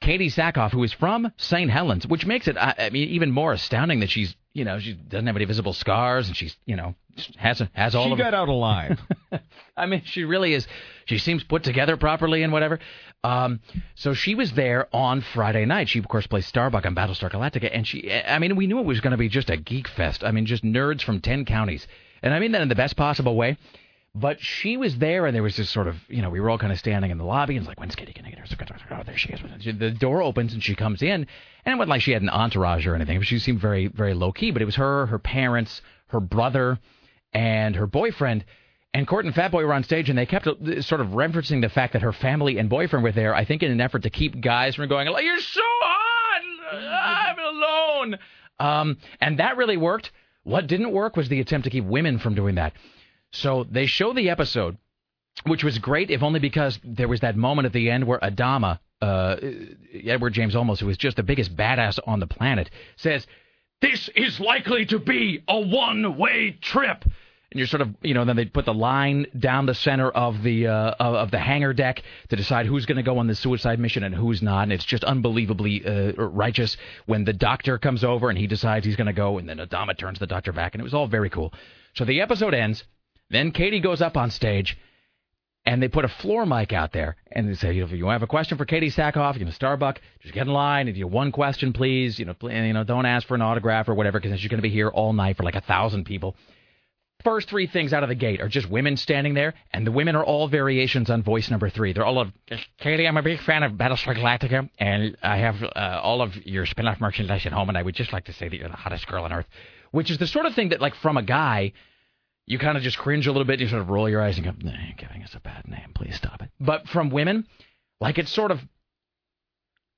[0.00, 1.70] Katee Sackhoff, who is from St.
[1.70, 5.26] Helens, which makes it, I mean, even more astounding that she's, you know, she doesn't
[5.26, 6.94] have any visible scars, and she's, you know,
[7.36, 9.00] has has all She of got out alive.
[9.76, 10.66] I mean, she really is.
[11.06, 12.78] She seems put together properly and whatever.
[13.24, 13.60] Um,
[13.96, 15.88] so she was there on Friday night.
[15.88, 18.12] She, of course, plays Starbuck on Battlestar Galactica, and she.
[18.12, 20.22] I mean, we knew it was going to be just a geek fest.
[20.22, 21.86] I mean, just nerds from ten counties,
[22.22, 23.58] and I mean that in the best possible way.
[24.16, 26.58] But she was there, and there was this sort of, you know, we were all
[26.58, 28.76] kind of standing in the lobby, and it's like, when's Katee going to get her?
[28.92, 29.40] Oh, there she is.
[29.78, 31.26] The door opens, and she comes in,
[31.64, 34.14] and it wasn't like she had an entourage or anything, but she seemed very, very
[34.14, 34.52] low key.
[34.52, 36.78] But it was her, her parents, her brother,
[37.32, 38.44] and her boyfriend.
[38.92, 41.68] And Court and Fatboy were on stage, and they kept uh, sort of referencing the
[41.68, 43.34] fact that her family and boyfriend were there.
[43.34, 46.42] I think in an effort to keep guys from going, like, "You're so hot,
[46.72, 48.18] I'm alone."
[48.60, 50.12] Um, and that really worked.
[50.44, 52.74] What didn't work was the attempt to keep women from doing that.
[53.34, 54.78] So they show the episode,
[55.44, 58.78] which was great, if only because there was that moment at the end where Adama,
[59.02, 59.36] uh,
[60.04, 63.26] Edward James Olmos, who is just the biggest badass on the planet, says,
[63.80, 67.04] "This is likely to be a one-way trip."
[67.54, 70.42] and you're sort of you know then they put the line down the center of
[70.42, 73.34] the uh, of, of the hangar deck to decide who's going to go on the
[73.34, 78.02] suicide mission and who's not and it's just unbelievably uh, righteous when the doctor comes
[78.02, 80.74] over and he decides he's going to go and then Adama turns the doctor back
[80.74, 81.52] and it was all very cool
[81.94, 82.84] so the episode ends
[83.34, 84.78] then Katee goes up on stage
[85.66, 88.26] and they put a floor mic out there and they say, if you have a
[88.26, 90.88] question for Katee Sackhoff, you know, Starbuck, just get in line.
[90.88, 93.88] If you have one question, please, you know, you know, don't ask for an autograph
[93.88, 96.36] or whatever, because she's going to be here all night for like a thousand people
[97.24, 100.14] first three things out of the gate are just women standing there, and the women
[100.14, 101.92] are all variations on voice number three.
[101.92, 102.28] They're all of
[102.80, 103.08] Katee.
[103.08, 107.00] I'm a big fan of Battlestar Galactica, and I have uh, all of your spin-off
[107.00, 109.24] merchandise at home, and I would just like to say that you're the hottest girl
[109.24, 109.46] on earth.
[109.90, 111.72] Which is the sort of thing that, like, from a guy,
[112.46, 113.60] you kind of just cringe a little bit.
[113.60, 115.92] You sort of roll your eyes and go, nah, "You're giving us a bad name.
[115.94, 117.46] Please stop it." But from women,
[118.00, 118.60] like, it's sort of,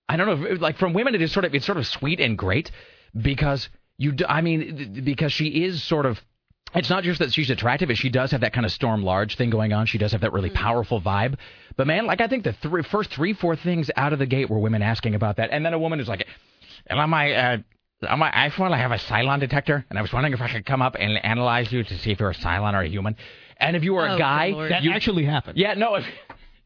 [0.08, 2.38] I don't know, like from women, it is sort of, it's sort of sweet and
[2.38, 2.70] great
[3.16, 3.68] because
[3.98, 6.22] you, I mean, because she is sort of
[6.74, 9.50] it's not just that she's attractive, she does have that kind of Storm Large thing
[9.50, 9.86] going on.
[9.86, 10.62] She does have that really mm-hmm.
[10.62, 11.36] powerful vibe.
[11.76, 14.50] But man, like I think the three, first three, four things out of the gate
[14.50, 16.26] were women asking about that, and then a woman is like,
[16.90, 17.58] "On my uh,
[18.08, 20.66] on my iPhone, I have a Cylon detector, and I was wondering if I could
[20.66, 23.16] come up and analyze you to see if you're a Cylon or a human."
[23.58, 25.56] And if you were oh, a guy, that you, actually happened.
[25.56, 25.94] Yeah, no.
[25.94, 26.04] If,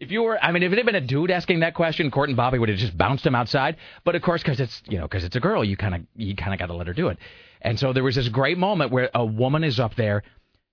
[0.01, 2.31] if you were, I mean, if it had been a dude asking that question, Court
[2.31, 3.77] and Bobby would have just bounced him outside.
[4.05, 6.35] But of course, because it's you know, because it's a girl, you kind of you
[6.35, 7.19] kind of got to let her do it.
[7.62, 10.23] And so there was this great moment where a woman is up there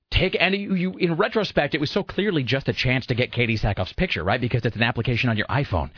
[0.09, 3.31] take and you, you, in retrospect it was so clearly just a chance to get
[3.31, 5.89] Katee Sackhoff's picture right because it's an application on your iPhone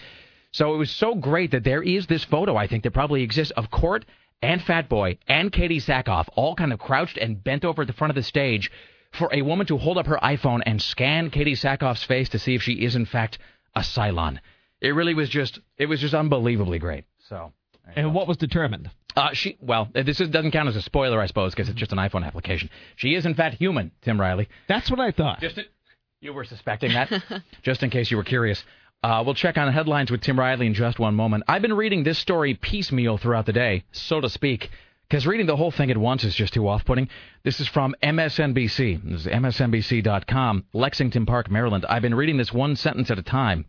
[0.52, 3.53] so it was so great that there is this photo I think that probably exists
[3.56, 4.06] of Court
[4.41, 7.94] and Fat Boy and Katee Sackhoff all kind of crouched and bent over at the
[7.94, 8.72] front of the stage
[9.11, 12.56] for a woman to hold up her iPhone and scan Katee Sackhoff's face to see
[12.56, 13.40] if she is in fact
[13.76, 14.40] a Cylon
[14.82, 17.52] it really was just it was just unbelievably great so
[17.95, 21.26] and what was determined uh, she well, this is, doesn't count as a spoiler, I
[21.26, 22.70] suppose, because it's just an iPhone application.
[22.95, 24.48] She is in fact human, Tim Riley.
[24.68, 25.41] That's what I thought.
[25.41, 25.60] Just
[26.22, 27.11] you were suspecting that,
[27.61, 28.64] just in case you were curious.
[29.01, 31.45] Uh, we'll check on the headlines with Tim Riley in just one moment.
[31.47, 34.69] I've been reading this story piecemeal throughout the day, so to speak,
[35.07, 37.07] because reading the whole thing at once is just too off-putting.
[37.43, 39.01] This is from MSNBC.
[39.09, 41.85] This is MSNBC.com, Lexington Park, Maryland.
[41.88, 43.65] I've been reading this one sentence at a time.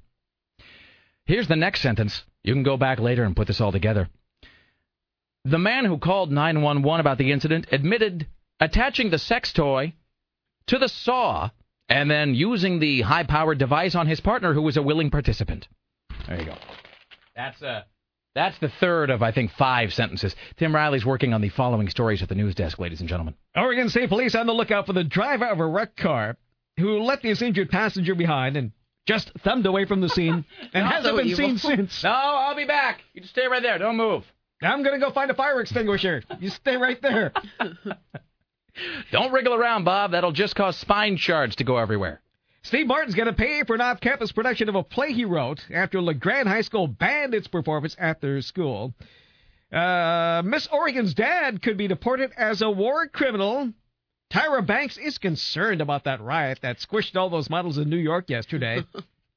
[1.26, 2.24] Here's the next sentence.
[2.42, 4.08] You can go back later and put this all together.
[5.44, 8.26] The man who called 911 about the incident admitted
[8.58, 9.94] attaching the sex toy
[10.66, 11.50] to the saw
[11.90, 15.68] and then using the high powered device on his partner who was a willing participant.
[16.26, 16.54] There you go.
[17.36, 17.82] That's uh
[18.34, 20.34] that's the third of I think five sentences.
[20.56, 23.34] Tim Riley's working on the following stories at the news desk, ladies and gentlemen.
[23.56, 26.36] Oregon State Police on the lookout for the driver of a wrecked car
[26.78, 28.70] who left his injured passenger behind and
[29.06, 31.36] just thumbed away from the scene and hasn't so been evil.
[31.44, 32.02] seen since.
[32.04, 33.00] No, I'll be back.
[33.14, 33.78] You just stay right there.
[33.78, 34.24] Don't move.
[34.62, 36.22] I'm going to go find a fire extinguisher.
[36.38, 37.32] You stay right there.
[39.10, 40.12] Don't wriggle around, Bob.
[40.12, 42.20] That'll just cause spine shards to go everywhere.
[42.62, 45.64] Steve Martin's going to pay for an off campus production of a play he wrote
[45.72, 48.92] after La Grande High School banned its performance at their school.
[49.72, 53.72] Uh, Miss Oregon's dad could be deported as a war criminal.
[54.30, 58.28] Tyra Banks is concerned about that riot that squished all those models in New York
[58.28, 58.84] yesterday.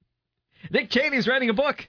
[0.71, 1.87] Dick Cheney's writing a book.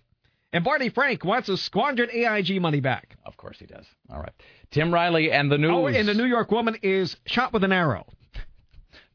[0.52, 3.16] And Barney Frank wants his squandered AIG money back.
[3.26, 3.86] Of course he does.
[4.08, 4.32] All right.
[4.74, 5.70] Tim Riley and the news.
[5.72, 8.06] Oh, and the New York woman is shot with an arrow.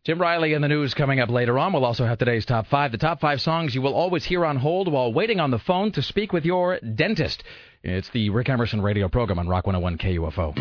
[0.05, 1.73] Tim Riley and the news coming up later on.
[1.73, 2.93] We'll also have today's top five.
[2.93, 5.91] The top five songs you will always hear on hold while waiting on the phone
[5.91, 7.43] to speak with your dentist.
[7.83, 10.53] It's the Rick Emerson radio program on Rock 101 KUFO.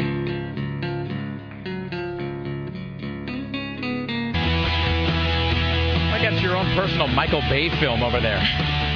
[6.13, 8.88] I got your own personal Michael Bay film over there.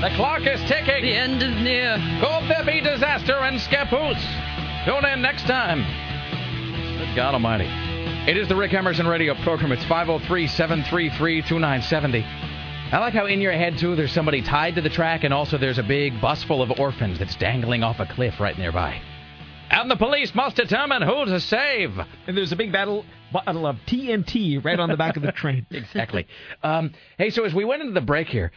[0.00, 1.02] The clock is ticking.
[1.02, 1.98] The end is near.
[2.20, 4.22] Hope there be disaster and Scappoose.
[4.84, 5.80] Tune in next time.
[6.98, 7.66] Good God Almighty.
[8.30, 9.72] It is the Rick Emerson radio program.
[9.72, 12.22] It's 503 733 2970.
[12.22, 15.58] I like how in your head, too, there's somebody tied to the track, and also
[15.58, 19.02] there's a big bus full of orphans that's dangling off a cliff right nearby.
[19.68, 21.98] And the police must determine who to save.
[22.28, 25.66] And there's a big battle bottle of TNT right on the back of the train.
[25.72, 26.28] exactly.
[26.62, 28.52] Um, hey, so as we went into the break here,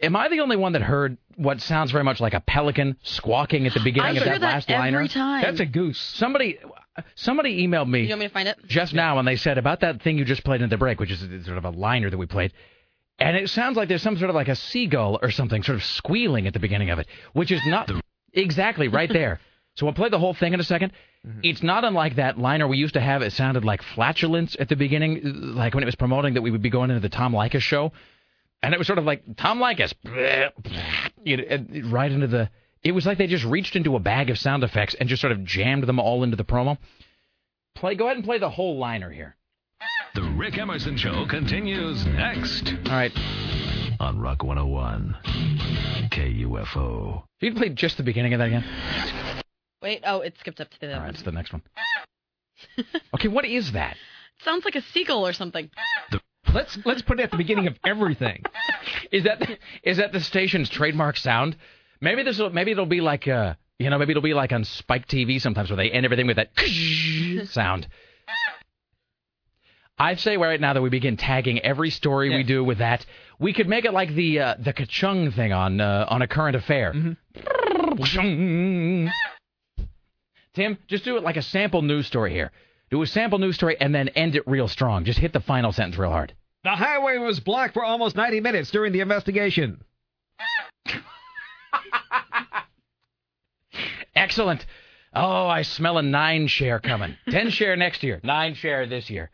[0.00, 3.66] am I the only one that heard what sounds very much like a pelican squawking
[3.66, 5.08] at the beginning I of hear that that last every liner?
[5.08, 5.42] time.
[5.42, 5.98] That's a goose.
[5.98, 6.58] Somebody,
[7.14, 8.58] somebody emailed me You want me to find it?
[8.66, 11.10] just now, and they said about that thing you just played in the break, which
[11.10, 12.52] is sort of a liner that we played.
[13.18, 15.84] And it sounds like there's some sort of like a seagull or something sort of
[15.84, 17.90] squealing at the beginning of it, which is not
[18.32, 19.40] exactly right there.
[19.74, 20.90] So we'll play the whole thing in a 2nd
[21.26, 21.40] mm-hmm.
[21.42, 23.22] It's not unlike that liner we used to have.
[23.22, 25.20] It sounded like flatulence at the beginning,
[25.54, 27.92] like when it was promoting that we would be going into the Tom Leykis show.
[28.62, 29.94] And it was sort of like Tom Leykis,
[31.24, 32.50] you know, right into the.
[32.82, 35.32] It was like they just reached into a bag of sound effects and just sort
[35.32, 36.78] of jammed them all into the promo.
[37.74, 37.94] Play.
[37.94, 39.36] Go ahead and play the whole liner here.
[40.14, 42.72] The Rick Emerson Show continues next.
[42.86, 43.12] All right.
[44.00, 45.16] On Rock 101,
[46.10, 47.22] KUFO.
[47.40, 48.64] If you could play just the beginning of that again.
[49.82, 50.94] Wait, oh, it skipped up to the.
[50.94, 51.62] All right, it's the next one.
[53.14, 53.96] Okay, what is that?
[54.44, 55.70] Sounds like a seagull or something.
[56.54, 58.44] Let's let's put it at the beginning of everything.
[59.12, 61.56] Is that is that the station's trademark sound?
[62.00, 64.64] Maybe this will maybe it'll be like uh you know maybe it'll be like on
[64.64, 66.50] Spike TV sometimes where they end everything with that
[67.50, 67.86] sound.
[69.98, 73.04] I say right now that we begin tagging every story we do with that.
[73.40, 76.56] We could make it like the uh, the ka-chung thing on uh, on a current
[76.56, 76.92] affair.
[80.54, 82.52] Tim, just do it like a sample news story here.
[82.90, 85.04] Do a sample news story and then end it real strong.
[85.04, 86.32] Just hit the final sentence real hard.
[86.64, 89.82] The highway was blocked for almost 90 minutes during the investigation.
[94.14, 94.64] Excellent.
[95.14, 97.16] Oh, I smell a nine share coming.
[97.30, 98.20] Ten share next year.
[98.22, 99.30] Nine share this year.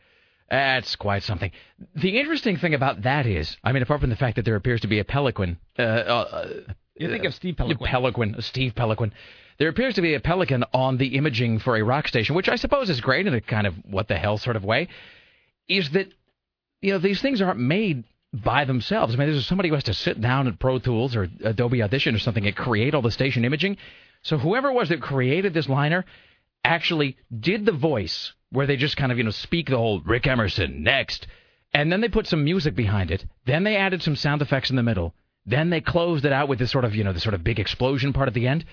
[0.51, 1.51] That's quite something.
[1.97, 4.83] The interesting thing about that is, I mean, apart from the fact that there appears
[4.83, 5.59] to be a pelican.
[5.79, 6.49] Uh, uh,
[6.97, 7.87] You think uh, of Steve Pelican.
[7.87, 9.13] Pelican, Steve Pelican.
[9.59, 12.57] There appears to be a pelican on the imaging for a rock station, which I
[12.57, 14.89] suppose is great in a kind of what the hell sort of way.
[15.69, 16.09] Is that
[16.85, 19.15] you know these things aren't made by themselves.
[19.15, 22.15] I mean, there's somebody who has to sit down at Pro Tools or Adobe Audition
[22.15, 23.79] or something and create all the station imaging.
[24.23, 26.05] So whoever it was that created this liner
[26.63, 30.27] actually did the voice where they just kind of you know speak the whole Rick
[30.27, 31.27] Emerson next,
[31.73, 33.25] and then they put some music behind it.
[33.47, 35.15] Then they added some sound effects in the middle.
[35.47, 37.59] Then they closed it out with this sort of you know the sort of big
[37.59, 38.67] explosion part at the end.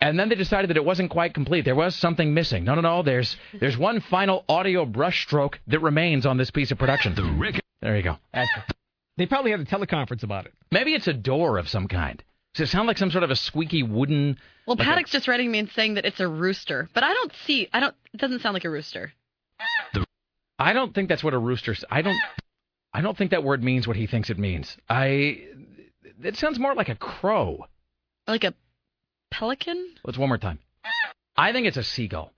[0.00, 1.64] And then they decided that it wasn't quite complete.
[1.64, 2.64] There was something missing.
[2.64, 3.02] No, no, no.
[3.02, 7.14] There's there's one final audio brushstroke that remains on this piece of production.
[7.14, 7.60] The Rick.
[7.80, 8.18] There you go.
[8.32, 8.50] That's.
[9.16, 10.52] They probably had a teleconference about it.
[10.70, 12.22] Maybe it's a door of some kind.
[12.54, 14.38] Does it sound like some sort of a squeaky wooden?
[14.66, 17.14] Well, like a- Paddock's just writing me and saying that it's a rooster, but I
[17.14, 17.68] don't see.
[17.72, 17.94] I don't.
[18.12, 19.12] It doesn't sound like a rooster.
[20.58, 21.74] I don't think that's what a rooster.
[21.90, 22.16] I don't.
[22.92, 24.76] I don't think that word means what he thinks it means.
[24.88, 25.40] I.
[26.22, 27.66] It sounds more like a crow.
[28.26, 28.54] Like a
[29.30, 29.94] pelican.
[30.04, 30.58] Let's one more time.
[31.36, 32.32] I think it's a seagull.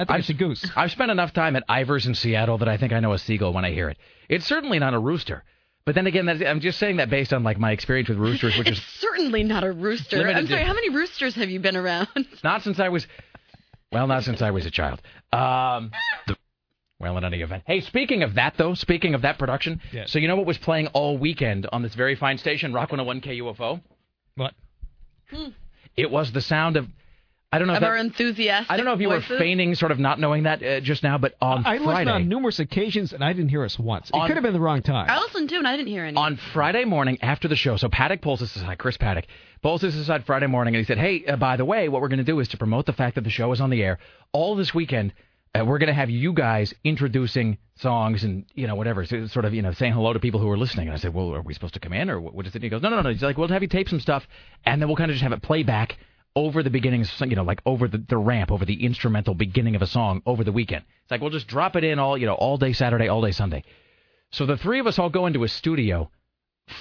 [0.00, 0.64] I think it's a goose.
[0.76, 3.52] I've spent enough time at Ivar's in Seattle that I think I know a seagull
[3.52, 3.98] when I hear it.
[4.28, 5.42] It's certainly not a rooster.
[5.84, 8.56] But then again, that's, I'm just saying that based on like my experience with roosters,
[8.58, 10.18] which is Certainly not a rooster.
[10.18, 10.64] Limited I'm sorry.
[10.64, 12.08] How many roosters have you been around?
[12.44, 13.06] not since I was,
[13.90, 15.00] well, not since I was a child.
[15.32, 15.90] Um,
[17.00, 17.64] well, in any event.
[17.66, 20.12] Hey, speaking of that though, speaking of that production, Yes.
[20.12, 23.20] so you know what was playing all weekend on this very fine station, Rock 101
[23.22, 23.80] KUFO?
[24.36, 24.54] What?
[25.96, 26.86] It was the sound of.
[27.50, 29.30] I don't know if Of our that- enthusiastic I don't know if you voices?
[29.30, 32.28] were feigning sort of not knowing that uh, just now, but on I listened on
[32.28, 34.10] numerous occasions and I didn't hear us once.
[34.12, 35.06] It could have been the wrong time.
[35.08, 36.14] I listened to and I didn't hear any.
[36.14, 37.78] on Friday morning after the show.
[37.78, 39.24] So Paddock pulls us aside, Chris Paddock
[39.62, 42.08] pulls us aside Friday morning, and he said, "Hey, uh, by the way, what we're
[42.08, 43.98] going to do is to promote the fact that the show is on the air
[44.32, 45.14] all this weekend.
[45.58, 49.44] Uh, we're going to have you guys introducing songs and you know whatever, so, sort
[49.44, 51.42] of you know saying hello to people who are listening." And I said, "Well, are
[51.42, 52.96] we supposed to come in or what, what is it?" And he goes, "No, no,
[52.96, 54.26] no, no." He's like, "We'll have you tape some stuff,
[54.64, 55.98] and then we'll kind of just have it play back."
[56.36, 59.82] Over the beginning, you know, like over the, the ramp, over the instrumental beginning of
[59.82, 60.84] a song over the weekend.
[61.02, 63.32] It's like we'll just drop it in all, you know, all day Saturday, all day
[63.32, 63.64] Sunday.
[64.30, 66.12] So the three of us all go into a studio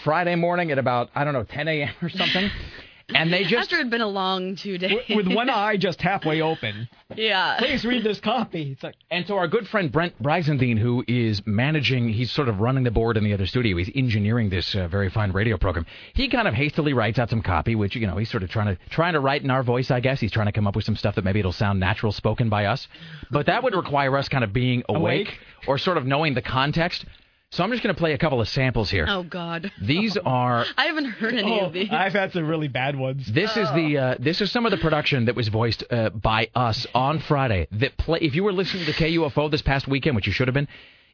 [0.04, 1.90] Friday morning at about I don't know 10 a.m.
[2.04, 2.52] or something,
[3.16, 5.00] and they just After it had been a long two days.
[5.10, 6.90] With one eye just halfway open.
[7.16, 7.56] yeah.
[7.58, 8.72] Please read this copy.
[8.74, 12.60] It's like and so our good friend Brent Brizendine, who is managing, he's sort of
[12.60, 13.78] running the board in the other studio.
[13.78, 15.86] He's engineering this uh, very fine radio program.
[16.14, 18.76] He kind of hastily writes out some copy, which you know he's sort of trying
[18.76, 19.90] to trying to write in our voice.
[19.90, 22.12] I guess he's trying to come up with some stuff that maybe it'll sound natural
[22.12, 22.88] spoken by us,
[23.32, 25.40] but that would require us kind of being awake, Awake.
[25.68, 27.06] or sort of knowing the context.
[27.52, 29.06] So I'm just going to play a couple of samples here.
[29.08, 29.72] Oh God.
[29.82, 31.90] These are I haven't heard any oh, of these.
[31.90, 33.26] I've had some really bad ones.
[33.26, 36.50] This is the uh, this is some of the production that was voiced uh, by
[36.54, 37.68] us on Friday.
[37.72, 40.56] That play if you were listening to KUFO this past weekend, which you should have
[40.56, 40.68] been,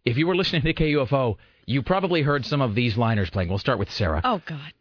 [0.06, 3.50] if you were listening to KUFO, you probably heard some of these liners playing.
[3.50, 4.22] We'll start with Sarah.
[4.24, 4.74] Oh God.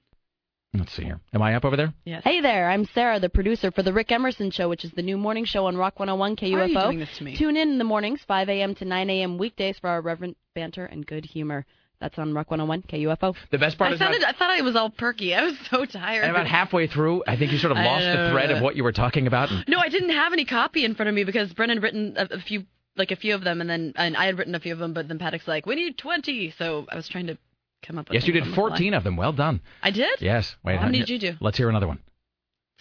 [0.74, 1.20] Let's see here.
[1.34, 1.92] Am I up over there?
[2.06, 2.22] Yes.
[2.24, 5.18] Hey there, I'm Sarah, the producer for the Rick Emerson Show, which is the new
[5.18, 6.52] morning show on Rock 101 KUFO.
[6.52, 7.36] Why are you doing this to me?
[7.36, 8.74] Tune in in the mornings, 5 a.m.
[8.76, 9.36] to 9 a.m.
[9.36, 11.66] weekdays for our reverent banter and good humor.
[12.00, 13.36] That's on Rock 101 KUFO.
[13.50, 14.24] The best part I is not- sounded.
[14.26, 15.34] I thought I was all perky.
[15.34, 16.22] I was so tired.
[16.22, 18.82] And about halfway through, I think you sort of lost the thread of what you
[18.82, 19.50] were talking about.
[19.50, 22.14] And No, I didn't have any copy in front of me because Brennan had written
[22.16, 22.64] a, a few,
[22.96, 24.94] like a few of them, and then and I had written a few of them,
[24.94, 27.36] but then Paddock's like, "We need 20," so I was trying to
[27.82, 28.14] come up with.
[28.14, 28.68] yes, you did on the fly.
[28.70, 29.16] 14 of them.
[29.16, 29.60] Well done.
[29.82, 30.20] I did.
[30.20, 30.56] Yes.
[30.64, 30.78] Wait.
[30.78, 31.34] How many did you do?
[31.40, 31.98] Let's hear another one.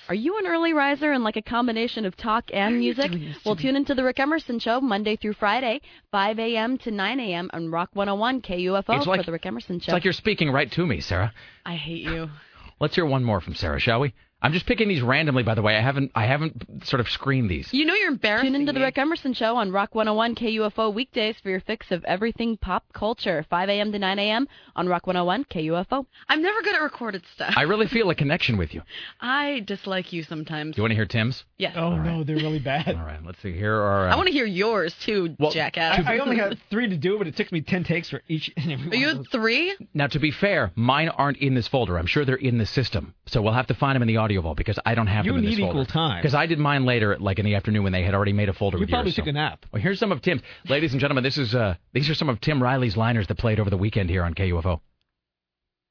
[0.10, 3.12] Are you an early riser and like a combination of talk and music?
[3.46, 6.78] Well, tune into the Rick Emerson Show Monday through Friday, 5 a.m.
[6.80, 7.52] to 9 a.m.
[7.54, 9.84] on Rock 101 KUFO It's like- for the Rick Emerson Show.
[9.92, 11.32] It's like you're speaking right to me, Sarah.
[11.66, 12.30] I hate you.
[12.80, 14.16] Let's hear one more from Sarah, shall we?
[14.42, 15.76] I'm just picking these randomly, by the way.
[15.78, 17.72] I haven't I haven't sort of screened these.
[17.72, 18.54] You know you're embarrassing.
[18.54, 22.04] Tune into the Rick Emerson Show on Rock 101 KUFO weekdays for your fix of
[22.06, 23.92] everything pop culture, 5 a.m.
[23.92, 24.48] to 9 a.m.
[24.76, 26.06] on Rock 101 KUFO.
[26.28, 27.54] I'm never good at recorded stuff.
[27.56, 28.82] I really feel a connection with you.
[29.22, 30.76] I dislike you sometimes.
[30.76, 31.44] Do you want to hear Tim's?
[31.58, 31.76] Yes.
[31.78, 32.96] Oh no, they're really bad.
[32.96, 33.54] All right, let's see.
[33.54, 34.10] Here are.
[34.10, 36.04] Uh, I want to hear yours too, Well, jackass.
[36.06, 38.52] I, I only had three to do, but it took me ten takes for each
[38.58, 39.76] and every Are you of three?
[39.94, 42.00] Now, to be fair, mine aren't in this folder.
[42.00, 43.14] I'm sure they're in the system.
[43.28, 45.34] So we'll have to find them in the audio vault because I don't have You
[45.34, 45.82] them in this need folder.
[45.82, 46.22] equal time.
[46.22, 48.54] Because I did mine later, like in the afternoon when they had already made a
[48.54, 49.16] folder You with probably yours.
[49.16, 49.66] took so- a nap.
[49.74, 50.42] Well, here's some of Tim's.
[50.70, 53.60] Ladies and gentlemen, this is uh, these are some of Tim Riley's liners that played
[53.60, 54.80] over the weekend here on KUFO.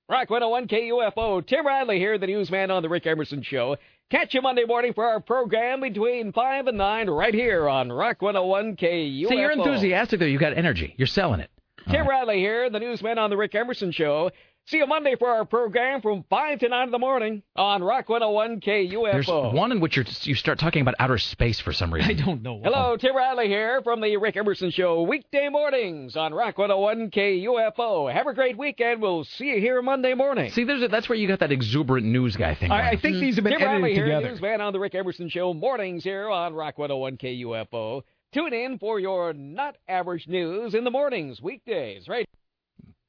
[0.08, 1.46] Rock 101 KUFO.
[1.46, 3.76] Tim Riley here, the newsman on the Rick Emerson Show.
[4.10, 8.20] Catch you Monday morning for our program between 5 and 9 right here on Rock
[8.20, 9.28] 101 KUFO.
[9.28, 10.26] See, you're enthusiastic though.
[10.26, 10.94] You got energy.
[10.96, 11.50] You're selling it.
[11.88, 14.30] Tim Riley here, the newsman on the Rick Emerson Show.
[14.70, 18.08] See you Monday for our program from 5 to 9 in the morning on Rock
[18.08, 19.10] 101 KUFO.
[19.10, 22.08] There's one in which you're, you start talking about outer space for some reason.
[22.08, 22.60] I don't know.
[22.62, 28.12] Hello, Tim Riley here from the Rick Emerson Show, weekday mornings on Rock 101 KUFO.
[28.12, 29.02] Have a great weekend.
[29.02, 30.52] We'll see you here Monday morning.
[30.52, 32.70] See, there's a, that's where you got that exuberant news guy thing.
[32.70, 33.00] I, I going.
[33.00, 33.74] think these have been gathered together.
[33.74, 34.30] Tim Riley edited here, together.
[34.34, 38.02] newsman on the Rick Emerson Show, mornings here on Rock 101 KUFO.
[38.32, 42.28] Tune in for your not average news in the mornings, weekdays, right?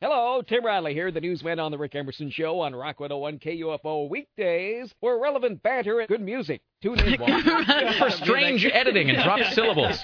[0.02, 4.10] Hello, Tim Riley here, the newsman on the Rick Emerson Show on Rock 101 KUFO
[4.10, 6.64] weekdays for relevant banter and good music.
[6.82, 7.22] Tune in.
[7.22, 10.04] won't for strange editing and dropped syllables.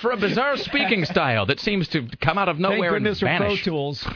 [0.00, 3.18] for a bizarre speaking style that seems to come out of Thank nowhere and goodness
[3.18, 3.64] for Pro vanish.
[3.64, 4.06] Tools.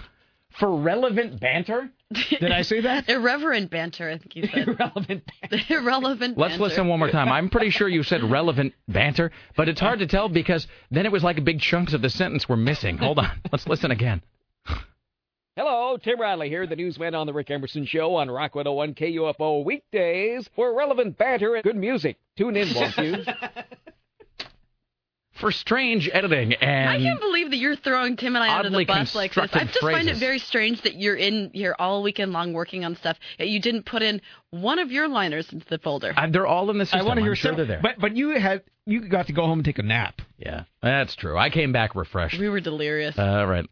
[0.59, 1.91] For relevant banter?
[2.12, 3.09] Did I say that?
[3.09, 4.69] Irreverent banter, I think you said.
[4.69, 5.65] Irrelevant banter.
[5.74, 6.65] Irrelevant Let's banter.
[6.65, 7.31] listen one more time.
[7.31, 11.12] I'm pretty sure you said relevant banter, but it's hard to tell because then it
[11.12, 12.99] was like big chunks of the sentence were missing.
[12.99, 13.31] Hold on.
[13.51, 14.23] Let's listen again.
[15.57, 19.65] Hello, Tim Riley here, the newsman on the Rick Emerson Show on Rock 101 KUFO
[19.65, 22.16] weekdays for relevant banter and good music.
[22.39, 23.24] Tune in, won't you?
[25.43, 28.85] For strange editing and I can't believe that you're throwing Tim and I under Oddly
[28.85, 29.51] the bus like this.
[29.52, 32.85] I constructed just find it very strange that you're in here all weekend long working
[32.85, 33.19] on stuff.
[33.40, 34.20] Yet you didn't put in
[34.51, 36.14] one of your liners into the folder.
[36.16, 37.01] Uh, they're all in the system.
[37.01, 37.81] I want to I'm hear sure some, they're there.
[37.82, 40.23] But but you had you got to go home and take a nap.
[40.39, 41.36] yeah, that's true.
[41.36, 42.39] I came back refreshed.
[42.39, 43.19] We were delirious.
[43.19, 43.69] All right.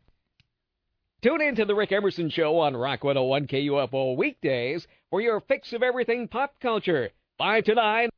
[1.22, 5.72] Tune in to the Rick Emerson Show on Rock 101 KUFO weekdays for your fix
[5.72, 7.10] of everything pop culture.
[7.38, 8.08] 5 to 9.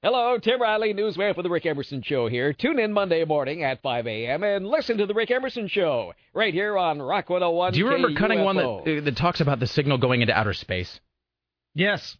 [0.00, 2.52] Hello, Tim Riley, newsman for the Rick Emerson Show here.
[2.52, 4.44] Tune in Monday morning at 5 a.m.
[4.44, 8.16] and listen to the Rick Emerson Show right here on Rock 101 Do you remember
[8.16, 11.00] cutting one that uh, that talks about the signal going into outer space?
[11.74, 12.16] Yes.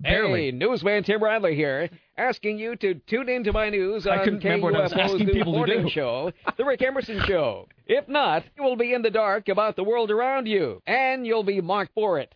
[0.00, 0.46] Barely.
[0.46, 4.42] Hey, newsman Tim Riley here, asking you to tune into my news I on couldn't
[4.42, 5.88] remember what I was KUFO's asking new people to morning do.
[5.90, 7.68] show, The Rick Emerson Show.
[7.86, 11.44] If not, you will be in the dark about the world around you, and you'll
[11.44, 12.34] be marked for it.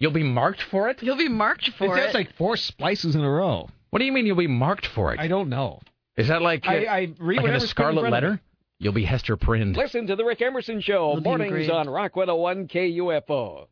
[0.00, 1.04] You'll be marked for it?
[1.04, 2.00] You'll be marked for it.
[2.00, 2.18] That's it.
[2.18, 3.68] like four splices in a row.
[3.94, 5.20] What do you mean you'll be marked for it?
[5.20, 5.78] I don't know.
[6.16, 8.40] Is that like, uh, I- I read like in the whatever's in Scarlet Letter?
[8.80, 9.72] You'll be Hester Prynne.
[9.72, 11.70] Listen to The Rick Emerson Show, It'll be mornings great.
[11.70, 13.68] on Rock 101 KUFO.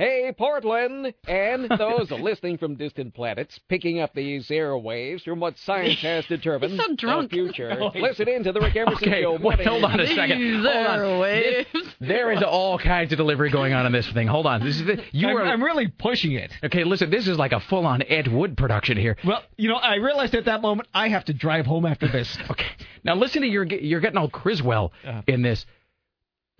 [0.00, 6.00] Hey, Portland, and those listening from distant planets, picking up these airwaves from what science
[6.00, 7.30] has determined so drunk.
[7.30, 7.74] the future.
[7.94, 9.36] Listen in to the Rick Emerson Okay, Show.
[9.38, 10.40] wait, hold on a second.
[10.40, 10.98] These Hold on.
[11.00, 11.66] airwaves.
[12.00, 14.26] There is all kinds of delivery going on in this thing.
[14.26, 14.64] Hold on.
[14.64, 16.50] This is the, you I'm, are I'm really pushing it.
[16.64, 16.84] okay.
[16.84, 19.18] Listen, this is like a full-on Ed Wood production here.
[19.22, 22.38] Well, you know, I realized at that moment I have to drive home after this.
[22.50, 22.64] Okay,
[23.04, 25.20] now listen to your you're getting all Criswell Uh-huh.
[25.26, 25.66] in this.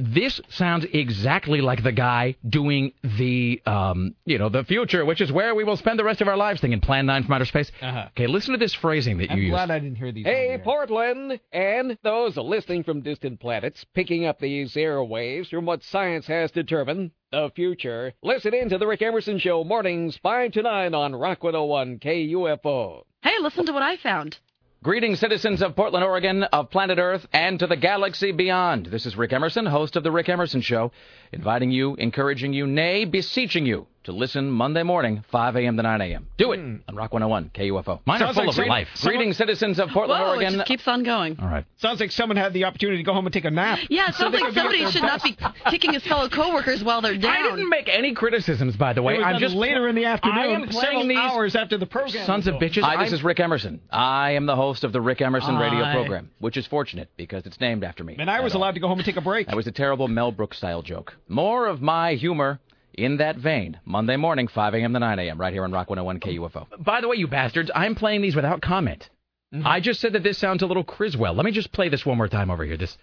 [0.00, 5.30] This sounds exactly like the guy doing the, um, you know, the future, which is
[5.30, 7.44] where we will spend the rest of our lives thing in Plan 9 from Outer
[7.44, 7.70] Space.
[7.82, 8.06] Uh-huh.
[8.08, 9.54] Okay, listen to this phrasing that I'm you used.
[9.54, 9.82] I'm glad use.
[9.82, 10.24] I didn't hear these.
[10.24, 10.58] Hey, on the air.
[10.60, 16.50] Portland, and those listening from distant planets, picking up these airwaves from what science has
[16.50, 18.12] determined the future.
[18.22, 23.02] Listen in to the Rick Emerson Show, mornings 5 to 9 on Rock 101 KUFO.
[23.22, 24.38] Hey, listen to what I found.
[24.82, 28.86] Greetings, citizens of Portland, Oregon, of planet Earth, and to the galaxy beyond.
[28.86, 30.90] This is Rick Emerson, host of The Rick Emerson Show,
[31.32, 35.76] inviting you, encouraging you, nay, beseeching you to listen Monday morning, 5 a.m.
[35.76, 36.26] to 9 a.m.
[36.38, 36.76] Do it hmm.
[36.88, 38.00] on Rock 101, KUFO.
[38.06, 38.88] Mine are full like of some- life.
[38.94, 40.54] someone- Greetings, citizens of Portland, Whoa, Oregon.
[40.54, 41.38] it just keeps on going.
[41.40, 41.64] All right.
[41.76, 43.78] Sounds like someone had the opportunity to go home and take a nap.
[43.90, 45.36] Yeah, it sounds they like could be at somebody their should not be
[45.70, 47.36] kicking his fellow coworkers while they're down.
[47.36, 49.22] I didn't make any criticisms, by the way.
[49.22, 52.24] I'm just later in the afternoon, I am several playing these hours after the program.
[52.24, 52.82] Sons of bitches.
[52.82, 53.80] Hi, this is Rick Emerson.
[53.90, 57.60] I am the host of the Rick Emerson radio program, which is fortunate because it's
[57.60, 58.16] named after me.
[58.18, 59.48] And I was allowed to go home and take a break.
[59.48, 61.14] That was a terrible Mel Brooks style joke.
[61.28, 62.60] More of my humor
[63.04, 63.78] in that vein.
[63.84, 64.92] Monday morning, 5 a.m.
[64.92, 65.38] to 9 a.m.
[65.40, 66.66] right here on Rock 101 KUFO.
[66.84, 69.08] By the way, you bastards, I'm playing these without comment.
[69.54, 69.66] Mm-hmm.
[69.66, 71.34] I just said that this sounds a little Criswell.
[71.34, 72.76] Let me just play this one more time over here.
[72.76, 72.96] This.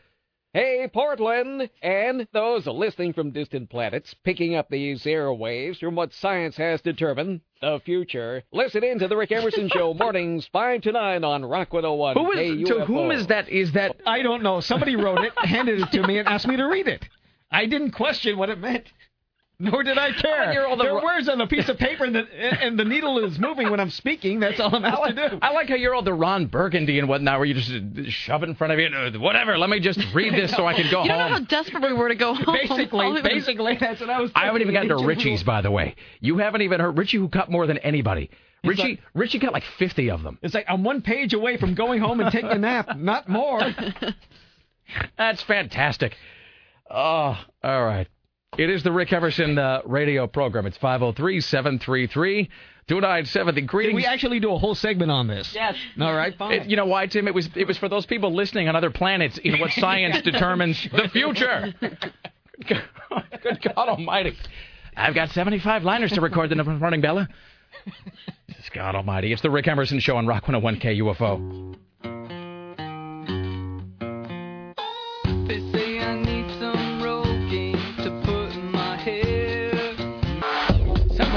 [0.53, 6.55] Hey, Portland, and those listening from distant planets, picking up these airwaves from what science
[6.55, 8.43] has determined, the future.
[8.53, 12.31] Listen in to the Rick Emerson Show mornings 5 to 9 on Rock 101 Who
[12.31, 12.65] is- KUFO.
[12.79, 13.49] to whom is that?
[13.49, 13.97] Is that?
[14.05, 14.61] I don't know.
[14.61, 17.07] Somebody wrote it, handed it to me, and asked me to read it.
[17.51, 18.85] I didn't question what it meant.
[19.59, 20.53] Nor did I care.
[20.53, 22.77] you're all the there ro- are words on a piece of paper, and the, and
[22.77, 24.39] the needle is moving when I'm speaking.
[24.39, 25.39] That's all I'm I asked like, to do.
[25.41, 27.71] I like how you're all the Ron Burgundy and whatnot, where you just
[28.13, 28.85] shove it in front of you.
[28.87, 29.57] uh, Whatever.
[29.57, 31.05] Let me just read this so I can go home.
[31.05, 32.55] you don't know how desperate we were to go home.
[32.55, 34.29] Basically, All we were- basically, that's what I was.
[34.35, 35.07] I haven't even gotten to thinking.
[35.07, 35.95] Richie's, by the way.
[36.19, 38.29] You haven't even heard Richie, who cut more than anybody.
[38.61, 40.37] He's Richie, like- Richie got like 50 of them.
[40.43, 43.61] It's like I'm one page away from going home and taking a nap, not more.
[45.17, 46.15] That's fantastic.
[46.89, 48.07] Oh, all right.
[48.55, 50.65] It is the Rick Emerson uh, radio program.
[50.65, 52.49] It's 503 733
[52.87, 53.61] 2970.
[53.87, 55.53] Did we actually do a whole segment on this?
[55.53, 55.75] Yes.
[55.99, 56.53] All right, fine.
[56.61, 57.27] It- you know why, Tim?
[57.27, 60.81] It was it was for those people listening on other planets in what science determines
[60.91, 61.73] the future.
[62.67, 62.81] Good
[63.61, 64.35] God Almighty!
[64.95, 67.27] I've got 75 liners to record the morning, Bella.
[68.47, 69.31] Jesus God Almighty!
[69.33, 71.75] It's the Rick Emerson Show on Rock 101 KUFO.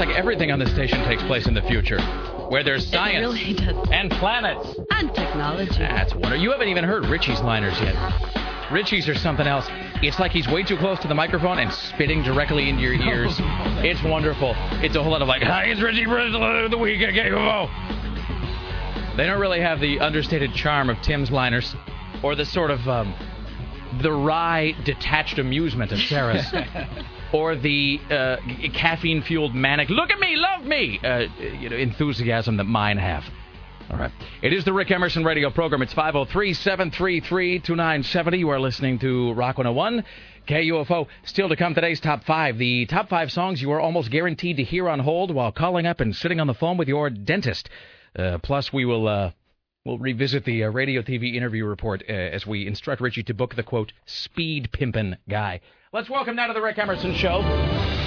[0.01, 2.01] Like everything on this station takes place in the future,
[2.49, 3.55] where there's science really
[3.91, 4.75] and planets.
[4.89, 5.77] And technology.
[5.77, 6.37] That's wonderful.
[6.37, 7.95] You haven't even heard Richie's liners yet.
[8.71, 9.67] Richie's are something else.
[10.01, 13.35] It's like he's way too close to the microphone and spitting directly into your ears.
[13.83, 14.55] it's wonderful.
[14.81, 17.69] It's a whole lot of like, hi, it's Richie Bristol of the week at KUFO.
[19.17, 21.75] They don't really have the understated charm of Tim's liners
[22.23, 23.13] or the sort of um,
[24.01, 26.51] the wry, detached amusement of Sarah's.
[27.33, 28.37] or the uh,
[28.73, 33.23] caffeine fueled manic, look at me, love me, uh, you know, enthusiasm that mine have.
[33.89, 34.11] All right.
[34.41, 35.81] It is the Rick Emerson radio program.
[35.81, 38.37] It's 503 733 2970.
[38.37, 40.05] You are listening to Rock 101.
[40.47, 41.07] KUFO.
[41.23, 42.57] Still to come today's top five.
[42.57, 45.99] The top five songs you are almost guaranteed to hear on hold while calling up
[45.99, 47.69] and sitting on the phone with your dentist.
[48.17, 49.07] Uh, plus, we will.
[49.07, 49.31] Uh,
[49.83, 53.55] We'll revisit the uh, radio TV interview report uh, as we instruct Richie to book
[53.55, 55.59] the quote speed pimpin' guy.
[55.93, 57.41] Let's welcome now to the Rick Emerson Show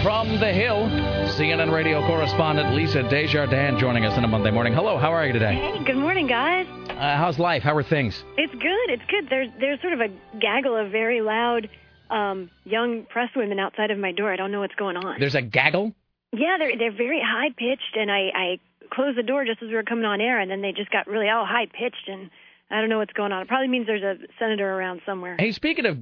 [0.03, 0.89] from the Hill,
[1.37, 4.73] CNN radio correspondent Lisa Desjardins joining us on a Monday morning.
[4.73, 5.57] Hello, how are you today?
[5.57, 6.67] Hey, good morning, guys.
[6.89, 7.63] Uh, how's life?
[7.63, 8.25] How are things?
[8.39, 8.89] It's good.
[8.89, 9.29] It's good.
[9.29, 10.09] There's there's sort of a
[10.39, 11.69] gaggle of very loud
[12.09, 14.33] um, young press women outside of my door.
[14.33, 15.21] I don't know what's going on.
[15.21, 15.93] There's a gaggle.
[16.33, 18.61] Yeah, they're they're very high pitched, and I I
[18.95, 21.07] closed the door just as we were coming on air, and then they just got
[21.07, 22.31] really all high pitched, and
[22.75, 23.43] I don't know what's going on.
[23.43, 25.37] It probably means there's a senator around somewhere.
[25.39, 25.97] Hey, speaking of,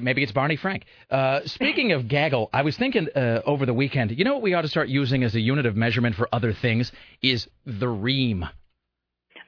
[0.00, 0.86] maybe it's Barney Frank.
[1.10, 4.54] Uh, speaking of gaggle, I was thinking uh, over the weekend, you know what we
[4.54, 6.90] ought to start using as a unit of measurement for other things
[7.20, 8.46] is the ream.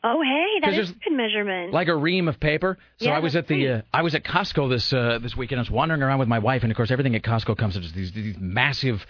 [0.05, 1.73] Oh, hey, that is good measurement.
[1.73, 2.77] like a ream of paper.
[2.99, 5.61] So Yeah, I was at the uh, I was at Costco this uh, this weekend.
[5.61, 7.82] I was wandering around with my wife, and of course, everything at Costco comes in
[7.95, 9.07] these these massive,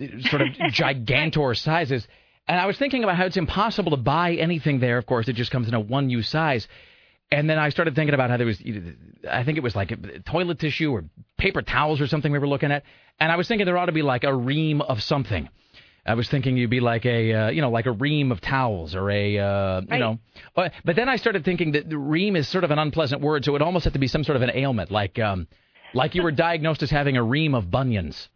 [0.00, 2.06] uh, sort of gigantor sizes.
[2.46, 4.96] And I was thinking about how it's impossible to buy anything there.
[4.96, 6.66] Of course, it just comes in a one use size.
[7.32, 8.60] And then I started thinking about how there was,
[9.30, 11.04] I think it was like toilet tissue or
[11.38, 12.82] paper towels or something we were looking at.
[13.20, 15.48] And I was thinking there ought to be like a ream of something.
[16.04, 18.94] I was thinking you'd be like a, uh, you know, like a ream of towels
[18.94, 20.18] or a, uh, you know.
[20.56, 23.44] But, but then I started thinking that the ream is sort of an unpleasant word,
[23.44, 25.46] so it almost had to be some sort of an ailment, like, um,
[25.94, 28.28] like you were diagnosed as having a ream of bunions.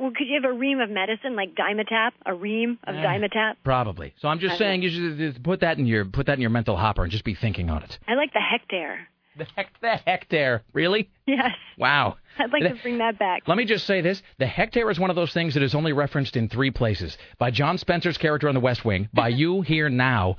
[0.00, 2.12] Well, could you have a ream of medicine like Dimetapp?
[2.24, 2.98] A ream of Eh.
[3.02, 3.56] Dimetapp?
[3.62, 4.14] Probably.
[4.18, 6.50] So I'm just saying you should uh, put that in your put that in your
[6.50, 7.98] mental hopper and just be thinking on it.
[8.08, 9.08] I like the hectare.
[9.36, 11.08] The heck, the hectare, really?
[11.26, 12.16] Yes, Wow.
[12.38, 13.42] I'd like to bring that back.
[13.46, 15.92] Let me just say this: the hectare is one of those things that is only
[15.92, 19.88] referenced in three places: by John Spencer's character on The West Wing, by you here
[19.88, 20.36] now,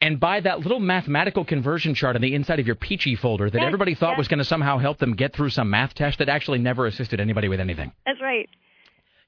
[0.00, 3.58] and by that little mathematical conversion chart on the inside of your Pee-Chee folder that
[3.58, 4.18] Yes, everybody thought yes.
[4.18, 7.18] was going to somehow help them get through some math test that actually never assisted
[7.20, 7.90] anybody with anything.
[8.06, 8.48] That's right.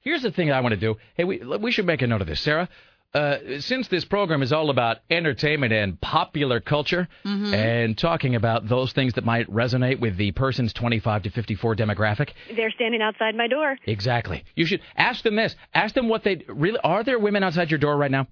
[0.01, 0.97] Here's the thing I want to do.
[1.15, 2.67] Hey, we we should make a note of this, Sarah.
[3.13, 7.53] uh, since this program is all about entertainment and popular culture Mhm.
[7.53, 12.29] and talking about those things that might resonate with the person's 25 to 54 demographic,
[12.55, 13.75] They're standing outside my door.
[13.85, 14.45] exactly.
[14.55, 15.57] You should ask them this.
[15.73, 17.03] Ask them what they really are.
[17.03, 18.27] There women outside your door right now?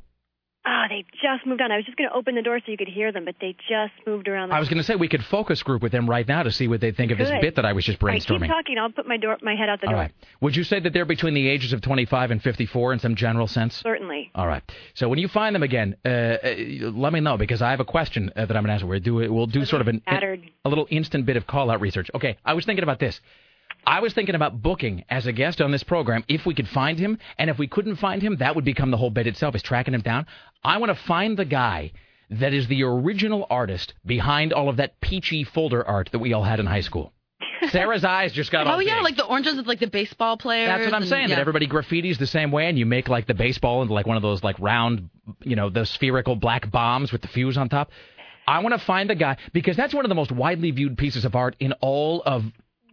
[0.65, 1.71] Ah, they just moved on.
[1.71, 3.55] I was just going to open the door so you could hear them, but they
[3.69, 4.49] just moved around.
[4.49, 6.51] The I was going to say we could focus group with them right now to
[6.51, 7.39] see what they think of this Good.
[7.41, 8.41] bit that I was just All right, brainstorming.
[8.41, 8.77] keep talking.
[8.77, 10.01] I'll put my door, my head out the All door.
[10.01, 10.11] right.
[10.41, 13.47] Would you say that they're between the ages of 25 and 54 in some general
[13.47, 13.75] sense?
[13.77, 14.31] Certainly.
[14.35, 14.61] All right.
[14.95, 16.55] So when you find them again, uh, uh,
[16.93, 18.85] let me know because I have a question uh, that I'm going to ask.
[18.85, 22.11] We'll do we'll do sort of an a little instant bit of call out research.
[22.13, 22.37] Okay.
[22.45, 23.19] I was thinking about this.
[23.89, 26.99] I was thinking about booking as a guest on this program if we could find
[26.99, 29.55] him, and if we couldn't find him, that would become the whole bit itself.
[29.55, 30.27] Is tracking him down.
[30.63, 31.91] I want to find the guy
[32.29, 36.43] that is the original artist behind all of that Pee-Chee folder art that we all
[36.43, 37.11] had in high school.
[37.69, 39.03] Sarah's eyes just got all Oh yeah, big.
[39.05, 40.67] like the oranges with like the baseball players.
[40.69, 41.29] That's what I'm and- saying.
[41.29, 41.35] yeah.
[41.35, 44.17] That everybody graffitis the same way, and you make like the baseball into like one
[44.17, 45.09] of those like round,
[45.43, 47.89] you know, the spherical black bombs with the fuse on top.
[48.47, 51.25] I want to find the guy because that's one of the most widely viewed pieces
[51.25, 52.43] of art in all of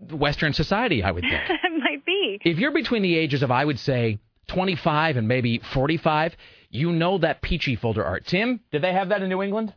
[0.01, 1.03] Western society.
[1.03, 1.43] I would think.
[1.49, 2.39] it might be.
[2.45, 4.19] if you're between the ages of, I would say,
[4.49, 6.37] 25 and maybe 45,
[6.71, 8.27] you know that Pee-Chee folder art.
[8.27, 9.75] Tim, did they have that in New England?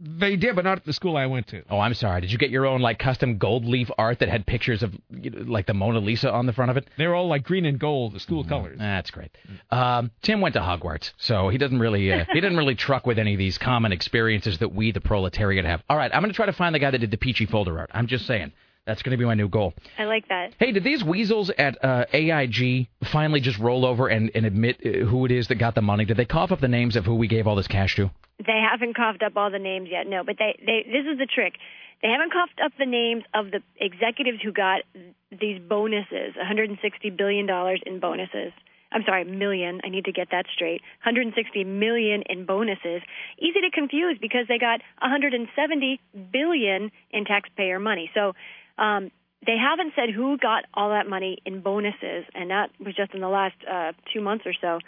[0.00, 1.64] They did, but not at the school I went to.
[1.68, 2.20] Oh, I'm sorry.
[2.20, 5.30] Did you get your own like custom gold leaf art that had pictures of you
[5.30, 6.86] know, like the Mona Lisa on the front of it?
[6.96, 8.76] They were all like green and gold, the school colors.
[8.78, 9.36] That's great.
[9.72, 13.18] Um, Tim went to Hogwarts, so he doesn't really uh, he doesn't really truck with
[13.18, 15.82] any of these common experiences that we, the proletariat, have.
[15.90, 17.76] All right, I'm going to try to find the guy that did the Pee-Chee folder
[17.76, 17.90] art.
[17.92, 18.52] I'm just saying
[18.88, 19.74] that's going to be my new goal.
[19.98, 20.54] I like that.
[20.58, 25.04] Hey, did these weasels at uh, AIG finally just roll over and, and admit uh,
[25.04, 26.06] who it is that got the money?
[26.06, 28.10] Did they cough up the names of who we gave all this cash to?
[28.38, 30.24] They haven't coughed up all the names yet, no.
[30.24, 31.54] But they, they, this is the trick.
[32.02, 34.82] They haven't coughed up the names of the executives who got
[35.30, 38.52] these bonuses, 160 billion dollars in bonuses.
[38.90, 39.80] I'm sorry, million.
[39.84, 40.80] I need to get that straight.
[41.04, 43.02] 160 million in bonuses.
[43.38, 46.00] Easy to confuse because they got 170
[46.32, 48.10] billion in taxpayer money.
[48.14, 48.32] So
[48.78, 49.10] um,
[49.46, 53.20] they haven't said who got all that money in bonuses, and that was just in
[53.20, 54.80] the last uh, two months or so.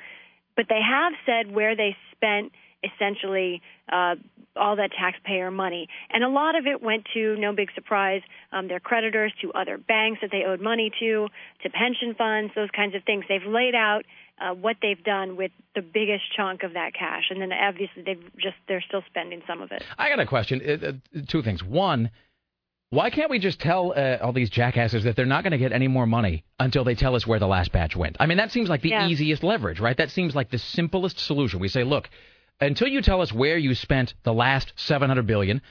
[0.56, 2.52] But they have said where they spent
[2.82, 4.16] essentially uh,
[4.56, 5.88] all that taxpayer money.
[6.10, 8.22] And a lot of it went to, no big surprise,
[8.52, 11.28] um, their creditors, to other banks that they owed money to,
[11.62, 13.24] to pension funds, those kinds of things.
[13.28, 14.02] They've laid out
[14.40, 18.22] uh, what they've done with the biggest chunk of that cash, and then obviously they've
[18.36, 19.84] just they're still spending some of it.
[19.98, 20.60] I got a question.
[20.62, 21.62] Uh, two things.
[21.62, 22.10] One,
[22.90, 25.72] why can't we just tell uh, all these jackasses that they're not going to get
[25.72, 28.16] any more money until they tell us where the last batch went?
[28.18, 29.06] I mean, that seems like the Yeah.
[29.08, 29.96] easiest leverage, right?
[29.96, 31.60] That seems like the simplest solution.
[31.60, 32.10] We say, look,
[32.60, 35.62] until you tell us where you spent the last 700 billion,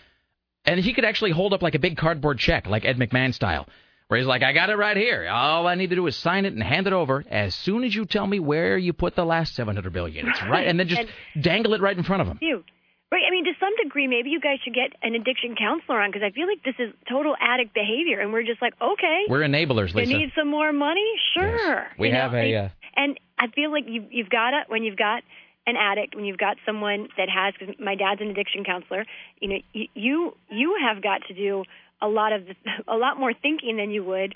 [0.66, 3.68] and he could actually hold up like a big cardboard check, like Ed McMahon style,
[4.08, 5.28] where he's like, I got it right here.
[5.30, 7.94] All I need to do is sign it and hand it over as soon as
[7.94, 10.30] you tell me where you put the last 700 billion.
[10.30, 11.04] It's right, and then just
[11.40, 12.40] dangle it right in front of him.
[12.42, 12.64] You.
[13.12, 13.24] Right.
[13.28, 16.22] I mean, to some degree, maybe you guys should get an addiction counselor on because
[16.24, 19.90] I feel like this is total addict behavior, and we're just like, okay, We're enablers,
[19.90, 20.14] you Lisa.
[20.18, 21.88] need some more money, sure.
[21.98, 24.70] We You know, have a, and- uh, and I feel like you you've got it
[24.70, 25.24] when you've got
[25.66, 27.54] an addict, when you've got someone that has.
[27.60, 29.06] Cause my dad's an addiction counselor.
[29.40, 31.64] You know, you you, you have got to do
[32.02, 32.56] a lot of the,
[32.88, 34.36] a lot more thinking than you would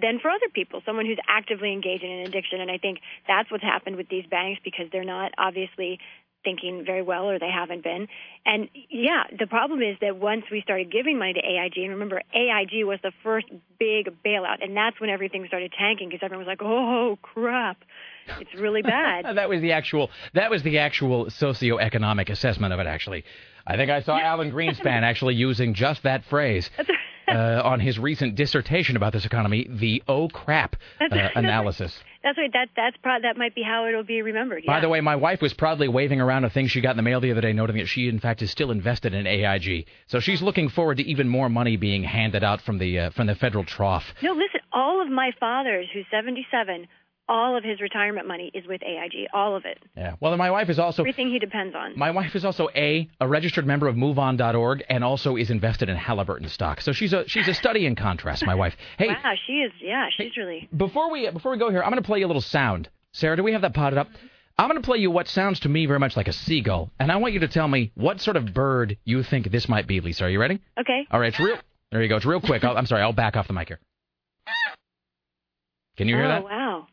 [0.00, 2.60] than for other people, someone who's actively engaged in an addiction.
[2.60, 6.00] And I think that's what's happened with these banks because they're not obviously
[6.44, 8.08] thinking very well or they haven't been.
[8.46, 12.22] And yeah, the problem is that once we started giving money to AIG, and remember,
[12.34, 13.46] AIG was the first
[13.78, 17.78] big bailout, and that's when everything started tanking because everyone was like, oh, crap.
[18.40, 19.24] It's really bad.
[19.36, 23.24] that was the actual that was the actual socioeconomic assessment of it actually.
[23.66, 26.70] I think I saw Alan Greenspan actually using just that phrase
[27.28, 31.96] uh, on his recent dissertation about this economy, the oh crap uh, analysis.
[32.22, 32.50] That's right.
[32.52, 34.64] That that's pro- that might be how it'll be remembered.
[34.66, 37.02] By the way, my wife was proudly waving around a thing she got in the
[37.02, 39.86] mail the other day, noting that she, in fact, is still invested in AIG.
[40.06, 43.26] So she's looking forward to even more money being handed out from the uh, from
[43.26, 44.04] the federal trough.
[44.22, 44.60] No, listen.
[44.72, 46.88] All of my father's, who's 77,
[47.28, 49.28] all of his retirement money is with AIG.
[49.32, 49.78] All of it.
[49.96, 50.16] Yeah.
[50.20, 51.98] Well, my wife is also Everything he depends on.
[51.98, 55.96] My wife is also a a registered member of MoveOn.org and also is invested in
[55.96, 56.80] Halliburton stock.
[56.80, 58.44] So she's a she's a study in contrast.
[58.44, 58.74] My wife.
[58.96, 59.72] Hey, wow, she is.
[59.80, 60.68] Yeah, she's really.
[60.76, 62.88] before we before we go here, I'm going to play you a little sound.
[63.12, 64.08] Sarah, do we have that potted up?
[64.08, 64.26] Mm-hmm.
[64.56, 67.10] I'm going to play you what sounds to me very much like a seagull, and
[67.10, 70.00] I want you to tell me what sort of bird you think this might be.
[70.00, 70.60] Lisa, are you ready?
[70.78, 71.06] Okay.
[71.10, 71.58] All right, it's real.
[71.90, 72.16] There you go.
[72.16, 72.62] It's real quick.
[72.64, 73.02] I'll, I'm sorry.
[73.02, 73.80] I'll back off the mic here.
[75.96, 76.42] Can you hear that?
[76.44, 76.54] oh, that?
[76.54, 76.86] wow.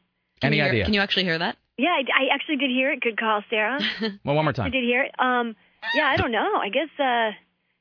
[0.47, 0.85] Any you hear- idea?
[0.85, 1.57] Can you actually hear that?
[1.77, 3.01] Yeah, I, I actually did hear it.
[3.01, 3.80] Good call, Sarah.
[4.23, 4.68] Well, one more time.
[4.68, 5.11] I did hear it.
[5.19, 5.55] Um,
[5.95, 6.55] yeah, I don't know.
[6.61, 6.89] I guess.
[6.99, 7.31] uh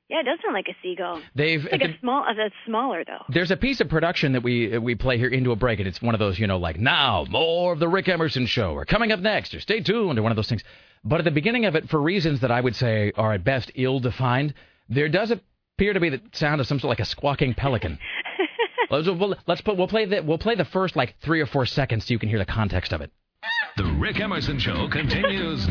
[0.08, 1.20] Yeah, it does sound like a seagull.
[1.34, 3.24] They've It's like a small, uh, that's smaller though.
[3.28, 6.00] There's a piece of production that we we play here into a break, and it's
[6.00, 9.12] one of those, you know, like now more of the Rick Emerson show, or coming
[9.12, 10.64] up next, or stay tuned, or one of those things.
[11.04, 13.70] But at the beginning of it, for reasons that I would say are at best
[13.74, 14.54] ill-defined,
[14.88, 17.98] there does appear to be the sound of some sort of like a squawking pelican.
[18.90, 21.66] let's, we'll, let's put we'll play the we'll play the first like three or four
[21.66, 23.10] seconds so you can hear the context of it.
[23.76, 25.68] The Rick Emerson Show continues.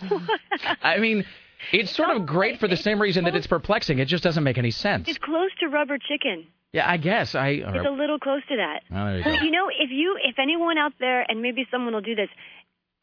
[0.82, 1.24] I mean,
[1.72, 3.98] it's sort of great for the same reason that it's perplexing.
[3.98, 5.08] It just doesn't make any sense.
[5.08, 6.46] It's close to rubber chicken.
[6.72, 7.48] Yeah, I guess I.
[7.64, 8.82] It's a little close to that.
[8.90, 9.44] Oh, there you Well, go.
[9.44, 12.28] you know, if you, if anyone out there, and maybe someone will do this,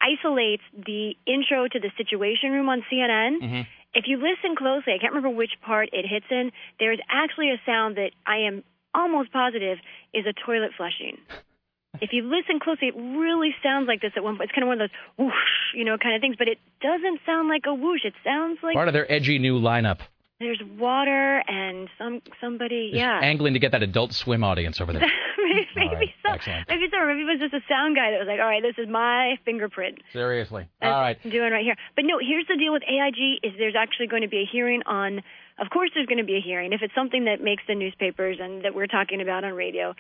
[0.02, 3.42] isolates the intro to the Situation Room on CNN.
[3.42, 3.62] Mm-hmm.
[3.96, 6.52] If you listen closely, I can't remember which part it hits in.
[6.80, 8.64] There is actually a sound that I am
[8.96, 9.78] almost positive
[10.14, 11.18] is a toilet flushing.
[12.02, 14.50] If you listen closely, it really sounds like this at one point.
[14.50, 15.34] It's kind of one of those whoosh,
[15.74, 18.04] you know, kind of things, but it doesn't sound like a whoosh.
[18.04, 20.00] It sounds like Part of their edgy new lineup.
[20.42, 23.20] there's water and some somebody, Just yeah.
[23.24, 25.08] angling to get that Adult Swim audience over there.
[25.38, 26.52] maybe maybe right, so.
[26.68, 27.00] Maybe so.
[27.06, 29.38] Maybe it was just a sound guy that was like, "All right, this is my
[29.46, 30.68] fingerprint." Seriously.
[30.82, 31.18] All right.
[31.24, 31.76] I'm doing right here.
[31.96, 34.82] But no, here's the deal with AIG: is there's actually going to be a hearing
[34.86, 35.22] on.
[35.58, 36.74] Of course, there's going to be a hearing.
[36.74, 39.96] If it's something that makes the newspapers and that we're talking about on radio,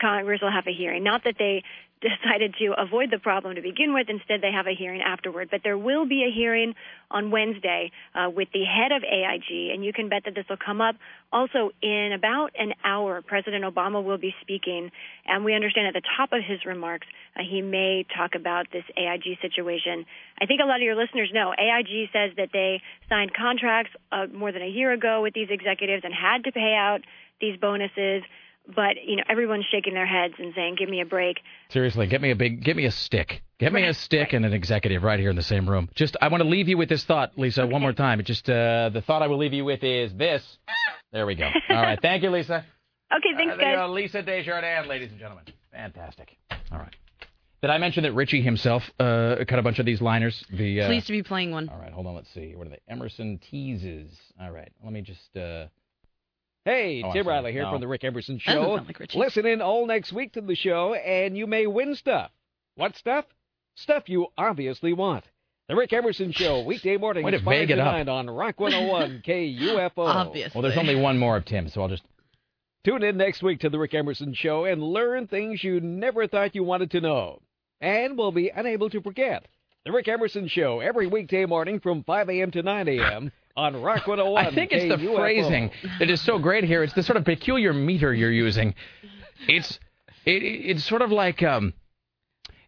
[0.00, 1.04] Congress will have a hearing.
[1.04, 1.62] Not that they
[2.04, 4.08] decided to avoid the problem to begin with.
[4.10, 5.48] Instead, they have a hearing afterward.
[5.50, 6.74] But there will be a hearing
[7.10, 10.58] on Wednesday uh, with the head of AIG, and you can bet that this will
[10.58, 10.96] come up.
[11.32, 14.90] Also, in about an hour, President Obama will be speaking,
[15.24, 17.06] and we understand at the top of his remarks,
[17.36, 20.04] uh, he may talk about this AIG situation.
[20.40, 24.26] I think a lot of your listeners know AIG says that they signed contracts uh,
[24.32, 27.00] more than a year ago with these executives and had to pay out
[27.40, 28.22] these bonuses.
[28.66, 31.36] But you know, everyone's shaking their heads and saying, "Give me a break."
[31.68, 33.42] Seriously, get me a big, get me a stick.
[33.58, 35.88] Get me a stick and an executive right here in the same room.
[35.94, 38.18] Just, I want to leave you with this thought, Lisa, one more time.
[38.18, 40.58] It just, uh, the thought I will leave you with is this.
[41.12, 41.48] There we go.
[41.70, 41.98] All right.
[42.02, 42.64] Thank you, Lisa.
[43.16, 43.90] Okay, thanks, Uh, guys.
[43.90, 45.44] Lisa Desjardins, ladies and gentlemen.
[45.72, 46.36] Fantastic.
[46.72, 46.94] All right.
[47.64, 50.44] Did I mention that Richie himself uh, cut a bunch of these liners?
[50.52, 51.70] The uh, Pleased to be playing one.
[51.70, 52.14] All right, hold on.
[52.14, 52.52] Let's see.
[52.54, 52.80] What are they?
[52.90, 54.12] Emerson teases.
[54.38, 54.70] All right.
[54.84, 55.34] Let me just.
[55.34, 55.68] Uh,
[56.66, 57.26] Hey, Oh, Tim.
[57.26, 57.70] Riley here No.
[57.72, 58.76] from the Rick Emerson Doesn't Show.
[58.76, 62.30] sound like Listen in all next week to the show, and you may win stuff.
[62.74, 63.24] What stuff?
[63.76, 65.24] Stuff you obviously want.
[65.70, 67.92] The Rick Emerson Show, weekday mornings, Way 5 to it up.
[67.94, 69.90] 9 on Rock 101 KUFO.
[69.96, 70.52] Obviously.
[70.54, 72.02] well, there's only one more of Tim, so I'll just.
[72.84, 76.54] Tune in next week to the Rick Emerson Show and learn things you never thought
[76.54, 77.40] you wanted to know.
[77.80, 79.46] And will be unable to forget.
[79.84, 82.50] The Rick Emerson Show, every weekday morning from 5 a.m.
[82.52, 83.32] to 9 a.m.
[83.56, 85.16] on Rock 101 I think it's the KUFO.
[85.16, 86.82] phrasing that is so great here.
[86.82, 88.74] It's the sort of peculiar meter you're using.
[89.46, 89.78] It's
[90.24, 91.72] it, it's sort of like um,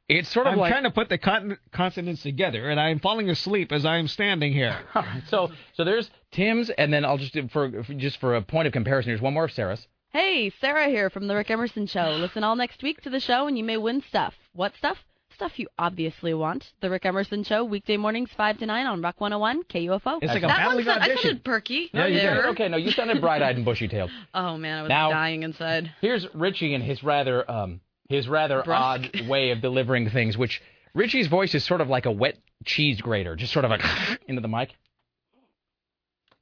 [0.08, 3.30] it's sort of I'm like trying to put the con- consonants together, and I'm falling
[3.30, 4.78] asleep as I'm standing here.
[5.28, 8.66] So so there's Tim's, and then I'll just do for for- just for a point
[8.66, 9.10] of comparison.
[9.10, 9.88] Here's one more of Sarah's.
[10.10, 12.10] Hey, Sarah here from the Rick Emerson Show.
[12.12, 14.34] Listen all next week to the show and you may win stuff.
[14.56, 14.96] What stuff?
[15.34, 16.64] Stuff you obviously want.
[16.80, 20.18] The Rick Emerson Show, weekday mornings 5 to 9 on Rock 101 KUFO.
[20.22, 21.22] It's like a that battling one sound- I audition.
[21.22, 21.90] sounded perky.
[21.92, 22.44] No, you did.
[22.46, 24.10] Okay, no, you sounded bright-eyed and bushy-tailed.
[24.34, 25.92] Oh, man, I was Now- dying inside.
[26.00, 29.10] Here's Richie and his rather um his rather Brusque.
[29.20, 30.62] odd way of delivering things, which
[30.94, 33.82] Richie's voice is sort of like a wet cheese grater, just sort of like
[34.28, 34.70] into the mic.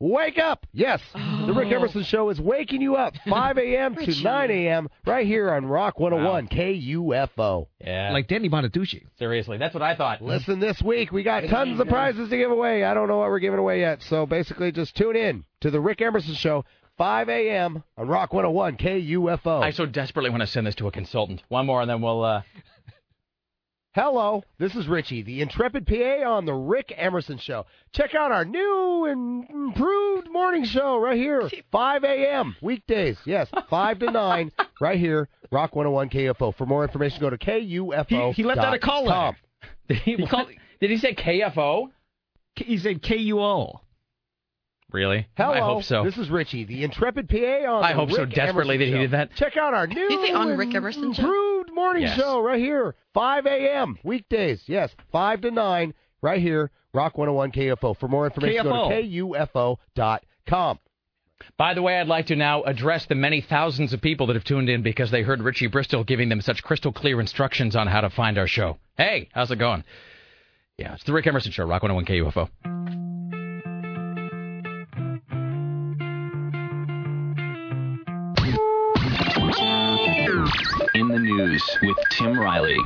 [0.01, 0.67] Wake up!
[0.73, 3.95] Yes, the Rick Emerson Show is waking you up 5 a.m.
[3.95, 4.89] to 9 a.m.
[5.07, 7.67] right here on Rock 101 KUFO.
[7.81, 9.01] Yeah, Like Danny Bonaduce.
[9.19, 10.21] seriously, that's what I thought.
[10.21, 12.83] Listen this week, we got tons of prizes to give away.
[12.85, 15.81] I don't know what we're giving away yet, so basically just tune in to the
[15.81, 16.65] Rick Emerson Show
[16.99, 17.83] 5 a.m.
[17.97, 19.63] on Rock 101 KUFO.
[19.63, 21.43] I so desperately want to send this to a consultant.
[21.49, 22.23] One more, and then we'll.
[22.25, 22.43] uh
[23.95, 27.65] Hello, this is Richie, the intrepid PA on the Rick Emerson Show.
[27.93, 32.57] Check out our new and improved morning show right here, 5 a.m.
[32.61, 33.17] weekdays.
[33.25, 34.51] Yes, 5 to 9,
[34.81, 36.57] right here, Rock 101 KFO.
[36.57, 38.31] For more information, go to KUFO.
[38.35, 39.37] He, he left out a call letter.
[39.89, 40.49] Did he, He called-
[40.81, 41.87] did he say KFO?
[42.57, 43.79] He said KUO.
[44.91, 45.29] Really?
[45.37, 46.03] Hello, I hope so.
[46.05, 48.93] this is Richie, the intrepid PA on I the hope so desperately Emerson that he
[48.93, 48.99] Show.
[48.99, 49.35] did that.
[49.37, 51.23] Check out our new Did you say on and Rick Emerson Show?
[51.75, 52.17] Morning Yes.
[52.17, 53.99] show right here, 5 a.m.
[54.03, 54.63] weekdays.
[54.67, 57.97] Yes, 5 to 9, right here, Rock 101 KFO.
[57.99, 60.79] For more information, go to KUFO.com.
[61.59, 64.45] By the way, I'd like to now address the many thousands of people that have
[64.45, 68.01] tuned in because they heard Richie Bristol giving them such crystal clear instructions on how
[68.01, 68.79] to find our show.
[68.97, 69.85] Hey, how's it going?
[70.79, 72.49] Yeah, it's the Rick Emerson Show, Rock 101 KUFO.
[81.15, 82.77] The news with Tim Riley.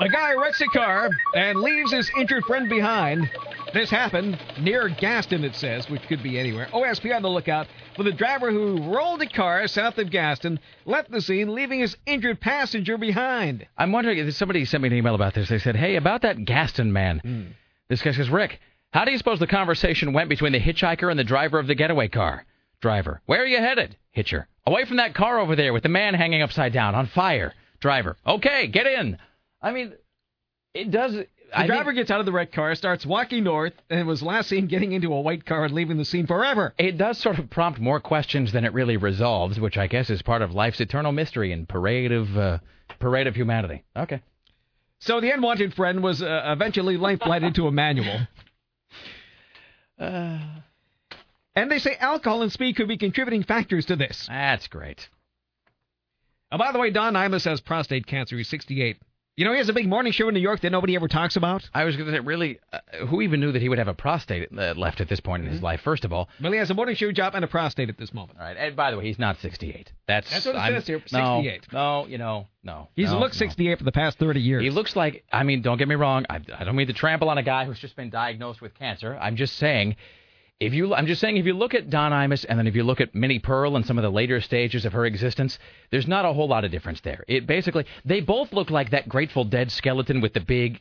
[0.00, 3.28] A guy wrecks a car and leaves his injured friend behind.
[3.74, 6.68] This happened near Gaston, it says, which could be anywhere.
[6.72, 7.66] OSP on the lookout
[7.96, 11.96] for the driver who rolled a car south of Gaston, left the scene, leaving his
[12.06, 13.66] injured passenger behind.
[13.76, 15.48] I'm wondering if somebody sent me an email about this.
[15.48, 17.42] They said, "Hey, about that Gaston man." Hmm.
[17.88, 18.60] This guy says, "Rick,
[18.92, 21.74] how do you suppose the conversation went between the hitchhiker and the driver of the
[21.74, 22.44] getaway car?"
[22.82, 26.12] Driver, "Where are you headed?" Hitcher, "Away from that car over there with the man
[26.14, 29.16] hanging upside down on fire." Driver, "Okay, get in."
[29.62, 29.94] I mean,
[30.74, 31.14] it does.
[31.14, 34.22] The I driver think- gets out of the wrecked car, starts walking north, and was
[34.22, 36.74] last seen getting into a white car and leaving the scene forever.
[36.78, 40.22] It does sort of prompt more questions than it really resolves, which I guess is
[40.22, 42.58] part of life's eternal mystery and parade of uh,
[42.98, 43.84] parade of humanity.
[43.96, 44.20] Okay.
[44.98, 48.26] So the unwanted friend was uh, eventually life-flighted into Emanuel.
[49.98, 50.38] Uh,
[51.54, 54.26] And they say alcohol and speed could be contributing factors to this.
[54.28, 55.08] That's great.
[56.50, 58.36] Oh, by the way, Don Imus has prostate cancer.
[58.36, 58.98] He's 68.
[59.36, 61.36] You know, he has a big morning show in New York that nobody ever talks
[61.36, 61.66] about.
[61.72, 63.94] I was going to say, really, uh, who even knew that he would have a
[63.94, 65.80] prostate uh, left at this point in his life?
[65.80, 68.12] First of all, Well, he has a morning show job and a prostate at this
[68.12, 68.38] moment.
[68.38, 68.56] all right.
[68.58, 69.90] And by the way, he's not 68.
[70.06, 71.72] That's That's what it I'm- says here, no, 68.
[71.72, 72.88] No, you know, no.
[72.94, 73.46] He's no, looked no.
[73.46, 74.62] 68 for the past 30 years.
[74.62, 75.24] He looks like.
[75.32, 76.26] I mean, don't get me wrong.
[76.28, 79.16] I, I don't mean to trample on a guy who's just been diagnosed with cancer.
[79.18, 79.96] I'm just saying.
[80.62, 82.84] If you, I'm just saying, if you look at Don Imus and then if you
[82.84, 85.58] look at Minnie Pearl and some of the later stages of her existence,
[85.90, 87.24] there's not a whole lot of difference there.
[87.26, 90.80] It basically, they both look like that Grateful Dead skeleton with the big,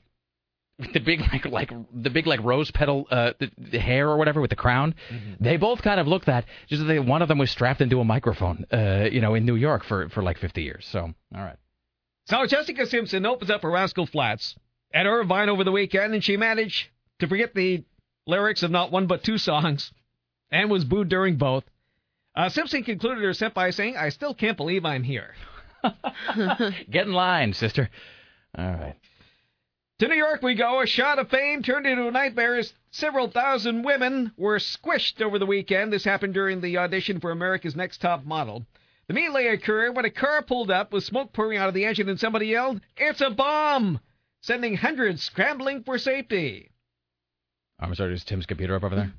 [0.77, 4.17] with the big like like the big like rose petal uh, the, the hair or
[4.17, 4.93] whatever with the crown.
[5.39, 6.45] They both kind of look that.
[6.67, 9.55] Just that one of them was strapped into a microphone, uh, you know, in New
[9.55, 10.87] York for for like 50 years.
[10.91, 10.99] So,
[11.35, 11.57] all right.
[12.25, 14.55] So Jessica Simpson opens up for Rascal Flatts
[14.93, 16.89] at Irvine over the weekend, and she managed
[17.19, 17.83] to forget the
[18.25, 19.91] lyrics of not one but two songs,
[20.51, 21.63] and was booed during both.
[22.35, 25.35] Uh, Simpson concluded her set by saying, "I still can't believe I'm here."
[26.89, 27.89] Get in line, sister.
[28.57, 28.95] All right.
[29.99, 30.81] To New York we go.
[30.81, 35.37] A shot of fame turned into a nightmare as several thousand women were squished over
[35.37, 35.93] the weekend.
[35.93, 38.65] This happened during the audition for America's Next Top Model.
[39.07, 42.09] The melee occurred when a car pulled up with smoke pouring out of the engine
[42.09, 43.99] and somebody yelled, It's a bomb!
[44.41, 46.70] Sending hundreds scrambling for safety.
[47.81, 49.11] I'm sorry, is Tim's computer up over there?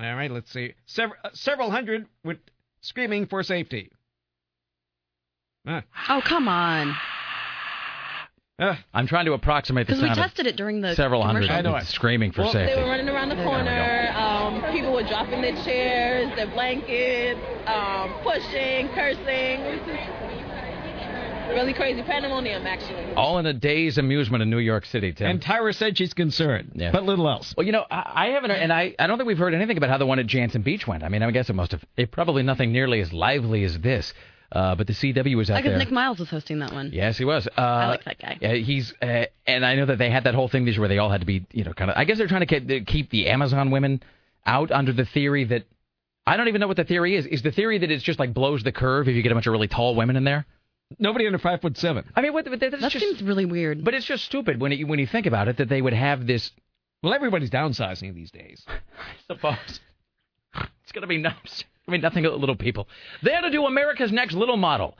[0.00, 0.74] All right, let's see.
[0.86, 2.36] Several, uh, several hundred were
[2.80, 3.90] screaming for safety.
[5.66, 5.82] Ah.
[6.08, 6.94] Oh, come on.
[8.58, 11.46] I'm trying to approximate the Because we sound of tested it during the several hundred
[11.48, 11.80] commercial.
[11.86, 12.74] screaming for Well, safety.
[12.74, 14.10] They were running around the corner.
[14.16, 19.60] Um, people were dropping their chairs, their blankets, um, pushing, cursing.
[19.60, 20.35] It was just
[21.48, 23.14] really crazy pandemonium, actually.
[23.14, 25.28] All in a day's amusement in New York City, Tim.
[25.30, 26.90] And Tyra said she's concerned, Yeah.
[26.92, 27.54] but little else.
[27.56, 29.90] Well, you know, I, I haven't, and I, I don't think we've heard anything about
[29.90, 31.02] how the one at Jantzen Beach went.
[31.02, 31.84] I mean, I guess it must have.
[31.96, 34.12] It probably nothing nearly as lively as this.
[34.52, 35.78] Uh, but the CW was out I guess there.
[35.78, 36.90] Nick Miles was hosting that one.
[36.92, 37.48] Yes, he was.
[37.48, 38.38] Uh, I like that guy.
[38.40, 40.88] Yeah, he's, uh, and I know that they had that whole thing this year where
[40.88, 41.96] they all had to be, you know, kind of.
[41.96, 44.02] I guess they're trying to keep, keep the Amazon women
[44.46, 45.64] out under the theory that
[46.28, 47.26] I don't even know what the theory is.
[47.26, 49.48] Is the theory that it's just like blows the curve if you get a bunch
[49.48, 50.46] of really tall women in there?
[50.98, 52.04] Nobody under five foot seven.
[52.14, 53.84] I mean, what, that's That just, seems really weird.
[53.84, 56.26] but it's just stupid when it, when you think about it that they would have
[56.26, 56.50] this.
[57.02, 58.64] Well, everybody's downsizing these days.
[58.68, 58.72] I
[59.26, 59.80] suppose
[60.54, 61.64] it's gonna be nice.
[61.86, 62.88] I mean, nothing but little people.
[63.22, 64.96] They had to do America's Next Little Model.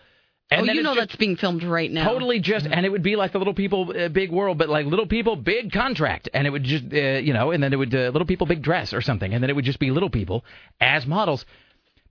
[0.49, 2.05] And oh, you know that's being filmed right now.
[2.05, 4.87] Totally just, and it would be like the Little People uh, Big World, but like
[4.87, 7.93] Little People Big Contract, and it would just, uh, you know, and then it would
[7.93, 10.45] uh, Little People Big Dress or something, and then it would just be Little People
[10.81, 11.45] as models.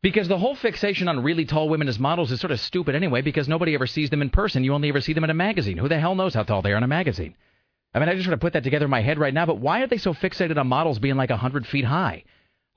[0.06, 3.23] Because the whole fixation on really tall women as models is sort of stupid anyway,
[3.23, 4.64] because nobody ever sees them in person.
[4.64, 5.77] You only ever see them in a magazine.
[5.77, 7.36] Who the hell knows how tall they are in a magazine?
[7.91, 9.57] I mean, I just sort of put that together in my head right now, but
[9.57, 12.23] why are they so fixated on models being like 100 feet high?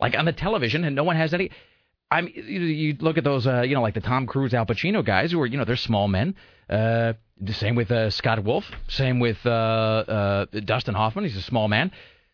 [0.00, 1.50] Like on the television, and no one has any.
[2.10, 4.64] I mean, you, you look at those, uh, you know, like the Tom Cruise, Al
[4.64, 6.34] Pacino guys, who are, you know, they're small men.
[6.70, 8.64] Uh, the same with uh, Scott Wolf.
[8.88, 11.24] Same with uh, uh, Dustin Hoffman.
[11.24, 11.92] He's a small man.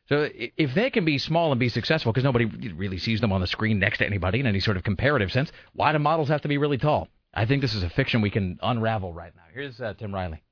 [0.09, 3.41] So if they can be small and be successful, because nobody really sees them on
[3.41, 6.43] the screen next to anybody in any sort of comparative sense, why do models have
[6.43, 7.09] to be really tall?
[7.33, 9.43] I think this is a fiction we can unravel right now.
[9.53, 10.43] Here's uh, Tim Riley.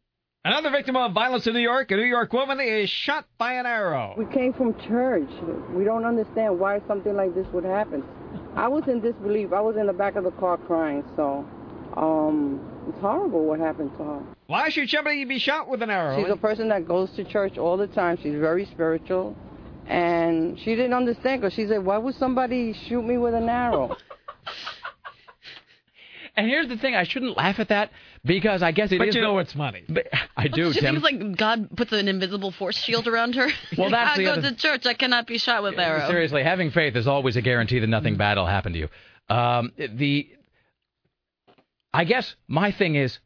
[0.45, 1.91] Another victim of violence in New York.
[1.93, 4.15] A New York woman is shot by an arrow.
[4.19, 5.29] We came from church.
[5.70, 8.03] We don't understand why something like this would happen.
[8.57, 9.53] I was in disbelief.
[9.53, 11.47] I was in the back of the car crying, so
[11.97, 14.23] um, it's horrible what happened to her.
[14.47, 16.21] Why should somebody be shot with an arrow?
[16.23, 18.19] She's a person that goes to church all the time.
[18.23, 19.37] She's very spiritual.
[19.87, 23.97] And she didn't understand because she said, Why would somebody shoot me with an arrow?
[26.35, 27.91] And here's the thing: I shouldn't laugh at that
[28.25, 28.99] because I guess it is.
[29.01, 29.85] But you know it's funny.
[29.89, 30.95] But I do, She Tim.
[30.95, 33.49] seems like God puts an invisible force shield around her.
[33.77, 34.87] Well, that's I go other- to church.
[34.87, 36.09] I cannot be shot with arrow.
[36.09, 38.89] Seriously, having faith is always a guarantee that nothing bad will happen to you.
[39.29, 40.29] Um, the,
[41.94, 43.19] I guess my thing is,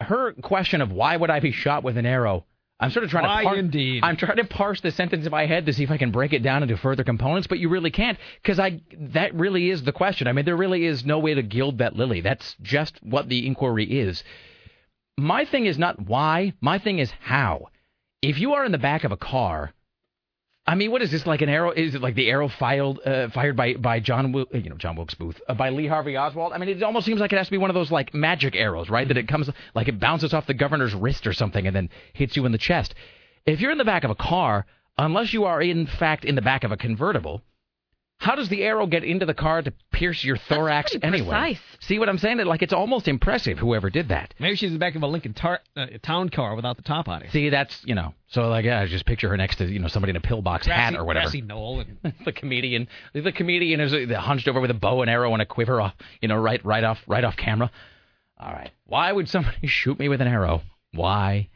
[0.00, 2.46] her question of why would I be shot with an arrow?
[2.80, 4.02] I'm sort of trying Why to par- indeed?
[4.02, 6.32] I'm trying to parse the sentence in my head to see if I can break
[6.32, 8.80] it down into further components, but you really can't because I
[9.12, 10.26] that really is the question.
[10.26, 12.22] I mean, there really is no way to gild that lily.
[12.22, 14.24] That's just what the inquiry is.
[15.18, 16.54] My thing is not why.
[16.62, 17.68] My thing is how.
[18.22, 19.74] If you are in the back of a car,
[20.70, 21.72] I mean, what is this like an arrow?
[21.72, 25.14] Is it like the arrow fired uh, fired by by John you know John Wilkes
[25.14, 26.52] Booth uh, by Lee Harvey Oswald?
[26.52, 28.54] I mean, it almost seems like it has to be one of those like magic
[28.54, 29.08] arrows, right?
[29.08, 32.36] That it comes like it bounces off the governor's wrist or something and then hits
[32.36, 32.94] you in the chest.
[33.46, 34.64] If you're in the back of a car,
[34.96, 37.42] unless you are in fact in the back of a convertible,
[38.20, 41.30] how does the arrow get into the car to pierce your thorax pretty anyway?
[41.30, 41.60] precise.
[41.80, 42.36] See what I'm saying?
[42.38, 43.58] Like it's almost impressive.
[43.58, 44.34] Whoever did that.
[44.38, 47.08] Maybe she's in the back of a Lincoln tar- uh, town car without the top
[47.08, 47.32] on it.
[47.32, 48.12] See, that's you know.
[48.28, 50.66] So like, yeah, I just picture her next to you know somebody in a pillbox
[50.66, 51.24] hat or whatever.
[51.24, 55.10] Grassy knoll and the comedian, the comedian is uh, hunched over with a bow and
[55.10, 57.70] arrow and a quiver off, you know, right, right off, right off camera.
[58.38, 58.70] All right.
[58.84, 60.60] Why would somebody shoot me with an arrow?
[60.92, 61.48] Why?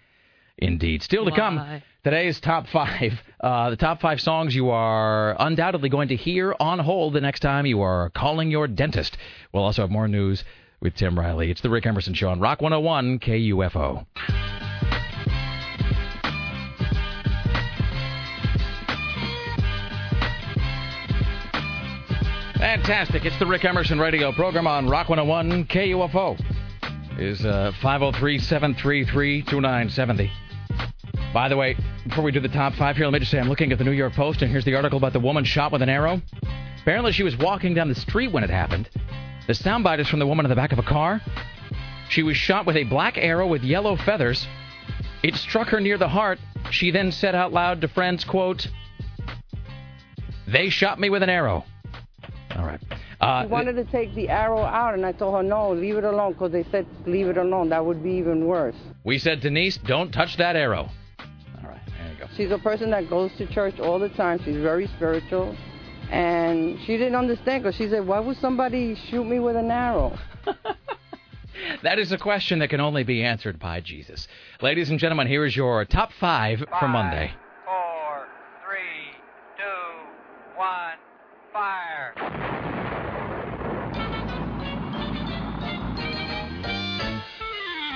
[0.56, 1.02] Indeed.
[1.02, 1.82] Still to come, Why?
[2.05, 3.14] Today's top five.
[3.40, 7.40] Uh, the top five songs you are undoubtedly going to hear on hold the next
[7.40, 9.16] time you are calling your dentist.
[9.52, 10.44] We'll also have more news
[10.81, 11.51] with Tim Riley.
[11.51, 14.06] It's the Rick Emerson Show on Rock 101 KUFO.
[22.59, 23.24] Fantastic.
[23.24, 26.39] It's the Rick Emerson radio program on Rock 101 KUFO.
[27.18, 30.43] Is uh, 503 733 2970.
[31.35, 33.48] By the way, before we do the top five here, let me just say I'm
[33.48, 35.82] looking at the New York Post, and here's the article about the woman shot with
[35.82, 36.23] an arrow.
[36.81, 38.89] Apparently, she was walking down the street when it happened.
[39.48, 41.20] The soundbite is from the woman in the back of a car.
[42.09, 44.47] She was shot with a black arrow with yellow feathers.
[45.24, 46.39] It struck her near the heart.
[46.70, 48.69] She then said out loud to friends, quote,
[50.47, 51.65] They shot me with an arrow.
[52.55, 52.81] All right.
[53.20, 56.05] Uh, She wanted to take the arrow out, and I told her, no, leave it
[56.05, 57.70] alone, because they said, leave it alone.
[57.70, 58.77] That would be even worse.
[59.02, 60.90] we said, Denise, don't touch that arrow.
[62.36, 64.40] She's a person that goes to church all the time.
[64.44, 65.56] She's very spiritual.
[66.11, 70.19] And she didn't understand because she said, why would somebody shoot me with an arrow?
[71.82, 74.27] That is a question that can only be answered by Jesus.
[74.61, 77.32] Ladies and gentlemen, here is your top five for Monday.
[77.65, 78.27] Four,
[78.65, 79.15] three,
[79.56, 80.98] two, one,
[81.52, 82.15] fire.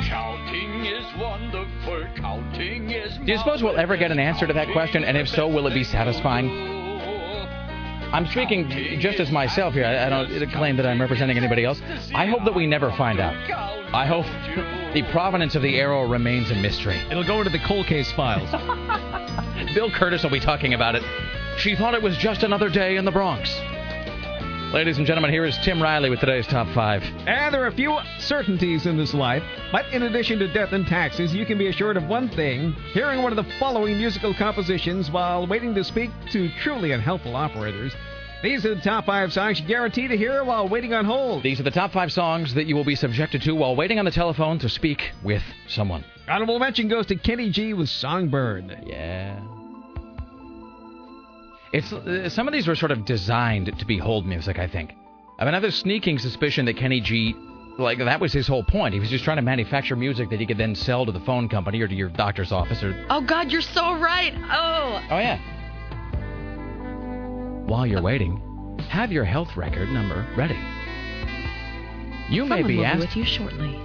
[0.05, 2.07] Counting is wonderful.
[2.17, 2.48] Counting is.
[2.59, 5.05] Do you suppose we'll ever get an answer to that question?
[5.05, 6.51] And if so, will it be satisfying?
[8.13, 8.69] I'm speaking
[9.01, 9.85] just as myself here.
[9.85, 11.81] I don't claim that I'm representing anybody else.
[12.15, 13.37] I hope that we never find out.
[13.95, 14.27] I hope
[14.93, 16.99] the provenance of the arrow remains a mystery.
[17.11, 18.51] It'll go into the cold case files.
[19.75, 21.03] Bill Kurtis will be talking about it.
[21.59, 23.55] She thought it was just another day in the Bronx.
[24.73, 27.03] Ladies and gentlemen, here is Tim Riley with today's top five.
[27.27, 29.43] And there are a few certainties in this life,
[29.73, 33.23] but in addition to death and taxes, you can be assured of one thing hearing
[33.23, 37.95] one of the following musical compositions while waiting to speak to truly unhelpful operators.
[38.43, 41.43] These are the top five songs you guarantee to hear while waiting on hold.
[41.43, 44.05] These are the top five songs that you will be subjected to while waiting on
[44.05, 46.05] the telephone to speak with someone.
[46.29, 48.85] Honorable mention goes to Kenny G with Songbird.
[48.85, 49.41] Yeah.
[51.73, 54.59] It's uh, some of these were sort of designed to be hold music.
[54.59, 54.95] I think.
[55.39, 57.35] I have another sneaking suspicion that Kenny G,
[57.79, 58.95] like that was his whole point.
[58.95, 61.49] He was just trying to manufacture music that he could then sell to the phone
[61.49, 63.07] company or to your doctor's office or.
[63.11, 64.35] Oh God, you're so right.
[64.51, 65.03] Oh.
[65.11, 65.39] Oh yeah.
[67.67, 68.43] While you're waiting,
[68.89, 70.59] have your health record number ready.
[72.31, 73.01] You may be will be asked.
[73.01, 73.79] with you shortly.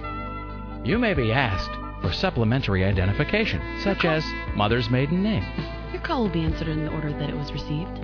[0.84, 1.70] You may be asked
[2.02, 4.24] for supplementary identification, such as
[4.54, 5.44] mother's maiden name.
[5.94, 8.00] Your call will be answered in the order that it was received.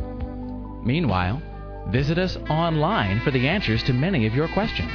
[0.84, 1.42] Meanwhile,
[1.88, 4.92] visit us online for the answers to many of your questions.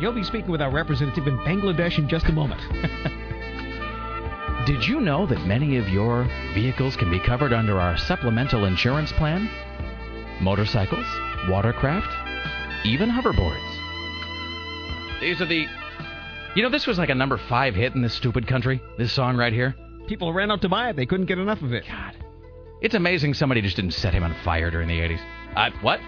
[0.00, 2.60] You'll be speaking with our representative in Bangladesh in just a moment.
[4.66, 6.24] Did you know that many of your
[6.54, 9.48] vehicles can be covered under our supplemental insurance plan?
[10.40, 11.06] Motorcycles,
[11.48, 12.12] watercraft,
[12.84, 13.60] even hoverboards.
[15.20, 15.68] These are the.
[16.56, 19.36] You know, this was like a number five hit in this stupid country, this song
[19.36, 19.76] right here.
[20.06, 20.96] People ran out to buy it.
[20.96, 21.84] They couldn't get enough of it.
[21.86, 22.16] God.
[22.80, 25.20] It's amazing somebody just didn't set him on fire during the 80s.
[25.56, 26.00] Uh, what?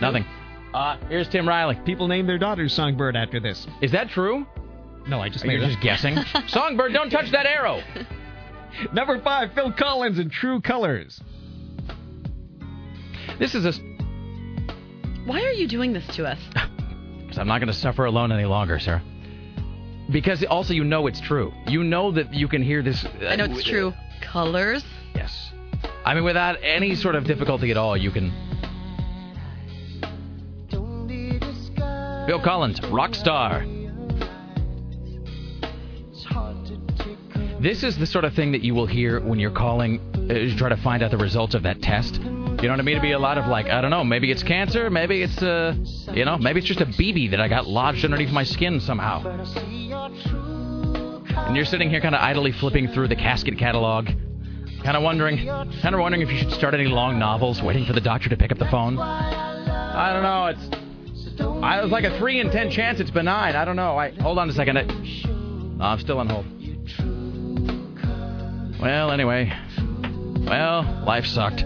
[0.00, 0.24] Nothing.
[0.72, 1.78] Uh, here's Tim Riley.
[1.84, 3.66] People named their daughters Songbird after this.
[3.80, 4.44] Is that true?
[5.06, 5.82] No, I just You're made it just up.
[5.84, 6.16] guessing.
[6.48, 7.80] Songbird, don't touch that arrow.
[8.92, 11.20] Number five, Phil Collins in True Colors.
[13.38, 13.72] This is a.
[15.26, 16.38] Why are you doing this to us?
[17.22, 19.02] Because I'm not going to suffer alone any longer, Sarah.
[20.10, 21.52] Because also you know it's true.
[21.66, 23.04] You know that you can hear this.
[23.04, 23.92] uh, I know it's true.
[24.20, 24.84] Colors.
[25.14, 25.52] Yes.
[26.04, 28.32] I mean, without any sort of difficulty at all, you can.
[32.26, 33.64] Phil Collins, rock star.
[37.60, 40.56] This is the sort of thing that you will hear when you're calling uh, to
[40.56, 42.16] try to find out the results of that test.
[42.16, 42.96] You know what I mean?
[42.96, 45.74] It'd be a lot of like, I don't know, maybe it's cancer, maybe it's, uh,
[46.14, 49.22] you know, maybe it's just a BB that I got lodged underneath my skin somehow.
[51.36, 54.06] And you're sitting here kind of idly flipping through the casket catalog,
[54.84, 57.92] kind of wondering, kind of wondering if you should start any long novels, waiting for
[57.92, 58.98] the doctor to pick up the phone.
[58.98, 60.46] I don't know.
[60.46, 60.68] It's,
[61.62, 63.56] I was like a three in ten chance it's benign.
[63.56, 63.98] I don't know.
[63.98, 64.78] I hold on a second.
[64.78, 64.82] I,
[65.84, 66.46] I'm still on hold.
[68.80, 69.52] Well, anyway,
[70.46, 71.64] well, life sucked.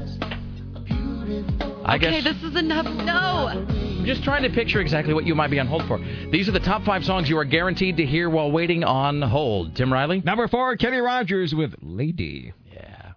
[1.85, 2.25] I okay, guess.
[2.25, 2.87] this is enough.
[2.87, 3.67] No.
[4.09, 5.99] I'm just trying to picture exactly what you might be on hold for.
[6.31, 9.77] These are the top five songs you are guaranteed to hear while waiting on hold.
[9.77, 10.23] Tim Riley?
[10.25, 12.55] Number four, Kenny Rogers with Lady.
[12.73, 13.13] Yeah.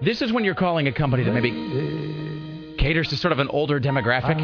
[0.00, 3.80] This is when you're calling a company that maybe caters to sort of an older
[3.80, 4.38] demographic.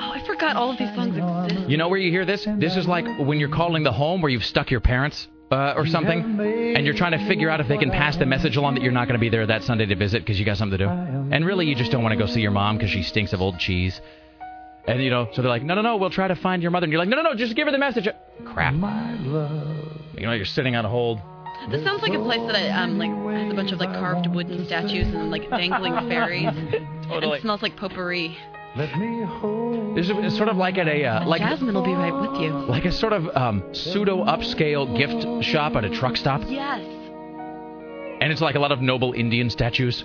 [0.00, 1.70] Oh, I forgot all of these songs exist.
[1.70, 2.44] You know where you hear this?
[2.56, 5.86] This is like when you're calling the home where you've stuck your parents uh, or
[5.86, 6.38] something,
[6.76, 8.92] and you're trying to figure out if they can pass the message along that you're
[8.92, 10.90] not going to be there that Sunday to visit because you got something to do.
[10.90, 13.40] And really, you just don't want to go see your mom because she stinks of
[13.40, 14.00] old cheese.
[14.86, 16.84] And, you know, so they're like, no, no, no, we'll try to find your mother.
[16.84, 18.08] And you're like, no, no, no, just give her the message.
[18.46, 18.72] Crap.
[18.72, 21.20] You know, you're sitting on a hold.
[21.70, 24.26] This sounds like a place that I, um like has a bunch of like carved
[24.28, 26.46] wooden statues and like dangling fairies.
[27.08, 27.38] Totally.
[27.38, 28.36] It smells like potpourri.
[28.76, 32.40] This is it's sort of like at a uh, like Jasmine will be right with
[32.40, 32.50] you.
[32.50, 36.80] like a sort of um, pseudo upscale gift shop at a truck stop, Yes.
[38.20, 40.04] and it's like a lot of noble Indian statues,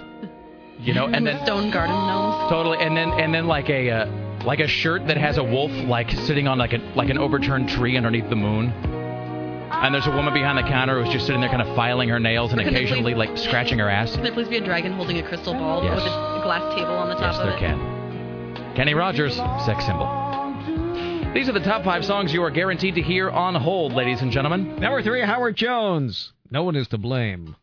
[0.80, 2.49] you know, and then stone garden gnomes.
[2.49, 5.72] totally, and then and then like a uh, like a shirt that has a wolf
[5.88, 8.69] like sitting on like a like an overturned tree underneath the moon.
[9.72, 12.19] And there's a woman behind the counter who's just sitting there kind of filing her
[12.19, 14.14] nails and Can they occasionally like scratching her ass.
[14.14, 15.95] Can there please be a dragon holding a crystal ball Yes.
[15.95, 17.60] with a glass table on the top Yes, of there it?
[17.60, 17.92] can.
[18.75, 19.35] Kenny Rogers,
[19.65, 20.07] sex symbol.
[21.35, 24.31] These are the top five songs you are guaranteed to hear on hold, ladies and
[24.31, 24.79] gentlemen.
[24.79, 26.33] Number three, Howard Jones.
[26.49, 27.55] No one is to blame.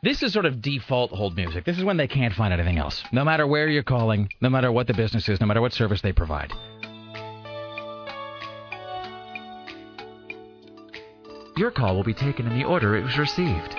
[0.00, 1.64] This is sort of default hold music.
[1.64, 3.02] This is when they can't find anything else.
[3.10, 6.02] No matter where you're calling, no matter what the business is, no matter what service
[6.02, 6.52] they provide.
[11.56, 13.74] Your call will be taken in the order it was received.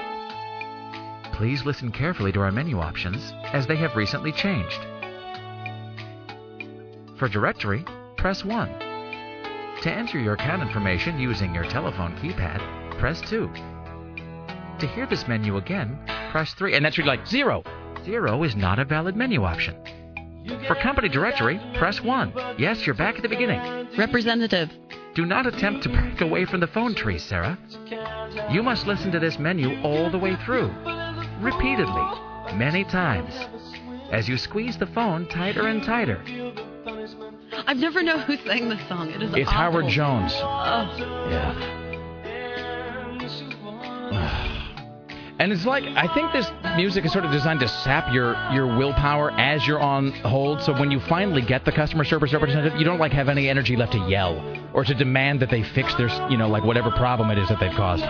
[1.31, 4.85] Please listen carefully to our menu options as they have recently changed.
[7.20, 7.84] For directory,
[8.16, 8.68] press 1.
[9.82, 13.52] To enter your account information using your telephone keypad, press 2.
[14.80, 16.00] To hear this menu again,
[16.32, 16.76] press 3.
[16.76, 17.64] And that's really like 0.
[18.06, 19.76] 0 is not a valid menu option.
[20.66, 22.32] For company directory, press 1.
[22.58, 23.90] Yes, you're back at the beginning.
[23.98, 24.70] Representative.
[25.14, 27.58] Do not attempt to break away from the phone tree, Sarah.
[28.50, 30.74] You must listen to this menu all the way through,
[31.41, 33.34] repeatedly, many times,
[34.10, 36.24] as you squeeze the phone tighter and tighter.
[37.68, 39.10] I've never known who sang this song.
[39.11, 39.53] It is It's awful.
[39.53, 40.34] Howard Jones.
[40.36, 41.27] Oh.
[41.30, 41.76] Yeah.
[45.40, 48.68] And it's like I think this music is sort of designed to sap your your
[48.77, 50.61] willpower as you're on hold.
[50.61, 53.77] So when you finally get the customer service representative, you don't like have any energy
[53.77, 54.36] left to yell
[54.73, 57.57] or to demand that they fix their you know like whatever problem it is that
[57.61, 58.03] they've caused.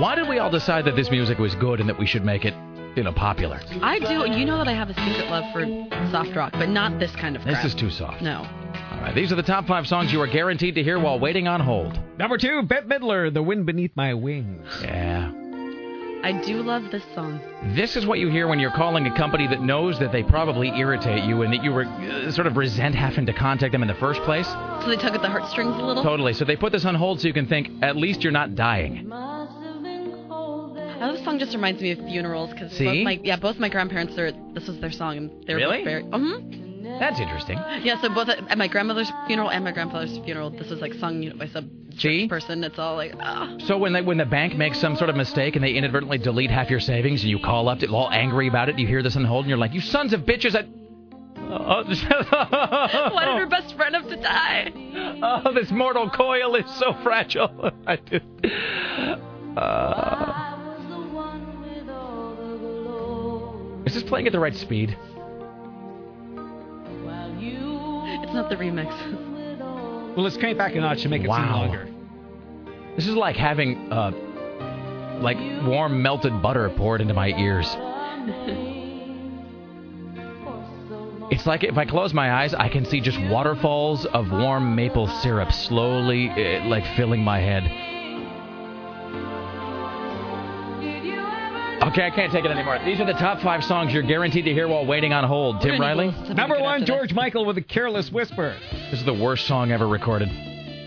[0.00, 2.44] Why did we all decide that this music was good and that we should make
[2.44, 2.54] it
[2.96, 3.60] you know popular?
[3.80, 4.30] I do.
[4.30, 5.64] You know that I have a secret love for
[6.10, 8.22] soft rock, but not this kind of This is too soft.
[8.22, 8.46] No.
[8.92, 11.48] All right, these are the top five songs you are guaranteed to hear while waiting
[11.48, 11.98] on hold.
[12.18, 14.66] Number two, Bette Midler, The Wind Beneath My Wings.
[14.82, 15.32] Yeah.
[16.24, 17.40] I do love this song.
[17.74, 20.68] This is what you hear when you're calling a company that knows that they probably
[20.68, 23.88] irritate you and that you were uh, sort of resent having to contact them in
[23.88, 24.46] the first place.
[24.46, 26.00] So they tug at the heartstrings a little.
[26.00, 26.32] Totally.
[26.32, 29.08] So they put this on hold so you can think at least you're not dying.
[31.04, 34.16] Oh, this song just reminds me of funerals because both my yeah both my grandparents
[34.18, 35.78] are this was their song and they were Really?
[35.78, 37.58] both very hmm That's interesting.
[37.82, 41.22] yeah so both at, my grandmother's funeral and my grandfather's funeral this was like sung
[41.22, 42.28] you know, by some See?
[42.28, 43.56] person it's all like ah.
[43.66, 46.50] So when they, when the bank makes some sort of mistake and they inadvertently delete
[46.50, 49.24] half your savings and you call up all angry about it, you hear this on
[49.24, 50.62] hold and you're like, "You sons of bitches!" I...
[53.12, 54.72] why did her best friend have to die
[55.44, 57.70] oh, this mortal coil is so fragile.
[57.86, 58.22] I did.
[59.56, 60.51] Uh,
[63.86, 64.96] is this playing at the right speed?
[68.24, 68.88] it's not the remix
[70.16, 71.56] Well, let's crank back a notch to make it seem Wow.
[71.66, 71.88] longer.
[72.96, 74.10] This is like having uh,
[75.20, 77.66] like warm melted butter poured into my ears.
[81.30, 85.08] It's like if I close my eyes, I can see just waterfalls of warm maple
[85.08, 87.64] syrup slowly, uh, like filling my head.
[91.82, 92.78] Okay, I can't take it anymore.
[92.84, 95.60] These are the top five songs you're guaranteed to hear while waiting on hold.
[95.60, 96.12] Tim Riley?
[96.32, 98.56] Number one, George Michael with a Careless Whisper.
[98.92, 100.28] This is the worst song ever recorded.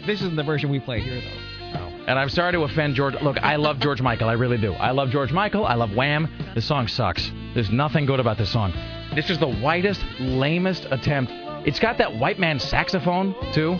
[0.06, 1.80] This isn't the version we play here, though.
[1.80, 2.06] Oh.
[2.08, 3.14] And I'm sorry to offend George.
[3.22, 4.30] Look, I love George Michael.
[4.30, 4.72] I really do.
[4.72, 5.66] I love George Michael.
[5.66, 6.30] I love Wham.
[6.56, 7.30] The song sucks.
[7.54, 8.72] There's nothing good about this song.
[9.16, 11.30] This is the whitest, lamest attempt.
[11.68, 13.74] It's got that white man saxophone, too,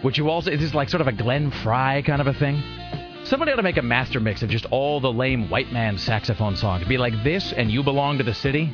[0.00, 2.62] which you also, is like sort of a Glenn Frey kind of a thing.
[3.28, 6.56] Somebody ought to make a master mix of just all the lame white man saxophone
[6.56, 6.86] songs.
[6.86, 8.72] Be like this and You Belong to the City.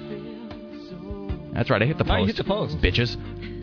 [1.53, 2.20] That's right, I hit the post.
[2.20, 2.79] You hit the post.
[2.79, 3.16] Bitches.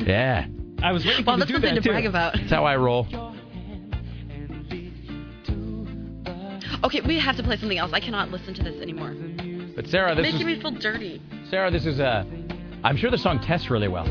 [0.08, 0.48] Yeah.
[0.82, 1.92] I was waiting for Well, you that's to do something that to too.
[1.92, 2.34] brag about.
[2.36, 3.08] That's how I roll.
[6.84, 7.92] Okay, we have to play something else.
[7.94, 9.14] I cannot listen to this anymore.
[9.76, 11.22] But Sarah, this Making is me feel dirty.
[11.50, 12.24] Sarah, this is uh
[12.84, 14.06] I'm sure the song tests really well.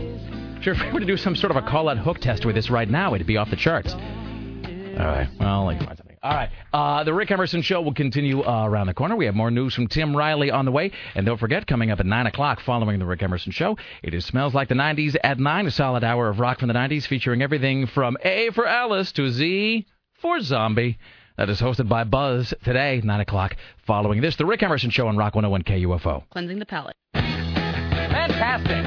[0.61, 2.55] Sure, if we were to do some sort of a call out hook test with
[2.55, 3.95] this right now, it'd be off the charts.
[3.95, 5.29] All right.
[5.41, 6.08] Well, I can find something.
[6.29, 6.51] All right.
[6.75, 9.17] Uh, the Rick Emerson Show will continue uh, around the corner.
[9.17, 10.91] We have more news from Tim Riley on the way.
[11.15, 14.27] And don't forget, coming up at 9 o'clock following the Rick Emerson Show, it is
[14.27, 17.41] Smells Like the 90s at 9, a solid hour of rock from the 90s featuring
[17.41, 19.87] everything from A for Alice to Z
[20.21, 20.99] for Zombie.
[21.39, 23.57] That is hosted by Buzz today, 9 o'clock.
[23.87, 26.25] Following this, the Rick Emerson Show on Rock 101 KUFO.
[26.29, 26.95] Cleansing the palate.
[27.15, 28.85] Fantastic.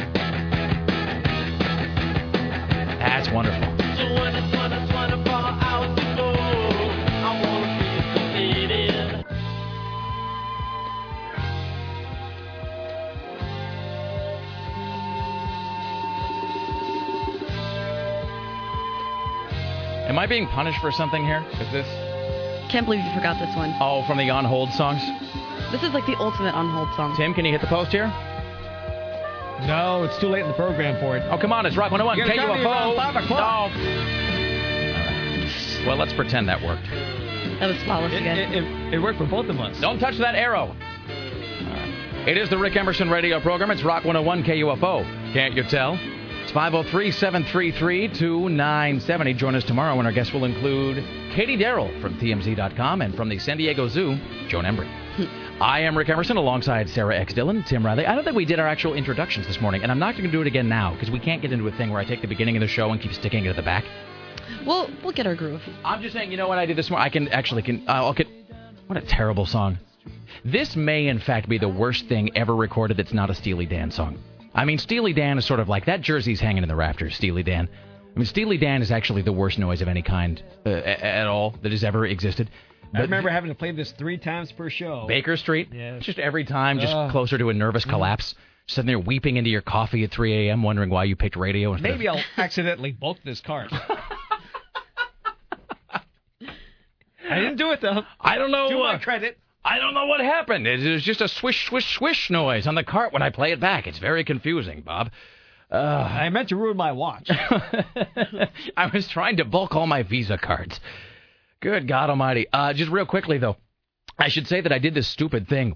[3.00, 3.72] That's wonderful.
[20.08, 21.44] Am I being punished for something here?
[21.60, 21.88] Is this?
[22.72, 23.74] Can't believe you forgot this one.
[23.80, 25.02] Oh, from the on hold songs?
[25.72, 27.16] This is like the ultimate on hold song.
[27.16, 28.08] Tim, can you hit the post here?
[29.68, 31.24] No, it's too late in the program for it.
[31.30, 32.18] Oh, come on, it's Rock 101.
[32.18, 33.14] You gotta come here around KUFO.
[33.14, 33.72] 5 o'clock.
[35.86, 36.86] Well, let's pretend that worked.
[37.60, 38.38] That was flawless It, again.
[38.38, 39.80] it, it, it worked for both of us.
[39.80, 40.76] Don't touch that arrow.
[42.28, 43.72] It is the Rick Emerson radio program.
[43.72, 45.34] It's Rock 101 KUFO.
[45.34, 45.98] Can't you tell?
[46.52, 49.34] It's 503 733 2970.
[49.36, 51.02] Join us tomorrow when our guests will include
[51.34, 54.20] Katie Darrell from TMZ.com and from the San Diego Zoo,
[54.50, 54.90] Joan Embery.
[55.62, 57.34] I am Rick Emerson alongside Sarah X.
[57.34, 58.06] Dillon, Tim Riley.
[58.06, 60.30] I don't think we did our actual introductions this morning, and I'm not going to
[60.32, 62.28] do it again now because we can't get into a thing where I take the
[62.28, 63.86] beginning of the show and keep sticking it at the back.
[64.66, 65.62] We'll we'll get our groove.
[65.86, 67.06] I'm just saying, you know what I did this morning?
[67.06, 67.88] I can actually can.
[67.88, 68.28] Uh, I'll get.
[68.88, 69.78] What a terrible song.
[70.44, 73.90] This may, in fact, be the worst thing ever recorded that's not a Steely Dan
[73.90, 74.18] song.
[74.54, 77.16] I mean, Steely Dan is sort of like that jersey's hanging in the rafters.
[77.16, 77.70] Steely Dan.
[78.16, 81.56] I mean, Steely Dan is actually the worst noise of any kind uh, at all
[81.62, 82.50] that has ever existed.
[82.94, 85.06] I remember having to play this three times per show.
[85.08, 85.70] Baker Street.
[85.72, 86.04] Yes.
[86.04, 87.10] Just every time, just Ugh.
[87.10, 88.36] closer to a nervous collapse.
[88.68, 91.76] Sitting there weeping into your coffee at 3 a.m., wondering why you picked radio.
[91.78, 93.72] Maybe of, I'll accidentally bulk this cart.
[97.30, 98.04] I didn't do it though.
[98.20, 98.70] I don't know.
[98.70, 99.38] To my uh, credit.
[99.64, 100.66] I don't know what happened.
[100.66, 103.60] It was just a swish, swish, swish noise on the cart when I play it
[103.60, 103.86] back.
[103.86, 105.12] It's very confusing, Bob.
[105.72, 107.30] Uh, I meant to ruin my watch.
[108.78, 110.80] I was trying to bulk all my Visa cards.
[111.62, 112.48] Good God Almighty.
[112.52, 113.56] Uh, just real quickly, though.
[114.18, 115.76] I should say that I did this stupid thing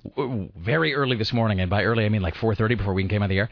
[0.58, 3.30] very early this morning, and by early I mean like 4:30 before we came on
[3.30, 3.50] the air,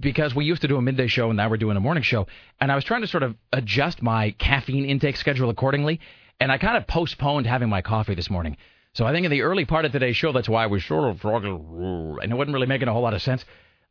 [0.00, 2.26] because we used to do a midday show and now we're doing a morning show,
[2.60, 6.00] and I was trying to sort of adjust my caffeine intake schedule accordingly,
[6.40, 8.56] and I kind of postponed having my coffee this morning.
[8.98, 11.08] So I think in the early part of today's show, that's why I was sort
[11.08, 13.44] of struggling, and it wasn't really making a whole lot of sense.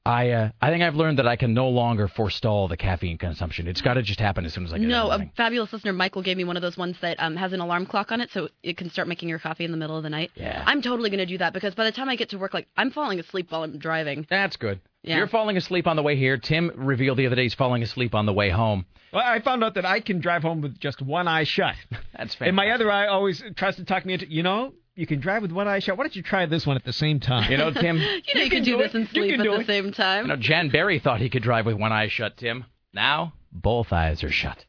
[0.05, 3.69] I uh, I think I've learned that I can no longer forestall the caffeine consumption.
[3.69, 6.23] It's got to just happen as soon as I get No, a fabulous listener, Michael,
[6.23, 8.49] gave me one of those ones that um, has an alarm clock on it, so
[8.63, 10.29] it can start making your coffee in the middle of the night.
[10.35, 10.61] Yeah.
[10.67, 12.67] I'm totally going to do that because by the time I get to work, like
[12.75, 14.27] I'm falling asleep while I'm driving.
[14.29, 14.81] That's good.
[15.03, 15.15] Yeah.
[15.15, 16.35] You're falling asleep on the way here.
[16.35, 18.85] Tim revealed the other day he's falling asleep on the way home.
[19.13, 21.75] Well, I found out that I can drive home with just one eye shut.
[22.17, 22.49] That's fair.
[22.49, 25.43] And my other eye always tries to talk me into, you know, you can drive
[25.43, 25.95] with one eye shut.
[25.95, 27.51] Why don't you try this one at the same time?
[27.51, 27.97] You know, Tim.
[28.27, 28.95] You know, you, can, do, do this it.
[28.95, 29.67] and sleep at the it.
[29.67, 30.23] same time.
[30.23, 32.65] You know, Jan Berry thought he could drive with one eye shut, Tim.
[32.93, 34.65] Now, both eyes are shut.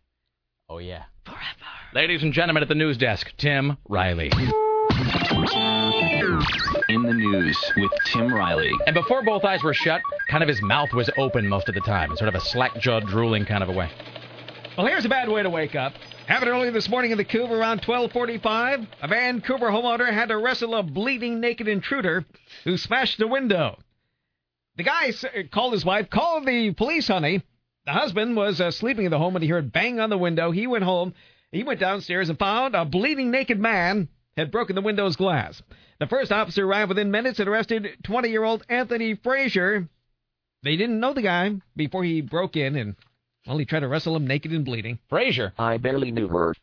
[0.69, 1.05] Oh, yeah.
[1.25, 1.41] Forever.
[1.95, 4.31] Ladies and gentlemen at the news desk, Tim Riley.
[6.89, 8.71] In the news with Tim Riley.
[8.87, 11.81] And before both eyes were shut, kind of his mouth was open most of the
[11.81, 13.91] time, in sort of a slack jawed, drooling kind of a way.
[14.79, 15.95] Well, here's a bad way to wake up.
[16.29, 18.87] Happened early this morning in the Couve around 1245.
[19.03, 22.25] A Vancouver homeowner had to wrestle a bleeding naked intruder
[22.63, 23.77] who smashed a window.
[24.77, 25.13] The guy
[25.51, 27.43] called his wife, called the police, honey.
[27.87, 30.53] The husband was uh, sleeping in the home when he heard bang on the window.
[30.53, 31.13] He went home.
[31.51, 35.61] He went downstairs and found a bleeding naked man had broken the window's glass.
[35.99, 39.89] The first officer arrived within minutes and arrested 20 year old Anthony Frazier.
[40.63, 42.95] They didn't know the guy before he broke in and,
[43.49, 44.99] well, he tried to wrestle him naked and bleeding.
[45.09, 45.53] Frazier.
[45.59, 46.55] I barely knew her.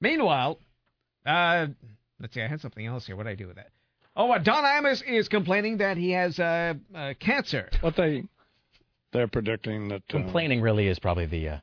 [0.00, 0.58] Meanwhile,
[1.24, 1.68] uh,
[2.20, 3.16] let's see, I had something else here.
[3.16, 3.68] What did I do with that?
[4.16, 7.70] Oh, uh, Don Imus is complaining that he has uh, uh, cancer.
[7.80, 8.24] What they?
[9.12, 11.58] they're predicting that uh, Complaining really is probably the uh,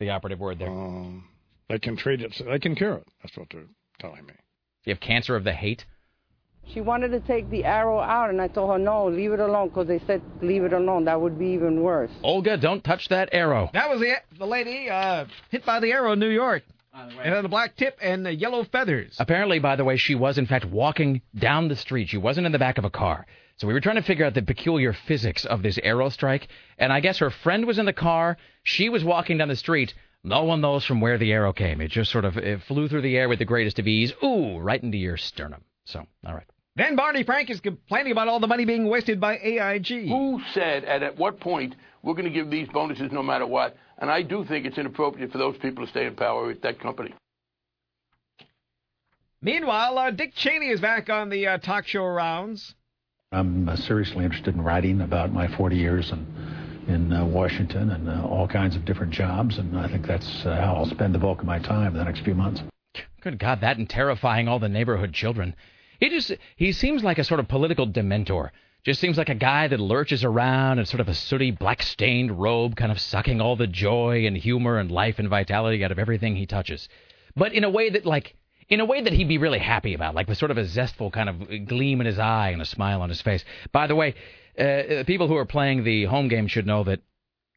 [0.00, 0.68] the operative word there.
[0.70, 1.28] um,
[1.68, 2.34] they can treat it.
[2.44, 3.08] They can cure it.
[3.22, 3.62] That's what they're
[4.00, 4.32] telling me.
[4.84, 5.84] You have cancer of the hate.
[6.72, 9.68] She wanted to take the arrow out, and I told her, no, leave it alone,
[9.68, 11.04] because they said leave it alone.
[11.04, 12.10] That would be even worse.
[12.22, 13.70] Olga, don't touch that arrow.
[13.72, 16.62] That was the the lady uh, hit by the arrow in New York.
[16.92, 19.14] And had a black tip and uh, yellow feathers.
[19.20, 22.08] Apparently, by the way, she was in fact walking down the street.
[22.08, 23.24] She wasn't in the back of a car.
[23.56, 26.48] So we were trying to figure out the peculiar physics of this arrow strike.
[26.76, 28.36] And I guess her friend was in the car.
[28.64, 29.94] She was walking down the street.
[30.24, 31.80] No one knows from where the arrow came.
[31.80, 34.12] It just sort of it flew through the air with the greatest of ease.
[34.24, 35.62] Ooh, right into your sternum.
[35.84, 36.46] So, all right.
[36.78, 40.06] Then Barney Frank is complaining about all the money being wasted by AIG.
[40.08, 41.74] Who said and at what point
[42.04, 43.76] we're going to give these bonuses no matter what?
[43.98, 46.78] And I do think it's inappropriate for those people to stay in power with that
[46.78, 47.12] company.
[49.42, 52.76] Meanwhile, uh, Dick Cheney is back on the uh, talk show rounds.
[53.32, 56.26] I'm uh, seriously interested in writing about my 40 years in,
[56.86, 60.54] in uh, Washington and uh, all kinds of different jobs, and I think that's uh,
[60.54, 62.62] how I'll spend the bulk of my time the next few months.
[63.20, 65.56] Good God, that and terrifying all the neighborhood children.
[65.98, 68.50] He just he seems like a sort of political dementor.
[68.84, 72.40] Just seems like a guy that lurches around in sort of a sooty, black stained
[72.40, 75.98] robe, kind of sucking all the joy and humor and life and vitality out of
[75.98, 76.88] everything he touches.
[77.36, 78.36] But in a way that like
[78.68, 81.10] in a way that he'd be really happy about, like with sort of a zestful
[81.10, 83.44] kind of gleam in his eye and a smile on his face.
[83.72, 84.14] By the way,
[84.58, 87.00] uh, people who are playing the home game should know that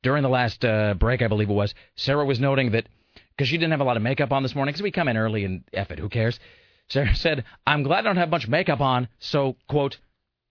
[0.04, 2.88] during the last uh, break, I believe it was, Sarah was noting that
[3.36, 5.18] because she didn't have a lot of makeup on this morning, because we come in
[5.18, 6.40] early and F it, who cares?
[6.92, 9.98] Sarah said, I'm glad I don't have much makeup on, so, quote,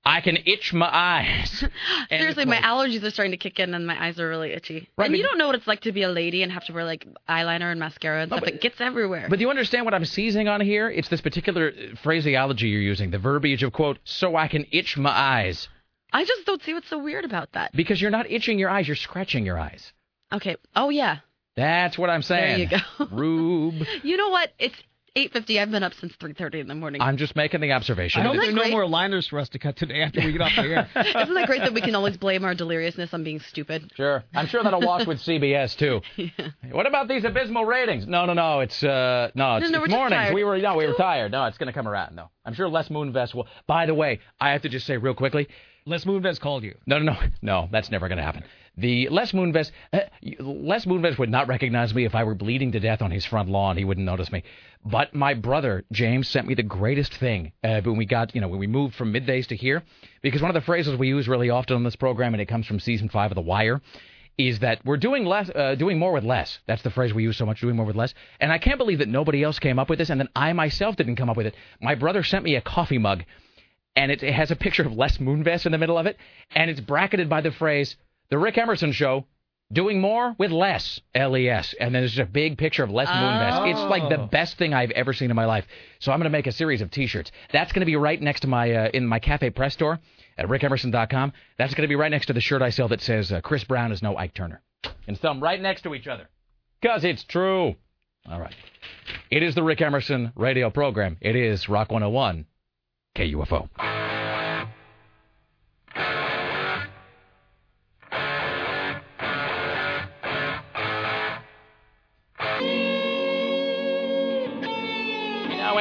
[0.07, 1.63] I can itch my eyes.
[2.09, 4.89] Seriously, my allergies are starting to kick in and my eyes are really itchy.
[4.97, 6.73] Right, and you don't know what it's like to be a lady and have to
[6.73, 8.47] wear like eyeliner and mascara and No, stuff.
[8.47, 9.27] but- it gets everywhere.
[9.29, 10.89] But do you understand what I'm seizing on here?
[10.89, 14.97] It's this particular uh, phraseology you're using, the verbiage of, quote, so I can itch
[14.97, 15.69] my eyes.
[16.15, 17.73] I just don't see what's so weird about that.
[17.77, 19.93] Because you're not itching your eyes, you're scratching your eyes.
[20.33, 20.57] Okay.
[20.75, 21.19] Oh yeah.
[21.57, 22.69] That's what I'm saying.
[22.71, 23.15] There you go.
[23.15, 23.83] Rube.
[24.03, 24.51] You know what?
[24.59, 24.77] It's
[25.17, 25.61] 8:50.
[25.61, 27.01] I've been up since 3:30 in the morning.
[27.01, 28.23] I'm just making the observation.
[28.23, 30.21] I hope Isn't there that are no more liners for us to cut today after
[30.21, 30.89] we get off the air.
[30.97, 33.91] Isn't that great that we can always blame our deliriousness on being stupid?
[33.97, 34.23] Sure.
[34.35, 36.01] I'm sure that'll wash with CBS too.
[36.71, 38.07] What about these abysmal ratings?
[38.07, 38.61] No, no, no.
[38.61, 40.35] It's uh no, it's, No, no, it's we're mornings.
[40.35, 41.33] We were no, we were tired.
[41.33, 42.15] No, it's going to come around.
[42.15, 42.31] No.
[42.45, 43.49] I'm sure Les Moonves will.
[43.67, 45.49] By the way, I have to just say real quickly,
[45.87, 46.77] Les Moonves called you.
[46.87, 47.19] No, no, no.
[47.43, 48.45] No, that's never going to happen.
[48.77, 52.81] The Les Moonves, uh, Les Moonves would not recognize me if I were bleeding to
[52.81, 53.77] death on his front lawn.
[53.77, 54.43] He wouldn't notice me.
[54.85, 58.49] But my brother James sent me the greatest thing uh, when we got, you know,
[58.49, 59.83] when we moved from middays to here,
[60.23, 62.67] because one of the phrases we use really often on this program, and it comes
[62.67, 63.83] from season five of The Wire,
[64.39, 66.61] is that we're doing less, uh, doing more with less.
[66.67, 68.15] That's the phrase we use so much, doing more with less.
[68.41, 70.97] And I can't believe that nobody else came up with this, and that I myself
[70.97, 71.57] didn't come up with it.
[71.83, 73.25] My brother sent me a coffee mug
[73.97, 76.17] and it, it has a picture of Les Moonves in the middle of it,
[76.55, 77.97] and it's bracketed by the phrase
[78.31, 79.27] "The Rick Emerson Show."
[79.73, 83.71] Doing more with less, L-E-S, and then there's just a big picture of Les Moonves.
[83.71, 84.27] It's like the Oh.
[84.27, 85.65] best thing I've ever seen in my life.
[86.01, 87.31] So I'm going to make a series of T-shirts.
[87.53, 90.01] That's going to be right next to my uh, in my Cafe Press store
[90.37, 91.33] at rickemerson.com.
[91.57, 93.63] That's going to be right next to the shirt I sell that says uh, Chris
[93.63, 94.61] Brown is no Ike Turner,
[95.07, 96.29] and them right next to each other,
[96.83, 97.77] cause it's true.
[98.29, 98.55] All right,
[99.31, 101.17] it is the Rick Emerson radio program.
[101.21, 102.45] It is Rock 101,
[103.17, 103.69] KUFO.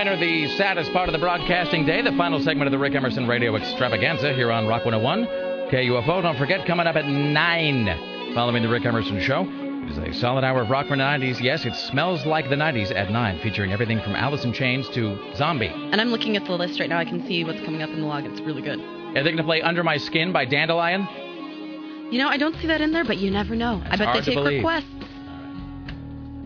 [0.09, 3.27] Enter the saddest part of the broadcasting day, the final segment of the Rick Emerson
[3.27, 5.25] Radio Extravaganza here on Rock 101,
[5.69, 6.23] KUFO.
[6.23, 9.47] Don't forget, coming up at 9, following the Rick Emerson Show,
[9.87, 11.39] is a solid hour of rock from the 90s.
[11.41, 15.15] Yes, it smells like the 90s at 9, featuring everything from Alice in Chains to
[15.35, 15.67] Zombie.
[15.67, 16.97] And I'm looking at the list right now.
[16.97, 18.25] I can see what's coming up in the log.
[18.25, 18.79] It's really good.
[18.79, 21.07] And they're going to play Under My Skin by Dandelion.
[22.11, 23.79] You know, I don't see that in there, but you never know.
[23.87, 24.57] I bet they take believe.
[24.57, 24.85] requests.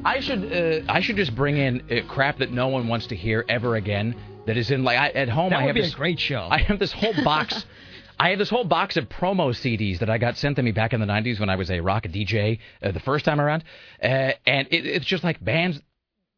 [0.05, 3.15] I should uh, I should just bring in uh, crap that no one wants to
[3.15, 4.15] hear ever again.
[4.45, 5.51] That is in like I, at home.
[5.51, 6.47] That I would have be this a great show.
[6.49, 7.65] I have this whole box.
[8.19, 10.93] I have this whole box of promo CDs that I got sent to me back
[10.93, 13.63] in the '90s when I was a rock DJ uh, the first time around,
[14.01, 15.81] uh, and it, it's just like bands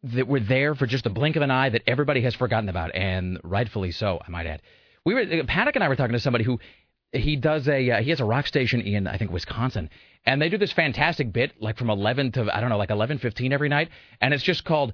[0.03, 2.93] that were there for just a blink of an eye that everybody has forgotten about,
[2.93, 4.61] and rightfully so, I might add.
[5.05, 6.59] We were uh, Panic and I were talking to somebody who
[7.11, 9.89] he does a uh, he has a rock station in I think Wisconsin,
[10.25, 13.51] and they do this fantastic bit like from 11 to I don't know like 11:15
[13.51, 13.89] every night,
[14.21, 14.93] and it's just called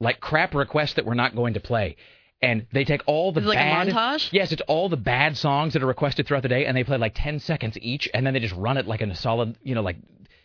[0.00, 1.96] like crap requests that we're not going to play.
[2.42, 4.28] And they take all the Is it like a bad montage?
[4.30, 6.98] Yes, it's all the bad songs that are requested throughout the day, and they play
[6.98, 9.74] like 10 seconds each, and then they just run it like in a solid, you
[9.74, 9.96] know, like,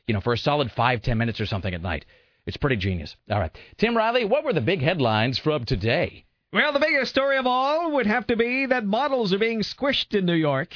[0.07, 2.05] you know, for a solid five, ten minutes or something at night.
[2.45, 3.15] It's pretty genius.
[3.29, 6.25] All right, Tim Riley, what were the big headlines from today?
[6.53, 10.17] Well, the biggest story of all would have to be that models are being squished
[10.17, 10.73] in New York.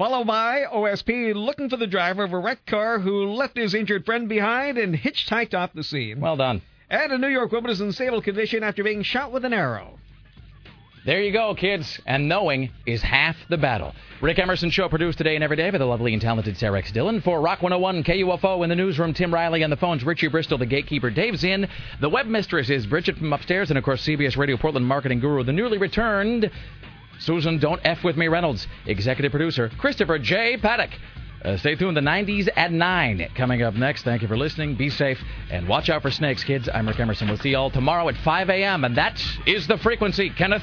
[0.00, 4.06] Followed by OSP looking for the driver of a wrecked car who left his injured
[4.06, 6.20] friend behind and hitchhiked off the scene.
[6.20, 6.62] Well done.
[6.88, 9.98] And a New York woman is in stable condition after being shot with an arrow.
[11.04, 12.00] There you go, kids.
[12.06, 13.94] And knowing is half the battle.
[14.22, 16.92] Rick Emerson Show produced today and every day by the lovely and talented Sarah X.
[16.92, 17.20] Dillon.
[17.20, 20.64] For Rock 101 KUFO in the newsroom, Tim Riley on the phones, Richie Bristol, the
[20.64, 21.68] gatekeeper, Dave Zinn.
[22.00, 25.44] The web mistress is Bridget from upstairs, and of course, CBS Radio Portland marketing guru,
[25.44, 26.50] the newly returned
[27.20, 28.66] Susan Don't F With Me Reynolds.
[28.86, 30.56] Executive producer, Christopher J.
[30.56, 30.90] Paddock.
[31.44, 31.96] Uh, stay tuned.
[31.96, 34.02] The 90s at 9 coming up next.
[34.02, 34.74] Thank you for listening.
[34.74, 35.18] Be safe
[35.50, 36.68] and watch out for snakes, kids.
[36.72, 37.28] I'm Rick Emerson.
[37.28, 38.84] We'll see you all tomorrow at 5 a.m.
[38.84, 40.30] And that is the frequency.
[40.30, 40.62] Kenneth,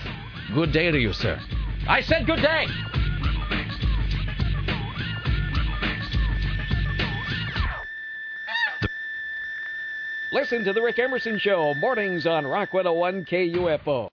[0.53, 1.39] good day to you, sir.
[1.87, 2.67] I said good day.
[10.31, 14.05] Listen to The Rick Emerson Show, mornings on Rock 101 KUFO.